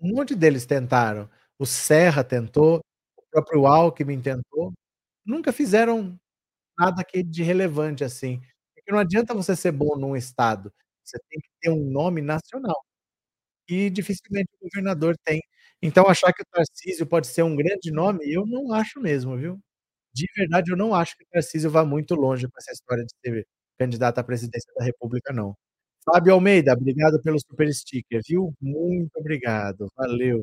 Um 0.00 0.16
monte 0.16 0.34
deles 0.34 0.66
tentaram. 0.66 1.30
O 1.58 1.66
Serra 1.66 2.24
tentou, 2.24 2.80
o 3.16 3.22
próprio 3.30 3.66
Alckmin 3.66 4.20
tentou. 4.22 4.72
Nunca 5.26 5.52
fizeram 5.52 6.18
nada 6.78 7.04
que 7.04 7.22
de 7.22 7.42
relevante, 7.44 8.04
assim. 8.04 8.40
Porque 8.74 8.92
não 8.92 8.98
adianta 9.00 9.34
você 9.34 9.56
ser 9.56 9.72
bom 9.72 9.96
num 9.98 10.16
estado, 10.16 10.72
você 11.04 11.18
tem 11.30 11.40
que 11.40 11.48
ter 11.60 11.70
um 11.70 11.84
nome 11.90 12.22
nacional. 12.22 12.76
E 13.68 13.90
dificilmente 13.90 14.48
o 14.60 14.64
governador 14.68 15.16
tem. 15.24 15.40
Então 15.82 16.06
achar 16.08 16.32
que 16.32 16.42
o 16.42 16.46
Tarcísio 16.52 17.06
pode 17.06 17.26
ser 17.28 17.42
um 17.42 17.56
grande 17.56 17.90
nome, 17.92 18.20
eu 18.32 18.46
não 18.46 18.72
acho 18.72 19.00
mesmo, 19.00 19.36
viu. 19.36 19.60
De 20.14 20.26
verdade, 20.36 20.72
eu 20.72 20.76
não 20.76 20.94
acho 20.94 21.16
que 21.16 21.24
o 21.24 21.28
Tarcísio 21.32 21.70
vá 21.70 21.84
muito 21.84 22.14
longe 22.14 22.46
com 22.48 22.58
essa 22.58 22.72
história 22.72 23.04
de 23.04 23.12
ser 23.24 23.46
candidato 23.78 24.18
à 24.18 24.24
presidência 24.24 24.72
da 24.76 24.84
república 24.84 25.32
não. 25.32 25.56
Fábio 26.04 26.34
Almeida, 26.34 26.72
obrigado 26.74 27.20
pelo 27.22 27.38
super 27.40 27.72
sticker, 27.74 28.20
viu. 28.28 28.52
Muito 28.60 29.12
obrigado, 29.16 29.88
valeu. 29.96 30.38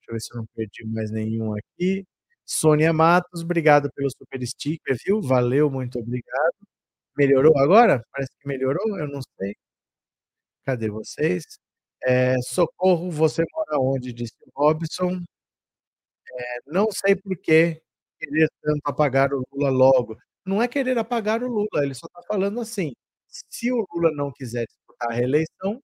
Deixa 0.00 0.10
eu 0.10 0.14
ver 0.14 0.20
se 0.20 0.34
eu 0.34 0.38
não 0.38 0.46
perdi 0.56 0.84
mais 0.86 1.10
nenhum 1.10 1.54
aqui. 1.56 2.04
Sônia 2.46 2.92
Matos, 2.92 3.42
obrigado 3.42 3.90
pelo 3.94 4.10
super 4.10 4.46
sticker, 4.46 4.96
viu. 5.06 5.20
Valeu, 5.22 5.70
muito 5.70 5.98
obrigado. 5.98 6.54
Melhorou 7.16 7.58
agora? 7.58 8.02
Parece 8.12 8.32
que 8.40 8.48
melhorou, 8.48 8.98
eu 8.98 9.08
não 9.08 9.20
sei. 9.38 9.54
Cadê 10.66 10.88
vocês? 10.90 11.44
Eh, 12.04 12.36
"Socorro, 12.42 13.10
você 13.10 13.42
mora 13.52 13.78
onde?", 13.80 14.12
disse 14.12 14.34
Robson. 14.56 15.22
Eh, 16.44 16.58
"Não 16.66 16.88
sei 16.90 17.14
por 17.16 17.36
que 17.38 17.80
querer 18.18 18.48
tanto 18.62 18.80
apagar 18.84 19.32
o 19.34 19.42
Lula 19.52 19.70
logo". 19.70 20.16
Não 20.46 20.62
é 20.62 20.68
querer 20.68 20.98
apagar 20.98 21.42
o 21.42 21.48
Lula, 21.48 21.84
ele 21.84 21.94
só 21.94 22.06
tá 22.08 22.20
falando 22.28 22.60
assim, 22.60 22.92
se 23.28 23.70
o 23.72 23.84
Lula 23.94 24.10
não 24.12 24.32
quiser 24.32 24.66
disputar 24.66 25.10
a 25.12 25.14
reeleição, 25.14 25.80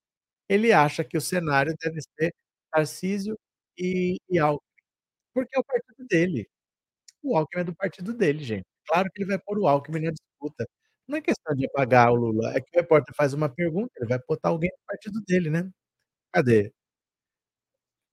ele 0.49 0.73
acha 0.73 1.05
que 1.05 1.17
o 1.19 1.21
cenário 1.21 1.75
deve 1.83 2.01
ser 2.19 2.33
Tarcísio 2.73 3.39
e 3.79 4.19
e 4.31 4.39
Alckmin. 4.39 4.63
Porque 5.35 5.57
é 5.57 5.61
o 5.61 5.65
partido 5.65 6.07
dele. 6.09 6.49
O 7.23 7.37
Alckmin 7.39 7.63
é 7.63 7.65
do 7.65 7.77
partido 7.77 8.15
dele, 8.15 8.45
gente. 8.45 8.67
Claro 8.89 9.11
que 9.15 9.23
ele 9.23 9.31
vai 9.31 9.39
pôr 9.41 9.59
o 9.61 9.69
Alckmin 9.69 10.01
na 10.03 10.13
disputa. 10.13 10.67
Não 11.09 11.17
é 11.17 11.23
questão 11.23 11.55
de 11.57 11.65
apagar 11.67 12.13
o 12.13 12.17
Lula, 12.17 12.53
é 12.55 12.61
que 12.61 12.69
o 12.77 12.81
repórter 12.81 13.15
faz 13.17 13.33
uma 13.33 13.49
pergunta, 13.49 13.91
ele 13.97 14.07
vai 14.09 14.19
botar 14.29 14.51
alguém 14.51 14.69
do 14.71 14.77
partido 14.87 15.21
dele, 15.27 15.49
né. 15.51 15.71
Cadê? 16.33 16.73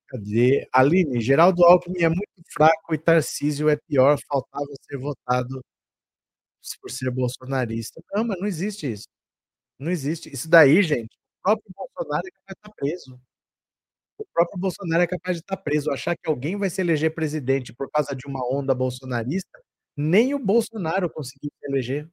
Cadê? 0.10 0.68
Aline, 0.72 1.20
Geraldo 1.20 1.64
Alckmin 1.66 2.04
é 2.04 2.10
muito 2.10 2.26
fraco 2.54 2.94
e 2.94 2.98
Tarcísio 2.98 3.70
é 3.70 3.76
pior, 3.88 4.18
faltava 4.30 4.66
ser 4.88 4.98
votado 4.98 5.64
por 6.82 6.90
ser 6.92 7.12
bolsonarista. 7.12 8.02
Não, 8.14 8.24
mas 8.26 8.40
não 8.40 8.48
existe 8.48 8.92
isso. 8.92 9.08
Não 9.80 9.92
existe. 9.92 10.30
Isso 10.34 10.50
daí, 10.50 10.84
gente, 10.84 11.16
o 11.40 11.44
próprio 11.44 11.72
Bolsonaro 11.76 12.24
é 12.28 12.32
capaz 12.32 12.48
de 12.48 12.60
estar 12.60 12.74
preso. 12.76 13.22
O 14.20 14.26
próprio 14.34 14.60
Bolsonaro 14.60 15.04
é 15.04 15.08
capaz 15.08 15.38
de 15.38 15.42
estar 15.44 15.58
preso. 15.58 15.92
Achar 15.92 16.16
que 16.18 16.30
alguém 16.30 16.58
vai 16.58 16.70
se 16.70 16.82
eleger 16.82 17.14
presidente 17.16 17.74
por 17.74 17.90
causa 17.92 18.16
de 18.16 18.28
uma 18.28 18.42
onda 18.54 18.74
bolsonarista, 18.76 19.60
nem 19.98 20.34
o 20.34 20.40
Bolsonaro 20.40 21.10
conseguiu 21.10 21.52
se 21.60 21.68
eleger. 21.70 22.10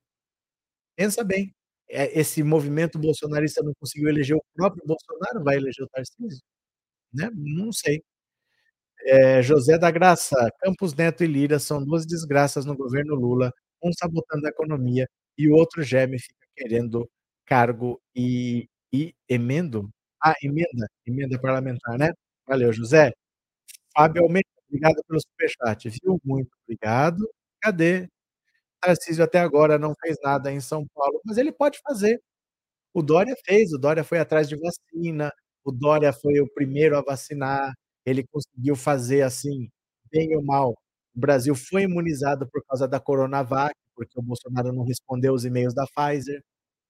Pensa 0.99 1.25
bem, 1.25 1.55
eh, 1.91 2.19
esse 2.19 2.43
movimento 2.43 2.99
bolsonarista 2.99 3.63
não 3.63 3.73
conseguiu 3.81 4.09
eleger 4.09 4.37
o 4.37 4.45
próprio 4.55 4.83
Bolsonaro, 4.87 5.43
vai 5.43 5.57
eleger 5.57 5.85
o 5.85 5.89
Tarcísio? 5.89 6.43
Né, 7.15 7.31
não 7.35 7.73
sei. 7.73 8.03
Eh, 9.07 9.43
José 9.43 9.79
da 9.79 9.91
Graça, 9.91 10.37
Campos 10.61 10.95
Neto 10.95 11.25
e 11.25 11.27
Lira 11.27 11.59
são 11.59 11.85
2 11.85 12.07
desgraças 12.07 12.65
no 12.65 12.77
governo 12.77 13.15
Lula, 13.15 13.53
um 13.83 13.91
sabotando 13.93 14.47
a 14.47 14.51
economia 14.51 15.09
e 15.39 15.49
o 15.49 15.55
outro 15.55 15.83
geme 15.83 16.19
fica 16.21 16.47
querendo 16.57 17.09
cargo 17.47 18.01
e 18.15 18.69
e 18.95 19.15
emendo? 19.29 19.91
Ah, 20.23 20.35
emenda, 20.43 20.87
emenda 21.07 21.41
parlamentar, 21.41 21.99
né. 21.99 22.13
Valeu, 22.47 22.73
José. 22.73 23.13
Fábio 23.97 24.23
Almeida, 24.25 24.49
obrigado 24.69 25.03
pelo 25.09 25.21
superchat, 25.21 25.89
viu. 25.91 26.21
Muito 26.25 26.51
obrigado. 26.67 27.19
Cadê? 27.63 28.09
Tarcísio 28.83 29.25
até 29.25 29.41
agora 29.41 29.79
não 29.79 29.95
fez 30.03 30.17
nada 30.25 30.53
em 30.53 30.61
São 30.61 30.87
Paulo, 30.95 31.21
mas 31.25 31.39
ele 31.39 31.53
pode 31.53 31.81
fazer. 31.87 32.21
O 32.95 33.03
Dória 33.03 33.35
fez, 33.47 33.73
o 33.73 33.79
Dória 33.79 34.05
foi 34.05 34.19
atrás 34.21 34.49
de 34.49 34.57
vacina, 34.57 35.33
o 35.65 35.73
Dória 35.73 36.13
foi 36.13 36.41
o 36.41 36.49
primeiro 36.55 36.97
a 36.99 37.03
vacinar, 37.03 37.73
ele 38.07 38.25
conseguiu 38.33 38.77
fazer, 38.77 39.23
assim, 39.23 39.69
bem 40.13 40.37
ou 40.37 40.45
mal, 40.45 40.71
o 41.17 41.21
Brasil 41.21 41.55
foi 41.55 41.83
imunizado 41.85 42.49
por 42.51 42.65
causa 42.67 42.89
da 42.89 43.01
Coronavac, 43.01 43.75
porque 43.97 44.19
o 44.19 44.23
Bolsonaro 44.23 44.73
não 44.73 44.85
respondeu 44.85 45.35
os 45.35 45.45
e-mails 45.45 45.75
da 45.75 45.87
Pfizer, 45.87 46.43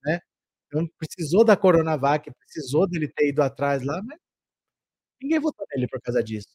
né. 0.05 0.21
Então 0.69 0.87
precisou 0.99 1.45
da 1.45 1.57
Coronavac, 1.57 2.31
precisou 2.41 2.89
dele 2.89 3.09
ter 3.09 3.29
ido 3.31 3.43
atrás 3.43 3.83
lá, 3.85 4.03
mas 4.05 4.19
ninguém 5.21 5.41
votou 5.41 5.67
nele 5.75 5.87
por 5.89 6.01
causa 6.01 6.23
disso. 6.23 6.49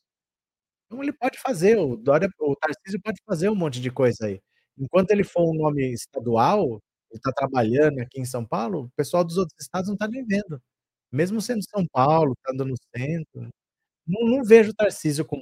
Então 0.88 1.04
ele 1.04 1.14
pode 1.14 1.40
fazer, 1.40 1.78
o 1.78 1.96
Dória 1.98 2.30
o 2.40 2.56
Tarcísio 2.56 3.02
pode 3.04 3.22
fazer 3.26 3.50
um 3.50 3.56
monte 3.56 3.82
de 3.82 3.92
coisa 3.92 4.26
aí. 4.28 4.42
Enquanto 4.78 5.12
ele 5.12 5.24
for 5.24 5.50
um 5.50 5.56
nome 5.58 5.92
estadual, 5.94 6.82
ele 7.12 7.20
tá 7.22 7.32
trabalhando 7.34 8.00
aqui 8.00 8.20
em 8.22 8.26
São 8.26 8.46
Paulo, 8.46 8.86
o 8.86 8.90
pessoal 8.96 9.24
dos 9.24 9.38
outros 9.38 9.58
estados 9.62 9.90
não 9.90 9.98
tá 9.98 10.08
nem 10.08 10.26
vendo. 10.26 10.62
Mesmo 11.12 11.42
sendo 11.42 11.64
São 11.70 11.86
Paulo, 11.88 12.34
estando 12.38 12.66
no 12.66 12.76
centro, 12.96 13.50
não 14.08 14.26
não 14.30 14.44
vejo 14.46 14.72
o 14.72 14.76
Tarcísio 14.76 15.26
com 15.26 15.40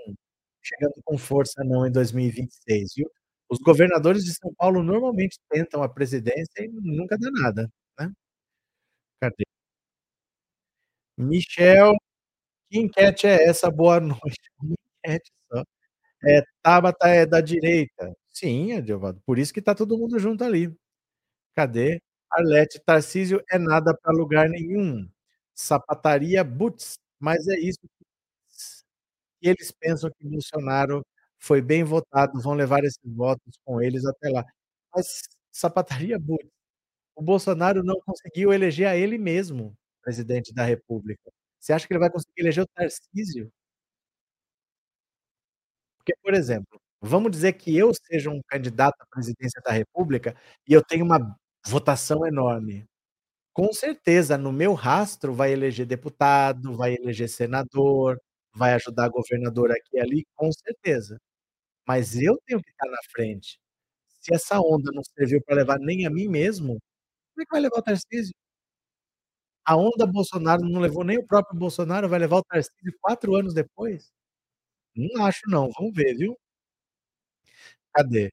chegando 0.63 0.95
com 1.05 1.17
força 1.17 1.63
não 1.65 1.88
em 1.88 1.91
2026, 1.91 2.93
viu. 2.97 3.09
Os 3.49 3.59
governadores 3.59 4.25
de 4.25 4.33
São 4.36 4.53
Paulo 4.55 4.83
normalmente 4.83 5.39
tentam 5.51 5.83
a 5.83 5.89
presidência 5.89 6.63
e 6.65 6.69
nunca 6.69 7.17
dá 7.19 7.31
nada, 7.31 7.69
né. 7.99 8.11
Cadê? 9.21 9.45
Michel, 11.17 11.93
que 12.69 12.79
enquete 12.79 13.27
é 13.27 13.45
essa? 13.49 13.71
Boa 13.71 13.99
noite, 14.01 14.39
uma 14.61 14.75
enquete 15.05 15.31
só. 15.51 15.63
É, 16.25 16.41
Tabata 16.63 17.07
é 17.09 17.25
da 17.25 17.41
direita. 17.41 18.13
Sim, 18.38 18.73
Edevaldo, 18.73 19.21
por 19.25 19.39
isso 19.39 19.53
que 19.53 19.61
tá 19.61 19.73
todo 19.73 19.97
mundo 19.97 20.19
junto 20.19 20.43
ali. 20.43 20.75
Cadê? 21.55 22.01
Arlete, 22.31 22.79
Tarcísio 22.86 23.43
é 23.51 23.57
nada 23.59 23.95
pra 23.95 24.11
lugar 24.13 24.49
nenhum. 24.49 25.09
Sapataria 25.53 26.43
Boots, 26.43 26.99
mas 27.19 27.47
é 27.47 27.59
isso 27.59 27.79
que 27.81 29.49
eles 29.49 29.71
pensam 29.71 30.09
que 30.17 30.27
Bolsonaro 30.27 31.05
foi 31.39 31.61
bem 31.61 31.83
votado, 31.83 32.39
vão 32.41 32.53
levar 32.53 32.83
esses 32.83 32.99
votos 33.05 33.55
com 33.63 33.81
eles 33.81 34.05
até 34.05 34.29
lá. 34.29 34.43
Mas, 34.93 35.21
Sapataria 35.51 36.17
Boots, 36.19 36.49
o 37.15 37.21
Bolsonaro 37.23 37.83
não 37.83 37.99
conseguiu 38.05 38.53
eleger 38.53 38.88
a 38.89 38.97
ele 38.97 39.17
mesmo 39.17 39.75
presidente 40.03 40.53
da 40.53 40.65
república. 40.65 41.31
Você 41.59 41.73
acha 41.73 41.88
que 41.88 41.93
ele 41.93 41.99
vai 42.01 42.11
conseguir 42.11 42.41
eleger 42.41 42.63
o 42.65 42.67
Tarcísio? 42.75 43.51
Porque, 45.99 46.13
por 46.21 46.33
exemplo, 46.36 46.79
vamos 47.05 47.31
dizer 47.31 47.53
que 47.53 47.75
eu 47.77 47.91
seja 47.93 48.29
um 48.29 48.41
candidato 48.47 48.95
à 49.01 49.05
presidência 49.07 49.61
da 49.63 49.71
república 49.71 50.35
e 50.67 50.73
eu 50.73 50.83
tenho 50.83 51.05
uma 51.05 51.37
votação 51.65 52.25
enorme. 52.27 52.85
Com 53.53 53.73
certeza, 53.73 54.37
no 54.37 54.51
meu 54.53 54.73
rastro 54.73 55.33
vai 55.33 55.53
eleger 55.53 55.85
deputado, 55.85 56.75
vai 56.77 56.95
eleger 56.95 57.29
senador, 57.29 58.19
vai 58.53 58.73
ajudar 58.75 59.09
governador 59.09 59.71
aqui 59.71 59.97
e 59.97 59.99
ali, 60.01 60.25
com 60.35 60.51
certeza. 60.53 61.19
Mas 61.87 62.15
eu 62.17 62.37
tenho 62.47 62.61
que 62.61 62.69
estar 62.71 62.89
na 62.89 62.97
frente. 63.13 63.59
Se 64.21 64.33
essa 64.35 64.59
onda 64.61 64.91
não 64.93 65.03
serviu 65.17 65.41
pra 65.45 65.55
levar 65.55 65.79
nem 65.79 66.05
a 66.07 66.11
mim 66.11 66.27
mesmo, 66.29 66.79
como 67.35 67.43
é 67.43 67.45
que 67.45 67.51
vai 67.53 67.61
levar 67.61 67.79
o 67.79 67.83
Tarcísio? 67.83 68.33
A 69.67 69.75
onda 69.75 70.05
Bolsonaro 70.05 70.61
não 70.63 70.79
levou 70.79 71.03
nem 71.03 71.17
o 71.17 71.25
próprio 71.25 71.57
Bolsonaro, 71.59 72.07
vai 72.07 72.19
levar 72.19 72.37
o 72.37 72.43
Tarcísio 72.43 72.93
4 73.01 73.35
anos 73.35 73.53
depois? 73.53 74.11
Não 74.95 75.25
acho 75.25 75.41
não, 75.47 75.69
vamos 75.77 75.93
ver, 75.95 76.15
viu. 76.17 76.37
Cadê? 77.95 78.29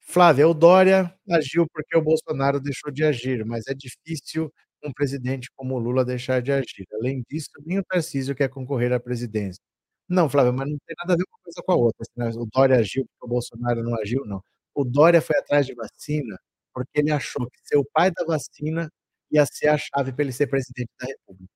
Flávia, 0.00 0.48
o 0.48 0.54
Dória 0.54 1.14
agiu 1.30 1.66
porque 1.72 1.96
o 1.96 2.02
Bolsonaro 2.02 2.60
deixou 2.60 2.92
de 2.92 3.04
agir, 3.04 3.44
mas 3.46 3.64
é 3.68 3.74
difícil 3.74 4.52
um 4.84 4.92
presidente 4.92 5.50
como 5.56 5.74
o 5.76 5.78
Lula 5.80 6.04
deixar 6.04 6.42
de 6.42 6.52
agir. 6.52 6.86
Além 6.94 7.22
disso, 7.30 7.50
nem 7.66 7.78
o 7.80 7.84
Tarcísio 7.84 8.34
quer 8.36 8.48
concorrer 8.50 8.92
à 8.92 9.00
presidência. 9.00 9.60
Não, 10.08 10.28
Flávia, 10.30 10.52
mas 10.52 10.68
não 10.70 10.78
tem 10.86 10.96
nada 10.98 11.14
a 11.14 11.16
ver 11.16 11.24
uma 11.30 11.38
coisa 11.44 11.62
com 11.64 11.72
a 11.72 11.76
outra, 11.76 12.06
o 12.40 12.46
Dória 12.52 12.76
agiu 12.78 13.04
porque 13.06 13.26
o 13.26 13.28
Bolsonaro 13.28 13.82
não 13.84 13.94
agiu, 14.00 14.24
não. 14.26 14.42
O 14.74 14.84
Dória 14.84 15.22
foi 15.22 15.36
atrás 15.38 15.66
de 15.66 15.74
vacina, 15.74 16.38
porque 16.74 17.00
ele 17.00 17.12
achou 17.12 17.48
que 17.50 17.58
ser 17.64 17.76
o 17.78 17.86
pai 17.92 18.10
da 18.12 18.24
vacina 18.26 18.90
ia 19.32 19.46
ser 19.46 19.68
a 19.68 19.78
chave 19.78 20.12
pra 20.12 20.24
ele 20.24 20.32
ser 20.32 20.46
presidente 20.48 20.90
da 21.00 21.06
república. 21.08 21.50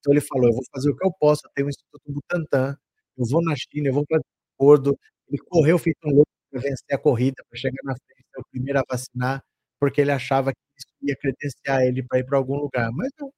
Então 0.00 0.12
ele 0.14 0.20
falou: 0.22 0.48
"Eu 0.50 0.54
vou 0.54 0.64
fazer 0.74 0.90
o 0.90 0.96
que 0.96 1.06
eu 1.06 1.12
posso, 1.18 1.42
eu 1.46 1.50
tenho 1.54 1.66
o 1.68 1.70
Instituto 1.70 2.02
Butantan, 2.12 2.76
eu 3.18 3.26
vou 3.26 3.42
na 3.42 3.54
China, 3.56 3.88
eu 3.88 3.94
vou 3.94 4.06
pra 4.06 4.20
acordo", 4.56 4.98
ele 5.28 5.38
correu 5.48 5.78
feito 5.78 5.98
um 6.06 6.10
louco 6.16 6.30
vencer 6.60 6.94
a 6.94 6.98
corrida, 6.98 7.42
pra 7.50 7.58
chegar 7.58 7.82
na 7.84 7.94
frente, 7.96 8.24
ser 8.34 8.40
o 8.40 8.44
primeiro 8.50 8.80
a 8.80 8.84
vacinar, 8.90 9.42
porque 9.80 10.00
ele 10.00 10.12
achava 10.12 10.52
que 10.52 10.58
isso 10.78 10.88
ia 11.02 11.16
credenciar 11.16 11.82
ele 11.82 12.02
pra 12.04 12.18
ir 12.20 12.24
pra 12.26 12.38
algum 12.38 12.56
lugar, 12.56 12.90
mas 12.92 13.10
não. 13.20 13.32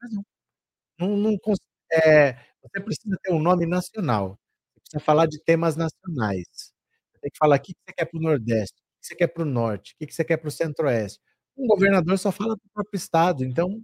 Mas 0.00 0.12
não. 0.12 0.24
Não 1.00 1.16
não 1.18 1.38
eh, 1.94 2.34
você 2.62 2.80
precisa 2.82 3.16
ter 3.22 3.32
um 3.32 3.40
nome 3.40 3.66
nacional, 3.66 4.38
você 4.74 4.80
precisa 4.82 5.00
falar 5.04 5.26
de 5.26 5.40
temas 5.44 5.76
nacionais. 5.76 6.46
Você 7.14 7.20
tem 7.22 7.30
que 7.32 7.38
falar: 7.38 7.58
"Que 7.60 7.74
que 7.74 7.80
você 7.86 7.94
quer 7.94 8.06
para 8.06 8.18
o 8.18 8.22
nordeste? 8.22 8.74
Que 8.76 9.00
que 9.02 9.06
você 9.08 9.16
quer 9.16 9.28
para 9.28 9.42
o 9.44 9.46
norte? 9.46 9.96
Que 9.98 10.06
que 10.08 10.14
você 10.14 10.24
quer 10.24 10.38
para 10.38 10.48
o 10.48 10.52
centro-oeste?". 10.52 11.20
Um 11.56 11.66
governador 11.68 12.18
só 12.18 12.32
fala 12.32 12.56
para 12.58 12.66
o 12.68 12.70
próprio 12.74 12.98
estado, 12.98 13.44
então, 13.44 13.82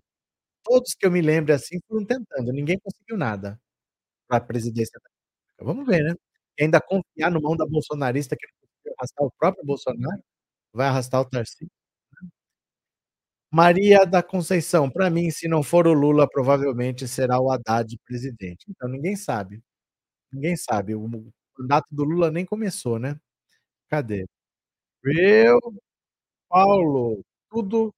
todos 0.64 0.94
que 0.94 1.06
eu 1.06 1.12
me 1.12 1.22
lembre, 1.22 1.52
assim, 1.54 1.78
foram 1.88 2.06
tentando, 2.06 2.52
ninguém 2.52 2.78
conseguiu 2.80 3.16
nada 3.18 3.60
pra 4.28 4.40
presidência 4.40 5.00
da 5.02 5.10
república. 5.10 5.64
Vamos 5.66 5.86
ver, 5.86 6.04
né. 6.04 6.16
E 6.58 6.64
ainda 6.64 6.80
confiar 6.80 7.30
numa 7.30 7.50
onda 7.50 7.66
bolsonarista 7.66 8.36
que 8.36 8.46
não 8.86 8.94
arrastar 8.98 9.26
o 9.26 9.32
próprio 9.38 9.64
Bolsonaro, 9.64 10.22
vai 10.74 10.88
arrastar 10.88 11.20
o 11.22 11.26
Tarcísio. 11.26 11.70
Maria 13.50 14.04
da 14.04 14.22
Conceição, 14.22 14.90
pra 14.90 15.08
mim 15.08 15.30
se 15.30 15.48
não 15.48 15.62
for 15.62 15.86
o 15.86 15.92
Lula, 15.94 16.28
provavelmente 16.28 17.08
será 17.08 17.40
o 17.40 17.50
Haddad 17.50 17.98
presidente. 18.04 18.66
Então 18.68 18.88
ninguém 18.88 19.16
sabe, 19.16 19.62
ninguém 20.32 20.56
sabe, 20.56 20.94
o 20.94 21.08
mandato 21.58 21.86
do 21.90 22.04
Lula 22.04 22.30
nem 22.30 22.44
começou, 22.46 22.98
né. 22.98 23.18
Cadê? 23.90 24.26
Viu. 25.04 25.58
Paulo, 26.48 27.22
tudo 27.50 27.94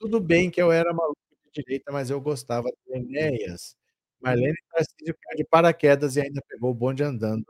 tudo 0.00 0.20
bem 0.20 0.50
que 0.50 0.62
eu 0.62 0.72
era 0.72 0.92
maluco 0.94 1.18
de 1.54 1.62
direita, 1.62 1.92
mas 1.92 2.10
eu 2.10 2.20
gostava 2.20 2.68
do 2.86 2.94
Enéas. 2.96 3.76
Marlene 4.20 4.56
Tarcísio 4.72 5.16
caiu 5.22 5.36
de 5.38 5.44
paraquedas 5.46 6.16
e 6.16 6.22
ainda 6.22 6.42
pegou 6.48 6.70
o 6.72 6.74
bonde 6.74 7.02
andando, 7.04 7.44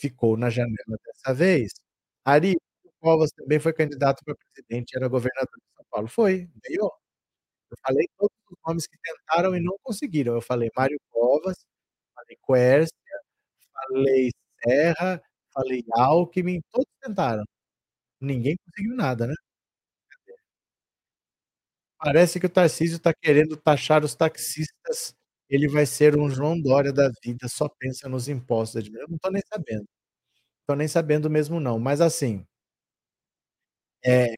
ficou 0.00 0.36
na 0.36 0.50
janela 0.50 0.98
dessa 1.04 1.34
vez. 1.34 1.72
Ari, 2.24 2.56
Covas 3.00 3.30
também 3.32 3.60
foi 3.60 3.72
candidato 3.72 4.22
pra 4.24 4.34
presidente, 4.36 4.96
era 4.96 5.08
governador 5.08 5.48
de 5.58 5.76
São 5.76 5.84
Paulo. 5.90 6.08
Foi, 6.08 6.48
ganhou. 6.68 6.92
Eu 7.70 7.76
falei 7.86 8.06
todos 8.18 8.36
os 8.50 8.58
nomes 8.66 8.86
que 8.86 8.98
tentaram 9.02 9.56
e 9.56 9.60
não 9.62 9.76
conseguiram, 9.82 10.34
eu 10.34 10.42
falei 10.42 10.70
Mário 10.76 11.00
Covas, 11.10 11.58
falei 12.14 12.38
Quércia, 12.46 12.96
falei 13.74 14.30
Serra, 14.64 15.22
falei 15.54 15.84
Alckmin, 15.94 16.60
todos 16.72 16.88
tentaram. 17.02 17.44
Ninguém 18.20 18.56
conseguiu 18.66 18.96
nada, 18.96 19.26
né. 19.28 19.34
Parece 21.98 22.38
que 22.40 22.46
o 22.46 22.48
Tarcísio 22.50 22.98
tá 22.98 23.12
querendo 23.14 23.56
taxar 23.56 24.04
os 24.04 24.14
taxistas, 24.14 25.14
ele 25.54 25.68
vai 25.68 25.86
ser 25.86 26.18
um 26.18 26.30
João 26.30 26.60
Dória 26.60 26.92
da 26.92 27.10
vida, 27.24 27.48
só 27.48 27.68
pensa 27.78 28.08
nos 28.08 28.28
impostos. 28.28 28.86
Eu 28.88 29.08
não 29.08 29.18
tô 29.18 29.30
nem 29.30 29.42
sabendo. 29.52 29.86
Tô 30.66 30.74
nem 30.76 30.88
sabendo 30.88 31.30
mesmo 31.30 31.60
não, 31.60 31.78
mas 31.80 32.00
assim 32.02 32.46
eh, 34.02 34.34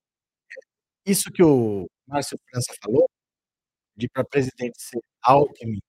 isso 1.05 1.31
que 1.33 1.43
o 1.43 1.87
Márcio 2.07 2.39
França 2.51 2.73
falou, 2.83 3.09
de 3.97 4.09
pra 4.11 4.25
presidente 4.25 4.81
ser 4.83 5.01
Alckmin 5.23 5.81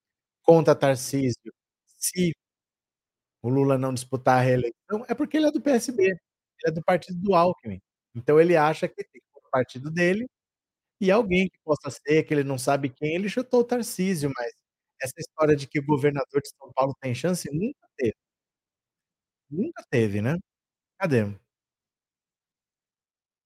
contra 0.43 0.75
Tarcísio, 0.75 1.53
se 1.97 2.33
o 3.41 3.49
Lula 3.49 3.77
não 3.77 3.93
disputar 3.93 4.39
a 4.39 4.41
reeleição, 4.41 5.05
é 5.07 5.13
porque 5.15 5.37
ele 5.37 5.47
é 5.47 5.51
do 5.51 5.61
PSB, 5.61 6.03
ele 6.05 6.17
é 6.67 6.71
do 6.71 6.81
partido 6.83 7.19
do 7.21 7.35
Alckmin. 7.35 7.79
Então 8.15 8.39
ele 8.39 8.55
acha 8.57 8.87
que 8.87 9.03
tem 9.03 9.21
o 9.35 9.49
partido 9.51 9.91
dele, 9.91 10.27
e 11.01 11.11
alguém 11.11 11.49
que 11.49 11.59
possa 11.65 11.91
ser, 11.91 12.23
que 12.25 12.33
ele 12.33 12.43
não 12.45 12.57
sabe 12.59 12.89
quem, 12.89 13.15
ele 13.15 13.29
chutou 13.29 13.61
o 13.61 13.65
Tarcísio, 13.65 14.31
mas 14.37 14.53
essa 15.01 15.15
história 15.19 15.55
de 15.55 15.67
que 15.67 15.79
o 15.79 15.85
governador 15.85 16.41
de 16.41 16.49
São 16.49 16.71
Paulo 16.73 16.93
tem 17.01 17.13
chance, 17.15 17.49
nunca 17.51 17.87
teve. 17.97 18.15
Nunca 19.49 19.83
teve, 19.89 20.21
né. 20.21 20.37
Cadê? 20.99 21.25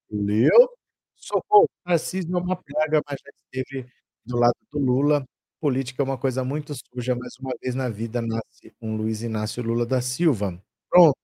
Leu. 0.10 0.70
Socorro, 1.16 1.70
Tarcísio 1.86 2.36
é 2.36 2.40
uma 2.40 2.56
praga, 2.56 3.02
mas 3.08 3.20
já 3.24 3.32
esteve 3.54 3.88
do 4.26 4.38
lado 4.38 4.56
do 4.72 4.80
Lula. 4.80 5.24
Política 5.60 6.02
é 6.02 6.06
uma 6.06 6.18
coisa 6.18 6.44
muito 6.44 6.74
suja, 6.74 7.16
mas 7.16 7.36
uma 7.40 7.54
vez 7.62 7.76
na 7.76 7.88
vida 7.90 8.22
nasce 8.22 8.74
um 8.82 8.96
Luiz 8.98 9.22
Inácio 9.22 9.62
Lula 9.64 9.86
da 9.86 10.02
Silva. 10.02 10.60
Pronto, 10.90 11.16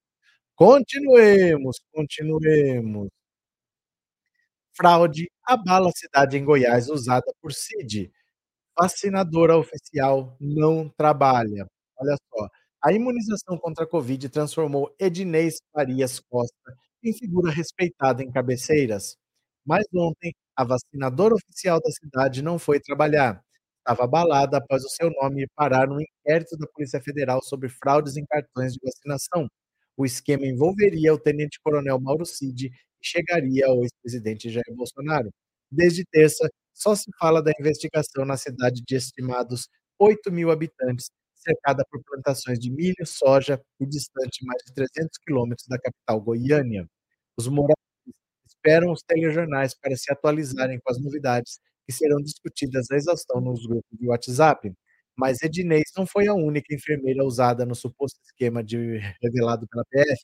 continuemos, 0.56 1.80
continuemos. 1.94 3.10
Fraude 4.76 5.30
abala 5.44 5.92
cidade 5.96 6.38
em 6.38 6.46
Goiás 6.46 6.90
usada 6.90 7.26
por 7.42 7.52
Cid. 7.54 8.12
Vacinadora 8.80 9.58
oficial 9.58 10.38
não 10.40 10.88
trabalha. 10.90 11.66
Olha 12.00 12.16
só, 12.30 12.48
a 12.84 12.94
imunização 12.94 13.58
contra 13.58 13.84
a 13.86 13.88
covid 13.88 14.30
transformou 14.30 14.94
Edinês 15.00 15.56
Farias 15.74 16.20
Costa 16.20 16.76
em 17.04 17.12
figura 17.14 17.52
respeitada 17.52 18.24
em 18.24 18.32
Cabeceiras. 18.32 19.18
Mas 19.66 19.84
ontem, 19.96 20.34
a 20.56 20.64
vacinadora 20.64 21.36
oficial 21.36 21.80
da 21.82 21.90
cidade 21.92 22.42
não 22.44 22.60
foi 22.60 22.80
trabalhar. 22.80 23.42
Estava 23.80 24.04
abalada 24.04 24.58
após 24.58 24.84
o 24.84 24.90
seu 24.90 25.10
nome 25.22 25.48
parar 25.56 25.88
no 25.88 26.00
inquérito 26.02 26.56
da 26.58 26.68
Polícia 26.68 27.02
Federal 27.02 27.42
sobre 27.44 27.70
fraudes 27.70 28.16
em 28.18 28.26
cartões 28.26 28.74
de 28.74 28.80
vacinação. 28.84 29.48
O 29.98 30.06
esquema 30.06 30.46
envolveria 30.46 31.14
o 31.14 31.20
tenente-coronel 31.20 32.00
Mauro 32.00 32.26
Cid 32.26 32.68
e 32.68 32.72
chegaria 33.02 33.66
ao 33.68 33.82
ex-presidente 33.84 34.50
Jair 34.50 34.76
Bolsonaro. 34.76 35.32
Desde 35.72 36.05
terça, 36.11 36.49
só 36.74 36.95
se 36.95 37.09
fala 37.20 37.41
da 37.41 37.51
investigação 37.59 38.26
na 38.26 38.38
cidade 38.38 38.82
de 38.86 38.95
estimados 38.95 39.68
8.000 39.99 40.51
habitantes, 40.51 41.09
cercada 41.36 41.84
por 41.89 42.01
plantações 42.03 42.59
de 42.59 42.70
milho, 42.72 43.05
soja 43.05 43.61
e 43.80 43.86
distante 43.86 44.45
mais 44.45 44.61
de 44.65 44.74
300 44.74 45.18
quilômetros 45.26 45.68
da 45.68 45.80
capital 45.80 46.22
Goiânia. 46.22 46.88
Os 47.38 47.47
moradores 47.47 47.78
esperam 48.47 48.91
os 48.91 49.01
telejornais 49.03 49.76
para 49.76 49.95
se 49.95 50.11
atualizarem 50.11 50.80
com 50.84 50.91
as 50.91 50.99
novidades 51.01 51.59
que 51.88 51.93
serão 51.93 52.18
discutidas 52.22 52.91
à 52.91 52.95
exaustão 52.97 53.41
nos 53.41 53.65
grupos 53.65 53.97
de 53.99 54.07
WhatsApp. 54.07 54.74
Mas 55.15 55.41
Edinês 55.41 55.86
não 55.97 56.05
foi 56.05 56.28
a 56.28 56.34
única 56.36 56.74
enfermeira 56.76 57.24
usada 57.26 57.65
no 57.65 57.76
suposto 57.76 58.20
esquema 58.26 58.63
de 58.63 58.99
revelado 59.22 59.68
pela 59.70 59.86
PF. 59.86 60.24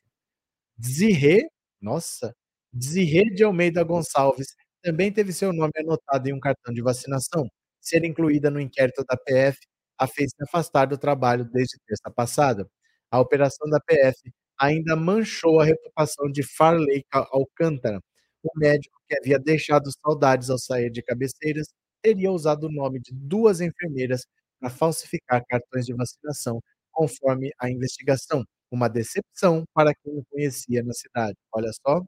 Dzirê, 0.77 1.47
nossa, 1.81 2.35
Dzirê 2.73 3.25
de 3.33 3.43
Almeida 3.43 3.83
Gonçalves 3.83 4.47
também 4.83 5.11
teve 5.11 5.33
seu 5.33 5.53
nome 5.53 5.71
anotado 5.79 6.29
em 6.29 6.33
um 6.33 6.39
cartão 6.39 6.73
de 6.73 6.81
vacinação. 6.81 7.47
Ser 7.81 8.03
incluída 8.05 8.51
no 8.51 8.59
inquérito 8.61 9.03
da 9.07 9.17
PF 9.17 9.59
a 9.97 10.07
fez 10.07 10.31
se 10.31 10.43
afastar 10.43 10.87
do 10.87 10.97
trabalho 10.97 11.45
desde 11.45 11.77
terça 11.87 12.11
passada. 12.15 12.67
A 13.11 13.19
operação 13.19 13.69
da 13.69 13.79
PF 13.81 14.31
ainda 14.59 14.95
manchou 14.95 15.59
a 15.61 15.65
reputação 15.65 16.31
de 16.31 16.43
Farley 16.43 17.05
Alcântara. 17.31 17.99
O 18.43 18.49
médico 18.59 18.97
que 19.07 19.15
havia 19.17 19.39
deixado 19.39 19.89
saudades 20.01 20.49
ao 20.49 20.57
sair 20.59 20.89
de 20.91 21.01
Cabeceiras 21.03 21.67
teria 22.01 22.31
usado 22.31 22.65
o 22.67 22.71
nome 22.71 22.99
de 22.99 23.11
duas 23.13 23.61
enfermeiras 23.61 24.25
para 24.59 24.69
falsificar 24.69 25.43
cartões 25.47 25.85
de 25.85 25.93
vacinação, 25.93 26.61
conforme 26.91 27.51
a 27.59 27.69
investigação. 27.69 28.43
Uma 28.71 28.89
decepção 28.89 29.63
para 29.73 29.93
quem 29.95 30.13
o 30.17 30.25
conhecia 30.31 30.83
na 30.83 30.93
cidade. 30.93 31.35
Olha 31.53 31.71
só. 31.85 32.01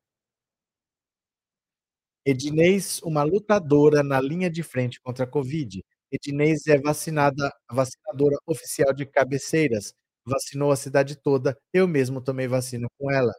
Edinês, 2.26 3.00
uma 3.04 3.22
lutadora 3.24 4.02
na 4.02 4.20
linha 4.20 4.50
de 4.50 4.64
frente 4.64 5.00
contra 5.00 5.26
a 5.26 5.28
Covid. 5.28 5.84
Edinês 6.12 6.66
é 6.68 6.76
vacinada 6.80 7.52
vacinadora 7.72 8.36
oficial 8.48 8.92
de 8.94 9.06
Cabeceiras, 9.06 9.94
vacinou 10.26 10.72
a 10.72 10.76
cidade 10.76 11.16
toda, 11.16 11.56
eu 11.72 11.88
mesmo 11.88 12.20
tomei 12.20 12.48
vacina 12.48 12.88
com 12.98 13.12
ela. 13.12 13.32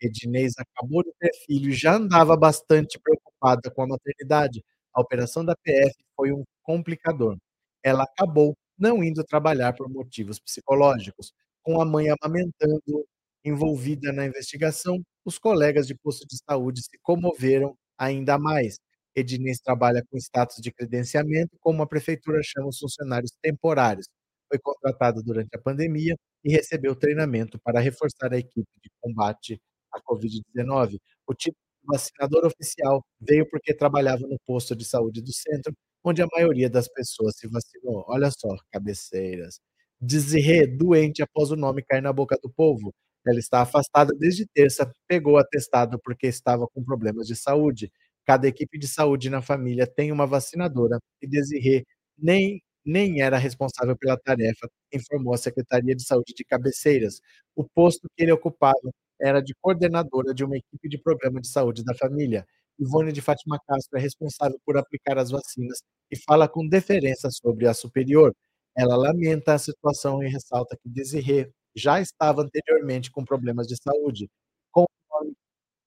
Edinês 0.00 0.54
acabou 0.58 1.04
de 1.04 1.12
ter 1.20 1.30
filho 1.46 1.70
e 1.70 1.72
já 1.72 1.94
andava 1.94 2.36
bastante 2.36 2.98
preocupada 2.98 3.70
com 3.70 3.82
a 3.82 3.86
maternidade. 3.86 4.64
A 4.92 5.00
operação 5.00 5.44
da 5.44 5.54
PF 5.56 5.94
foi 6.16 6.32
um 6.32 6.42
complicador. 6.64 7.36
Ela 7.82 8.02
acabou 8.04 8.56
não 8.76 9.04
indo 9.04 9.22
trabalhar 9.24 9.72
por 9.74 9.88
motivos 9.88 10.40
psicológicos. 10.40 11.32
Com 11.62 11.80
a 11.80 11.84
mãe 11.84 12.08
amamentando, 12.10 13.06
envolvida 13.44 14.12
na 14.12 14.26
investigação, 14.26 15.00
os 15.24 15.38
colegas 15.38 15.86
de 15.86 15.94
posto 15.94 16.26
de 16.26 16.36
saúde 16.44 16.82
se 16.82 16.98
comoveram 17.02 17.76
ainda 18.02 18.38
mais. 18.38 18.78
Edinês 19.14 19.58
trabalha 19.60 20.02
com 20.10 20.16
status 20.18 20.56
de 20.60 20.72
credenciamento, 20.72 21.56
como 21.60 21.82
a 21.82 21.86
prefeitura 21.86 22.40
chama 22.42 22.68
os 22.68 22.78
funcionários 22.78 23.32
temporários. 23.42 24.06
Foi 24.48 24.58
contratado 24.58 25.22
durante 25.22 25.54
a 25.54 25.60
pandemia 25.60 26.16
e 26.44 26.52
recebeu 26.52 26.94
treinamento 26.96 27.58
para 27.62 27.80
reforçar 27.80 28.32
a 28.32 28.38
equipe 28.38 28.68
de 28.82 28.90
combate 29.00 29.60
à 29.92 30.00
Covid-19. 30.02 30.98
O 31.26 31.34
título 31.34 31.58
de 31.82 31.86
vacinador 31.86 32.46
oficial 32.46 33.04
veio 33.20 33.48
porque 33.48 33.74
trabalhava 33.74 34.26
no 34.26 34.38
posto 34.46 34.74
de 34.76 34.84
saúde 34.84 35.20
do 35.22 35.32
centro, 35.32 35.72
onde 36.04 36.22
a 36.22 36.26
maioria 36.32 36.68
das 36.70 36.88
pessoas 36.88 37.36
se 37.36 37.48
vacinou. 37.48 38.04
Olha 38.08 38.30
só, 38.30 38.48
cabeceiras. 38.72 39.58
Desirê, 40.00 40.66
doente 40.66 41.22
após 41.22 41.50
o 41.50 41.56
nome 41.56 41.82
cair 41.84 42.02
na 42.02 42.12
boca 42.12 42.36
do 42.42 42.50
povo. 42.50 42.92
Ela 43.26 43.38
está 43.38 43.62
afastada 43.62 44.12
desde 44.18 44.46
terça, 44.46 44.90
pegou 45.08 45.38
atestado 45.38 45.98
porque 46.02 46.26
estava 46.26 46.66
com 46.68 46.82
problemas 46.84 47.26
de 47.26 47.36
saúde. 47.36 47.90
Cada 48.24 48.48
equipe 48.48 48.78
de 48.78 48.88
saúde 48.88 49.30
na 49.30 49.42
família 49.42 49.86
tem 49.86 50.12
uma 50.12 50.26
vacinadora 50.26 50.98
e 51.20 51.26
Desirê 51.28 51.84
nem 52.18 52.60
nem 52.84 53.20
era 53.22 53.38
responsável 53.38 53.96
pela 53.96 54.18
tarefa, 54.18 54.68
informou 54.92 55.34
a 55.34 55.38
Secretaria 55.38 55.94
de 55.94 56.04
Saúde 56.04 56.34
de 56.36 56.44
Cabeceiras. 56.44 57.20
O 57.54 57.64
posto 57.64 58.08
que 58.16 58.24
ele 58.24 58.32
ocupava 58.32 58.74
era 59.20 59.40
de 59.40 59.54
coordenadora 59.60 60.34
de 60.34 60.44
uma 60.44 60.56
equipe 60.56 60.88
de 60.88 60.98
programa 60.98 61.40
de 61.40 61.48
saúde 61.48 61.84
da 61.84 61.94
família. 61.94 62.44
Ivone 62.78 63.12
de 63.12 63.20
Fátima 63.22 63.58
Castro 63.66 63.98
é 63.98 64.00
responsável 64.00 64.58
por 64.66 64.76
aplicar 64.76 65.18
as 65.18 65.30
vacinas 65.30 65.80
e 66.10 66.16
fala 66.24 66.48
com 66.48 66.66
deferência 66.66 67.30
sobre 67.30 67.68
a 67.68 67.74
superior. 67.74 68.34
Ela 68.76 68.96
lamenta 68.96 69.54
a 69.54 69.58
situação 69.58 70.22
e 70.22 70.28
ressalta 70.28 70.76
que 70.82 70.88
Desirê 70.88 71.50
já 71.76 72.00
estava 72.00 72.42
anteriormente 72.42 73.10
com 73.10 73.24
problemas 73.24 73.66
de 73.66 73.76
saúde. 73.82 74.28
Com 74.72 74.82
o 74.82 74.86
nome 75.20 75.34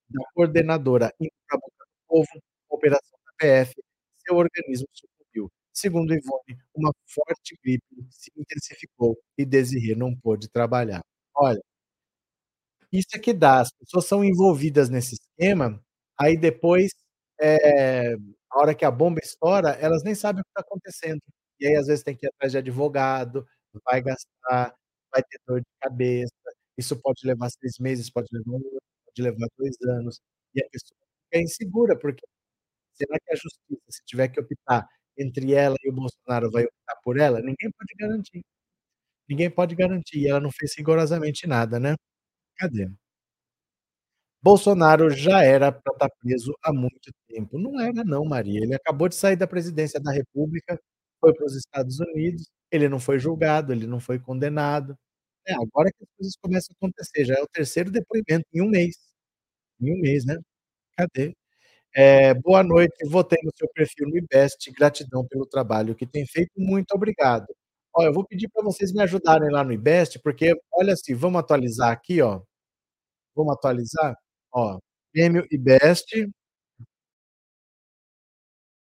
da 0.09 0.23
coordenadora 0.35 1.13
indo 1.19 1.31
boca 1.51 1.85
do 1.85 2.07
povo, 2.07 2.43
operação 2.69 3.19
da 3.25 3.33
PF, 3.39 3.73
seu 4.25 4.35
organismo 4.37 4.87
sucumbiu. 4.93 5.51
Segundo 5.73 6.13
Ivone, 6.13 6.57
uma 6.75 6.91
forte 7.07 7.57
gripe 7.63 7.85
se 8.11 8.31
intensificou 8.37 9.17
e 9.37 9.45
Desirê 9.45 9.95
não 9.95 10.15
pôde 10.15 10.49
trabalhar. 10.49 11.01
Olha 11.35 11.61
isso 12.91 13.07
é 13.15 13.19
que 13.19 13.33
dá, 13.33 13.61
as 13.61 13.71
pessoas 13.71 14.05
são 14.05 14.23
envolvidas 14.23 14.89
nesse 14.89 15.15
esquema, 15.15 15.81
aí 16.19 16.37
depois, 16.37 16.91
eh, 17.41 18.15
a 18.51 18.59
hora 18.59 18.75
que 18.75 18.85
a 18.85 18.91
bomba 18.91 19.19
estoura, 19.23 19.71
elas 19.81 20.03
nem 20.03 20.15
sabem 20.15 20.41
o 20.41 20.43
que 20.45 20.49
está 20.51 20.61
acontecendo. 20.61 21.21
E 21.59 21.67
aí, 21.67 21.75
às 21.75 21.87
vezes, 21.87 22.03
tem 22.03 22.15
que 22.15 22.25
ir 22.25 22.29
atrás 22.29 22.51
de 22.51 22.57
advogado, 22.59 23.45
vai 23.85 24.01
gastar, 24.01 24.73
vai 25.15 25.23
ter 25.23 25.39
dor 25.47 25.61
de 25.61 25.67
cabeça, 25.81 26.33
isso 26.77 26.97
pode 27.01 27.21
levar 27.27 27.49
6 27.51 27.79
meses, 27.79 28.11
pode 28.11 28.27
levar 28.33 28.51
1 28.51 28.57
ano, 28.57 28.81
pode 29.07 29.23
levar 29.23 29.47
2 29.57 29.77
anos, 29.99 30.19
e 30.55 30.61
a 30.63 30.69
pessoa 30.71 30.97
fica 31.31 31.43
insegura, 31.43 31.97
porque 31.99 32.23
será 32.95 33.17
que 33.19 33.33
a 33.33 33.35
justiça, 33.37 33.81
se 33.91 34.03
tiver 34.05 34.29
que 34.29 34.39
optar 34.41 34.87
entre 35.19 35.53
ela 35.55 35.77
e 35.83 35.89
o 35.91 35.93
Bolsonaro, 35.93 36.51
vai 36.51 36.65
optar 36.65 36.95
por 37.03 37.19
ela? 37.19 37.39
Ninguém 37.41 37.71
pode 37.77 37.93
garantir. 37.99 38.43
Ninguém 39.29 39.49
pode 39.51 39.75
garantir, 39.75 40.19
e 40.21 40.27
ela 40.29 40.39
não 40.41 40.51
fez 40.51 40.75
rigorosamente 40.77 41.47
nada, 41.47 41.79
né. 41.79 41.95
Cadê? 42.59 42.89
Bolsonaro 44.43 45.09
já 45.09 45.41
era 45.43 45.71
para 45.71 45.93
estar 45.93 46.09
preso 46.21 46.53
há 46.63 46.71
muito 46.73 47.11
tempo. 47.27 47.57
Não 47.57 47.79
era 47.79 48.03
não, 48.03 48.25
Maria, 48.25 48.61
ele 48.61 48.75
acabou 48.75 49.09
de 49.09 49.15
sair 49.15 49.35
da 49.35 49.47
presidência 49.47 49.99
da 49.99 50.11
república, 50.11 50.79
foi 51.19 51.33
para 51.33 51.45
os 51.45 51.55
Estados 51.55 51.99
Unidos, 51.99 52.47
ele 52.71 52.87
não 52.89 52.99
foi 52.99 53.17
julgado, 53.19 53.71
ele 53.73 53.87
não 53.87 53.99
foi 53.99 54.19
condenado. 54.19 54.95
É 55.47 55.53
agora 55.53 55.91
que 55.91 56.03
as 56.03 56.09
coisas 56.17 56.35
começam 56.41 56.73
a 56.73 56.77
acontecer, 56.77 57.25
já 57.25 57.35
é 57.35 57.41
o 57.43 57.47
3º 57.47 57.91
depoimento 57.91 58.45
em 58.53 58.61
1 58.61 58.67
mês. 58.69 58.95
Em 59.81 59.93
1 59.93 60.01
mês, 60.01 60.25
né. 60.25 60.37
Cadê? 60.97 61.33
Eh, 61.95 62.33
"Boa 62.35 62.63
noite, 62.63 62.95
votei 63.09 63.39
no 63.43 63.51
seu 63.57 63.69
perfil 63.73 64.09
no 64.09 64.17
Ibest, 64.17 64.71
gratidão 64.73 65.25
pelo 65.27 65.45
trabalho 65.47 65.95
que 65.95 66.07
tem 66.07 66.25
feito, 66.27 66.51
muito 66.57 66.93
obrigado". 66.93 67.47
Olha, 67.95 68.07
eu 68.09 68.13
vou 68.13 68.25
pedir 68.27 68.49
para 68.49 68.63
vocês 68.63 68.93
me 68.93 69.01
ajudarem 69.03 69.51
lá 69.51 69.63
no 69.63 69.73
Ibest, 69.73 70.19
porque 70.23 70.53
olha 70.73 70.93
assim, 70.93 71.15
vamos 71.15 71.39
atualizar 71.41 71.91
aqui, 71.91 72.21
ó. 72.21 72.41
Vamos 73.35 73.53
atualizar? 73.55 74.15
Ó, 74.53 74.79
prêmio 75.13 75.45
Ibest 75.51 76.07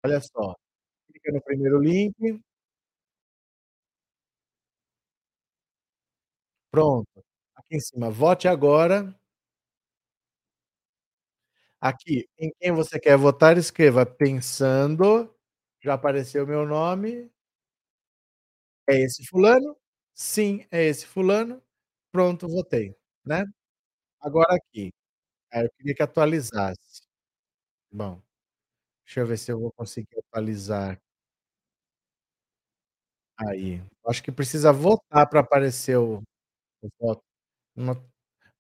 Olha 0.04 0.20
só, 0.20 0.54
clica 1.12 1.32
no 1.32 1.42
1º 1.42 1.78
link. 1.80 2.14
Pronto, 6.76 7.24
aqui 7.56 7.76
em 7.76 7.80
cima, 7.80 8.10
vote 8.10 8.46
agora. 8.46 9.16
Aqui, 11.80 12.26
em 12.38 12.50
quem 12.58 12.72
você 12.72 12.98
quer 12.98 13.16
votar, 13.18 13.58
escreva: 13.58 14.06
"Pensando", 14.06 15.30
já 15.82 15.94
apareceu 15.94 16.44
o 16.44 16.46
meu 16.46 16.66
nome. 16.66 17.30
"É 18.88 19.00
esse 19.02 19.24
fulano?", 19.26 19.76
"Sim, 20.14 20.64
é 20.70 20.84
esse 20.84 21.06
fulano", 21.06 21.60
pronto, 22.12 22.48
votei, 22.48 22.94
né. 23.24 23.44
Agora 24.20 24.54
aqui, 24.56 24.92
eu 25.54 25.70
queria 25.78 25.94
que 25.94 26.02
atualizasse. 26.04 27.02
Bom, 27.92 28.22
deixa 29.06 29.20
eu 29.20 29.26
ver 29.28 29.38
se 29.38 29.52
eu 29.52 29.60
vou 29.60 29.72
conseguir 29.72 30.18
atualizar. 30.18 31.00
Aí, 33.38 33.82
acho 34.06 34.22
que 34.22 34.32
precisa 34.32 34.72
votar 34.72 35.28
para 35.28 35.40
aparecer 35.40 35.96
o 35.98 36.22
o 36.82 36.88
voto. 37.00 37.22
Uma 37.76 38.02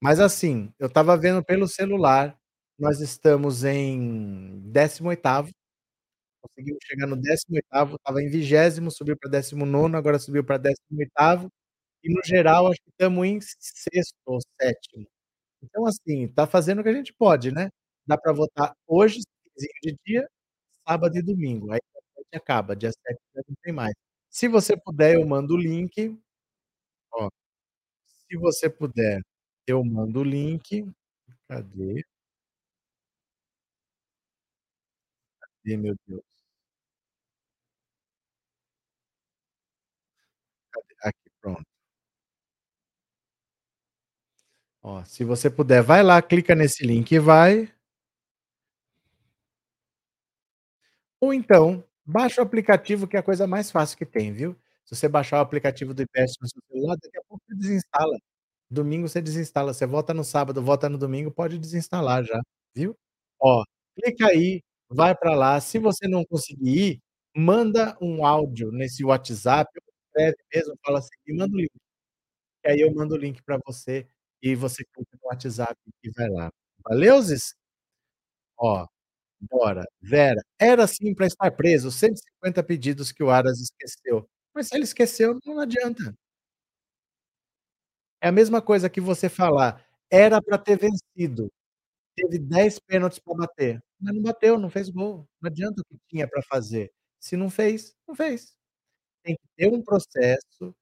mas 0.02 0.20
assim, 0.20 0.72
eu 0.78 0.88
estava 0.88 1.16
vendo 1.16 1.44
pelo 1.44 1.68
celular, 1.68 2.38
nós 2.78 3.00
estamos 3.00 3.64
em 3.64 4.60
18º, 4.72 5.52
conseguimos 6.42 6.80
chegar 6.86 7.06
no 7.08 7.16
18º, 7.16 7.96
estava 7.96 8.22
em 8.22 8.28
20º, 8.30 8.90
subiu 8.90 9.16
para 9.18 9.30
19º, 9.30 9.96
agora 9.98 10.18
subiu 10.20 10.44
para 10.44 10.58
18º, 10.58 11.50
e 12.04 12.12
no 12.14 12.22
geral 12.24 12.68
acho 12.68 12.80
que 12.82 12.90
estamos 12.90 13.26
em 13.26 13.40
6º 13.40 14.14
ou 14.26 14.40
7º. 14.60 15.08
Então, 15.62 15.86
assim, 15.86 16.28
tá 16.28 16.46
fazendo 16.46 16.80
o 16.80 16.84
que 16.84 16.90
a 16.90 16.94
gente 16.94 17.14
pode, 17.14 17.52
né. 17.52 17.70
Dá 18.06 18.18
pra 18.18 18.32
votar 18.34 18.74
hoje, 18.88 19.20
de 19.82 19.96
dia, 20.06 20.28
sábado 20.88 21.16
e 21.18 21.22
domingo, 21.22 21.72
aí 21.72 21.80
dia 21.92 22.02
7 22.32 22.36
acaba, 22.42 22.76
dia 22.76 22.92
7 22.92 23.20
já 23.36 23.42
não 23.48 23.56
tem 23.64 23.72
mais. 23.74 23.94
Se 24.30 24.48
você 24.48 24.76
puder, 24.76 25.16
eu 25.16 25.26
mando 25.26 25.54
o 25.54 25.58
link 25.58 26.18
ó, 27.12 27.28
se 28.30 28.36
você 28.38 28.68
puder, 28.70 29.22
eu 29.66 29.84
mando 29.84 30.20
o 30.20 30.24
link. 30.24 30.84
Cadê? 31.48 32.04
Cadê, 35.42 35.76
meu 35.76 35.94
Deus? 36.06 36.22
Cadê? 40.72 40.94
Aqui, 41.08 41.30
pronto. 41.40 41.66
Ó, 44.82 45.02
se 45.04 45.24
você 45.24 45.50
puder, 45.50 45.82
vai 45.82 46.02
lá, 46.02 46.20
clica 46.22 46.54
nesse 46.54 46.84
link 46.86 47.12
e 47.12 47.18
vai 47.18 47.68
ou 51.20 51.32
então, 51.32 51.82
baixa 52.04 52.40
o 52.40 52.44
aplicativo 52.44 53.06
que 53.06 53.16
é 53.16 53.20
a 53.20 53.22
coisa 53.22 53.46
mais 53.46 53.70
fácil 53.70 53.96
que 53.96 54.04
tem, 54.06 54.32
viu. 54.32 54.56
Se 54.88 54.94
você 54.94 55.08
baixar 55.08 55.38
o 55.38 55.40
aplicativo 55.42 55.92
do 55.92 56.02
IPES 56.02 56.34
no 56.40 56.48
seu 56.48 56.62
celular, 56.70 56.96
daqui 57.02 57.18
a 57.18 57.22
pouco 57.28 57.42
você 57.48 57.56
desinstala. 57.56 58.16
Domingo 58.70 59.08
você 59.08 59.22
desinstala, 59.22 59.74
você 59.74 59.86
vota 59.86 60.14
no 60.14 60.24
sábado, 60.24 60.62
vota 60.62 60.88
no 60.90 60.98
domingo, 60.98 61.30
pode 61.32 61.58
desinstalar 61.58 62.24
já, 62.24 62.40
viu. 62.76 62.96
Ó, 63.40 63.64
clica 63.96 64.26
aí, 64.28 64.60
vai 64.90 65.16
pra 65.16 65.34
lá, 65.36 65.60
se 65.60 65.78
você 65.78 66.08
não 66.08 66.24
conseguir 66.26 66.92
ir, 66.94 67.00
manda 67.36 67.96
um 68.02 68.26
áudio 68.26 68.72
nesse 68.72 69.04
WhatsApp 69.04 69.70
escreve 70.08 70.36
mesmo, 70.54 70.74
fala 70.84 70.98
assim: 71.00 71.10
"Me 71.26 71.34
manda 71.38 71.54
o 71.54 71.58
link", 71.58 71.70
que 72.64 72.70
aí 72.70 72.80
eu 72.80 72.94
mando 72.94 73.14
o 73.14 73.18
link 73.18 73.42
pra 73.44 73.58
você, 73.66 74.06
e 74.42 74.54
você 74.56 74.84
clica 74.94 75.18
no 75.22 75.28
WhatsApp 75.30 75.76
e 76.04 76.10
vai 76.12 76.28
lá. 76.30 76.50
Valeuze? 76.88 77.54
Ó, 78.58 78.86
bora. 79.40 79.84
Vera: 80.02 80.42
"Era 80.60 80.86
sim 80.86 81.14
pra 81.14 81.26
estar 81.26 81.50
preso, 81.52 81.90
150 81.92 82.62
pedidos 82.62 83.12
que 83.12 83.22
o 83.24 83.30
Aras 83.30 83.60
esqueceu". 83.60 84.28
Mas 84.56 84.68
se 84.68 84.74
ele 84.74 84.84
esqueceu, 84.84 85.38
não 85.44 85.60
adianta. 85.60 86.16
É 88.22 88.28
a 88.28 88.32
mesma 88.32 88.62
coisa 88.62 88.88
que 88.88 89.00
você 89.00 89.28
falar: 89.28 89.84
"Era 90.10 90.40
pra 90.40 90.58
ter 90.58 90.78
vencido, 90.78 91.50
teve 92.16 92.38
10 92.38 92.78
pênaltis 92.80 93.18
pra 93.20 93.34
bater", 93.34 93.80
mas 94.00 94.14
não 94.14 94.22
bateu, 94.22 94.58
não 94.58 94.70
fez 94.70 94.90
gol, 94.90 95.28
não 95.42 95.48
adianta 95.50 95.82
o 95.82 95.84
que 95.86 95.98
tinha 96.08 96.28
pra 96.28 96.42
fazer, 96.44 96.92
se 97.20 97.36
não 97.36 97.50
fez, 97.50 97.94
não 98.08 98.14
fez. 98.14 98.54
Tem 99.24 99.36
que 99.36 99.42
ter 99.56 99.68
um 99.74 99.82
processo, 99.82 100.74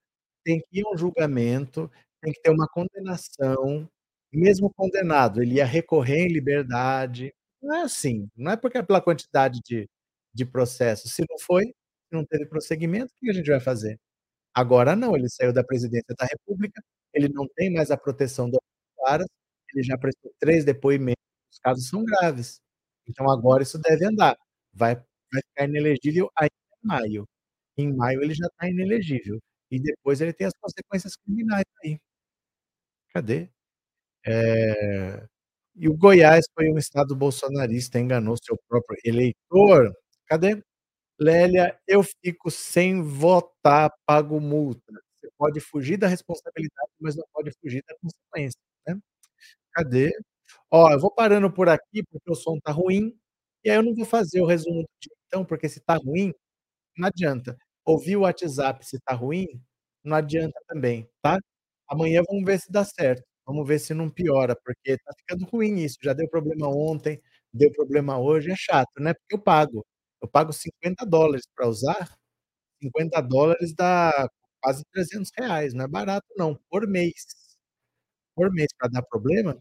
tem 0.45 0.61
que 0.61 0.81
ir 0.81 0.85
um 0.93 0.97
julgamento, 0.99 1.91
tem 2.23 2.33
que 2.33 2.41
ter 2.43 2.51
uma 2.51 2.69
condenação, 2.69 3.89
mesmo 4.33 4.73
condenado, 4.75 5.43
ele 5.43 5.57
ia 5.57 5.67
recorrer 5.67 6.27
em 6.27 6.33
liberdade, 6.33 7.35
não 7.63 7.77
é 7.77 7.83
assim, 7.83 8.29
não 8.37 8.53
é 8.53 8.57
porque 8.57 8.79
é 8.79 8.83
pela 8.83 9.03
quantidade 9.03 9.61
de 9.65 9.89
de 10.35 10.47
processo, 10.47 11.09
se 11.09 11.23
não 11.31 11.39
foi, 11.41 11.75
não 12.15 12.25
teve 12.27 12.47
prosseguimento, 12.47 13.13
que 13.21 13.27
que 13.27 13.31
a 13.33 13.35
gente 13.35 13.51
vai 13.51 13.61
fazer? 13.61 13.99
Agora 14.55 14.97
não, 14.97 15.17
ele 15.17 15.29
saiu 15.31 15.53
da 15.53 15.65
presidência 15.65 16.15
da 16.19 16.27
república, 16.27 16.83
ele 17.15 17.29
não 17.31 17.47
tem 17.57 17.73
mais 17.73 17.91
a 17.93 17.97
proteção 17.99 18.51
do 18.51 18.59
Aras, 19.07 19.29
ele 19.75 19.85
já 19.85 19.99
prestou 19.99 20.33
3 20.41 20.65
depoimentos, 20.65 21.23
os 21.53 21.59
casos 21.61 21.89
são 21.89 22.05
graves. 22.05 22.61
Então 23.09 23.31
agora 23.31 23.63
isso 23.65 23.79
deve 23.81 24.07
andar, 24.07 24.37
vai 24.75 24.97
vai 25.33 25.43
ficar 25.51 25.65
inelegível 25.69 26.31
ainda 26.39 26.53
em 26.85 26.89
maio. 26.89 27.29
Em 27.79 27.95
maio 27.97 28.23
ele 28.23 28.35
já 28.35 28.49
tá 28.59 28.69
inelegível, 28.71 29.41
e 29.71 29.81
depois 29.81 30.21
ele 30.23 30.33
tem 30.35 30.47
as 30.49 30.55
consequências 30.61 31.17
criminais 31.17 31.65
aí. 31.85 31.99
Cadê? 33.13 33.49
Eh, 34.27 35.27
e 35.77 35.89
o 35.89 35.97
Goiás 35.97 36.47
foi 36.55 36.71
um 36.71 36.79
estado 36.79 37.17
bolsonarista, 37.17 37.99
enganou 38.01 38.37
seu 38.43 38.59
próprio 38.69 38.99
eleitor. 39.05 39.93
Cadê? 40.29 40.63
Lélia: 41.21 41.79
"Eu 41.87 42.03
fico 42.25 42.51
sem 42.51 43.03
votar, 43.03 43.93
pago 44.07 44.41
multa". 44.41 44.83
Você 45.17 45.29
pode 45.39 45.61
fugir 45.61 45.97
da 45.97 46.09
responsabilidade, 46.09 46.91
mas 47.01 47.17
não 47.17 47.25
pode 47.33 47.53
fugir 47.61 47.83
da 47.89 47.95
consequência, 48.01 48.59
né. 48.87 48.99
Cadê? 49.75 50.13
Ó, 50.71 50.91
eu 50.93 51.01
vou 51.01 51.13
parando 51.15 51.53
por 51.53 51.69
aqui, 51.69 52.03
porque 52.11 52.31
o 52.31 52.35
som 52.37 52.59
tá 52.63 52.73
ruim, 52.73 53.17
e 53.65 53.71
aí 53.71 53.77
eu 53.79 53.83
não 53.85 53.95
vou 53.95 54.07
fazer 54.07 54.41
o 54.43 54.47
resumo 54.47 54.83
do 54.83 54.89
dia 55.03 55.13
então, 55.29 55.45
porque 55.47 55.69
se 55.69 55.81
tá 55.81 55.97
ruim, 55.97 56.33
não 56.99 57.09
adianta. 57.09 57.57
Ouvir 57.87 58.17
o 58.17 58.23
WhatsApp 58.23 58.85
se 58.87 58.99
tá 59.01 59.15
ruim, 59.15 59.47
não 60.05 60.17
adianta 60.17 60.59
também, 60.69 61.09
tá. 61.23 61.39
Amanhã 61.89 62.23
vamos 62.29 62.45
ver 62.47 62.61
se 62.61 62.71
dá 62.73 62.85
certo, 62.85 63.25
vamos 63.47 63.67
ver 63.69 63.79
se 63.81 63.95
não 63.95 64.11
piora, 64.11 64.57
porque 64.65 64.99
tá 64.99 65.13
ficando 65.19 65.47
ruim 65.47 65.79
isso, 65.85 65.99
já 66.03 66.13
deu 66.15 66.29
problema 66.29 66.69
ontem, 66.69 67.21
deu 67.53 67.73
problema 67.73 68.19
hoje, 68.21 68.51
é 68.53 68.57
chato, 68.57 69.01
né, 69.01 69.15
porque 69.15 69.35
eu 69.37 69.41
pago. 69.43 69.85
Eu 70.25 70.29
pago 70.29 70.53
$50 70.53 71.43
pra 71.55 71.69
usar, 71.69 72.17
$50 72.83 73.75
dá 73.77 74.27
quase 74.63 74.83
R$300, 74.95 75.75
não 75.75 75.85
é 75.85 75.89
barato 75.89 76.27
não, 76.39 76.59
por 76.71 76.87
mês. 76.89 77.15
Por 78.35 78.51
mês 78.53 78.69
pra 78.79 78.89
dar 78.89 79.03
problema. 79.03 79.59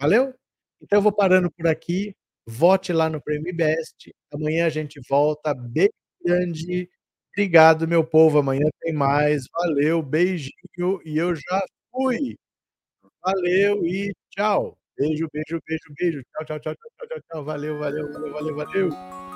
Valeu? 0.00 0.34
Então 0.80 0.98
eu 0.98 1.02
vou 1.02 1.12
parando 1.12 1.50
por 1.50 1.66
aqui, 1.66 2.14
vote 2.46 2.92
lá 2.92 3.10
no 3.10 3.20
Prêmio 3.20 3.50
IBEST, 3.50 4.14
amanhã 4.32 4.66
a 4.66 4.70
gente 4.70 5.00
volta, 5.08 5.52
beijo 5.54 5.90
grande, 6.24 6.88
obrigado 7.32 7.88
meu 7.88 8.04
povo, 8.06 8.38
amanhã 8.38 8.68
tem 8.80 8.92
mais, 8.92 9.44
valeu, 9.52 10.02
beijinho 10.02 11.00
e 11.04 11.18
eu 11.18 11.34
já 11.34 11.60
fui. 11.90 12.36
Valeu 13.24 13.84
e 13.86 14.14
tchau. 14.30 14.78
Beijo, 14.96 15.28
beijo, 15.32 15.60
beijo, 15.66 15.94
beijo. 15.98 16.22
Tchau, 16.22 16.46
tchau, 16.46 16.60
tchau, 16.60 16.74
tchau, 16.74 17.08
tchau, 17.08 17.20
tchau. 17.30 17.44
Valeu, 17.44 17.78
valeu, 17.78 18.12
valeu, 18.12 18.32
valeu, 18.32 18.56
valeu. 18.56 19.27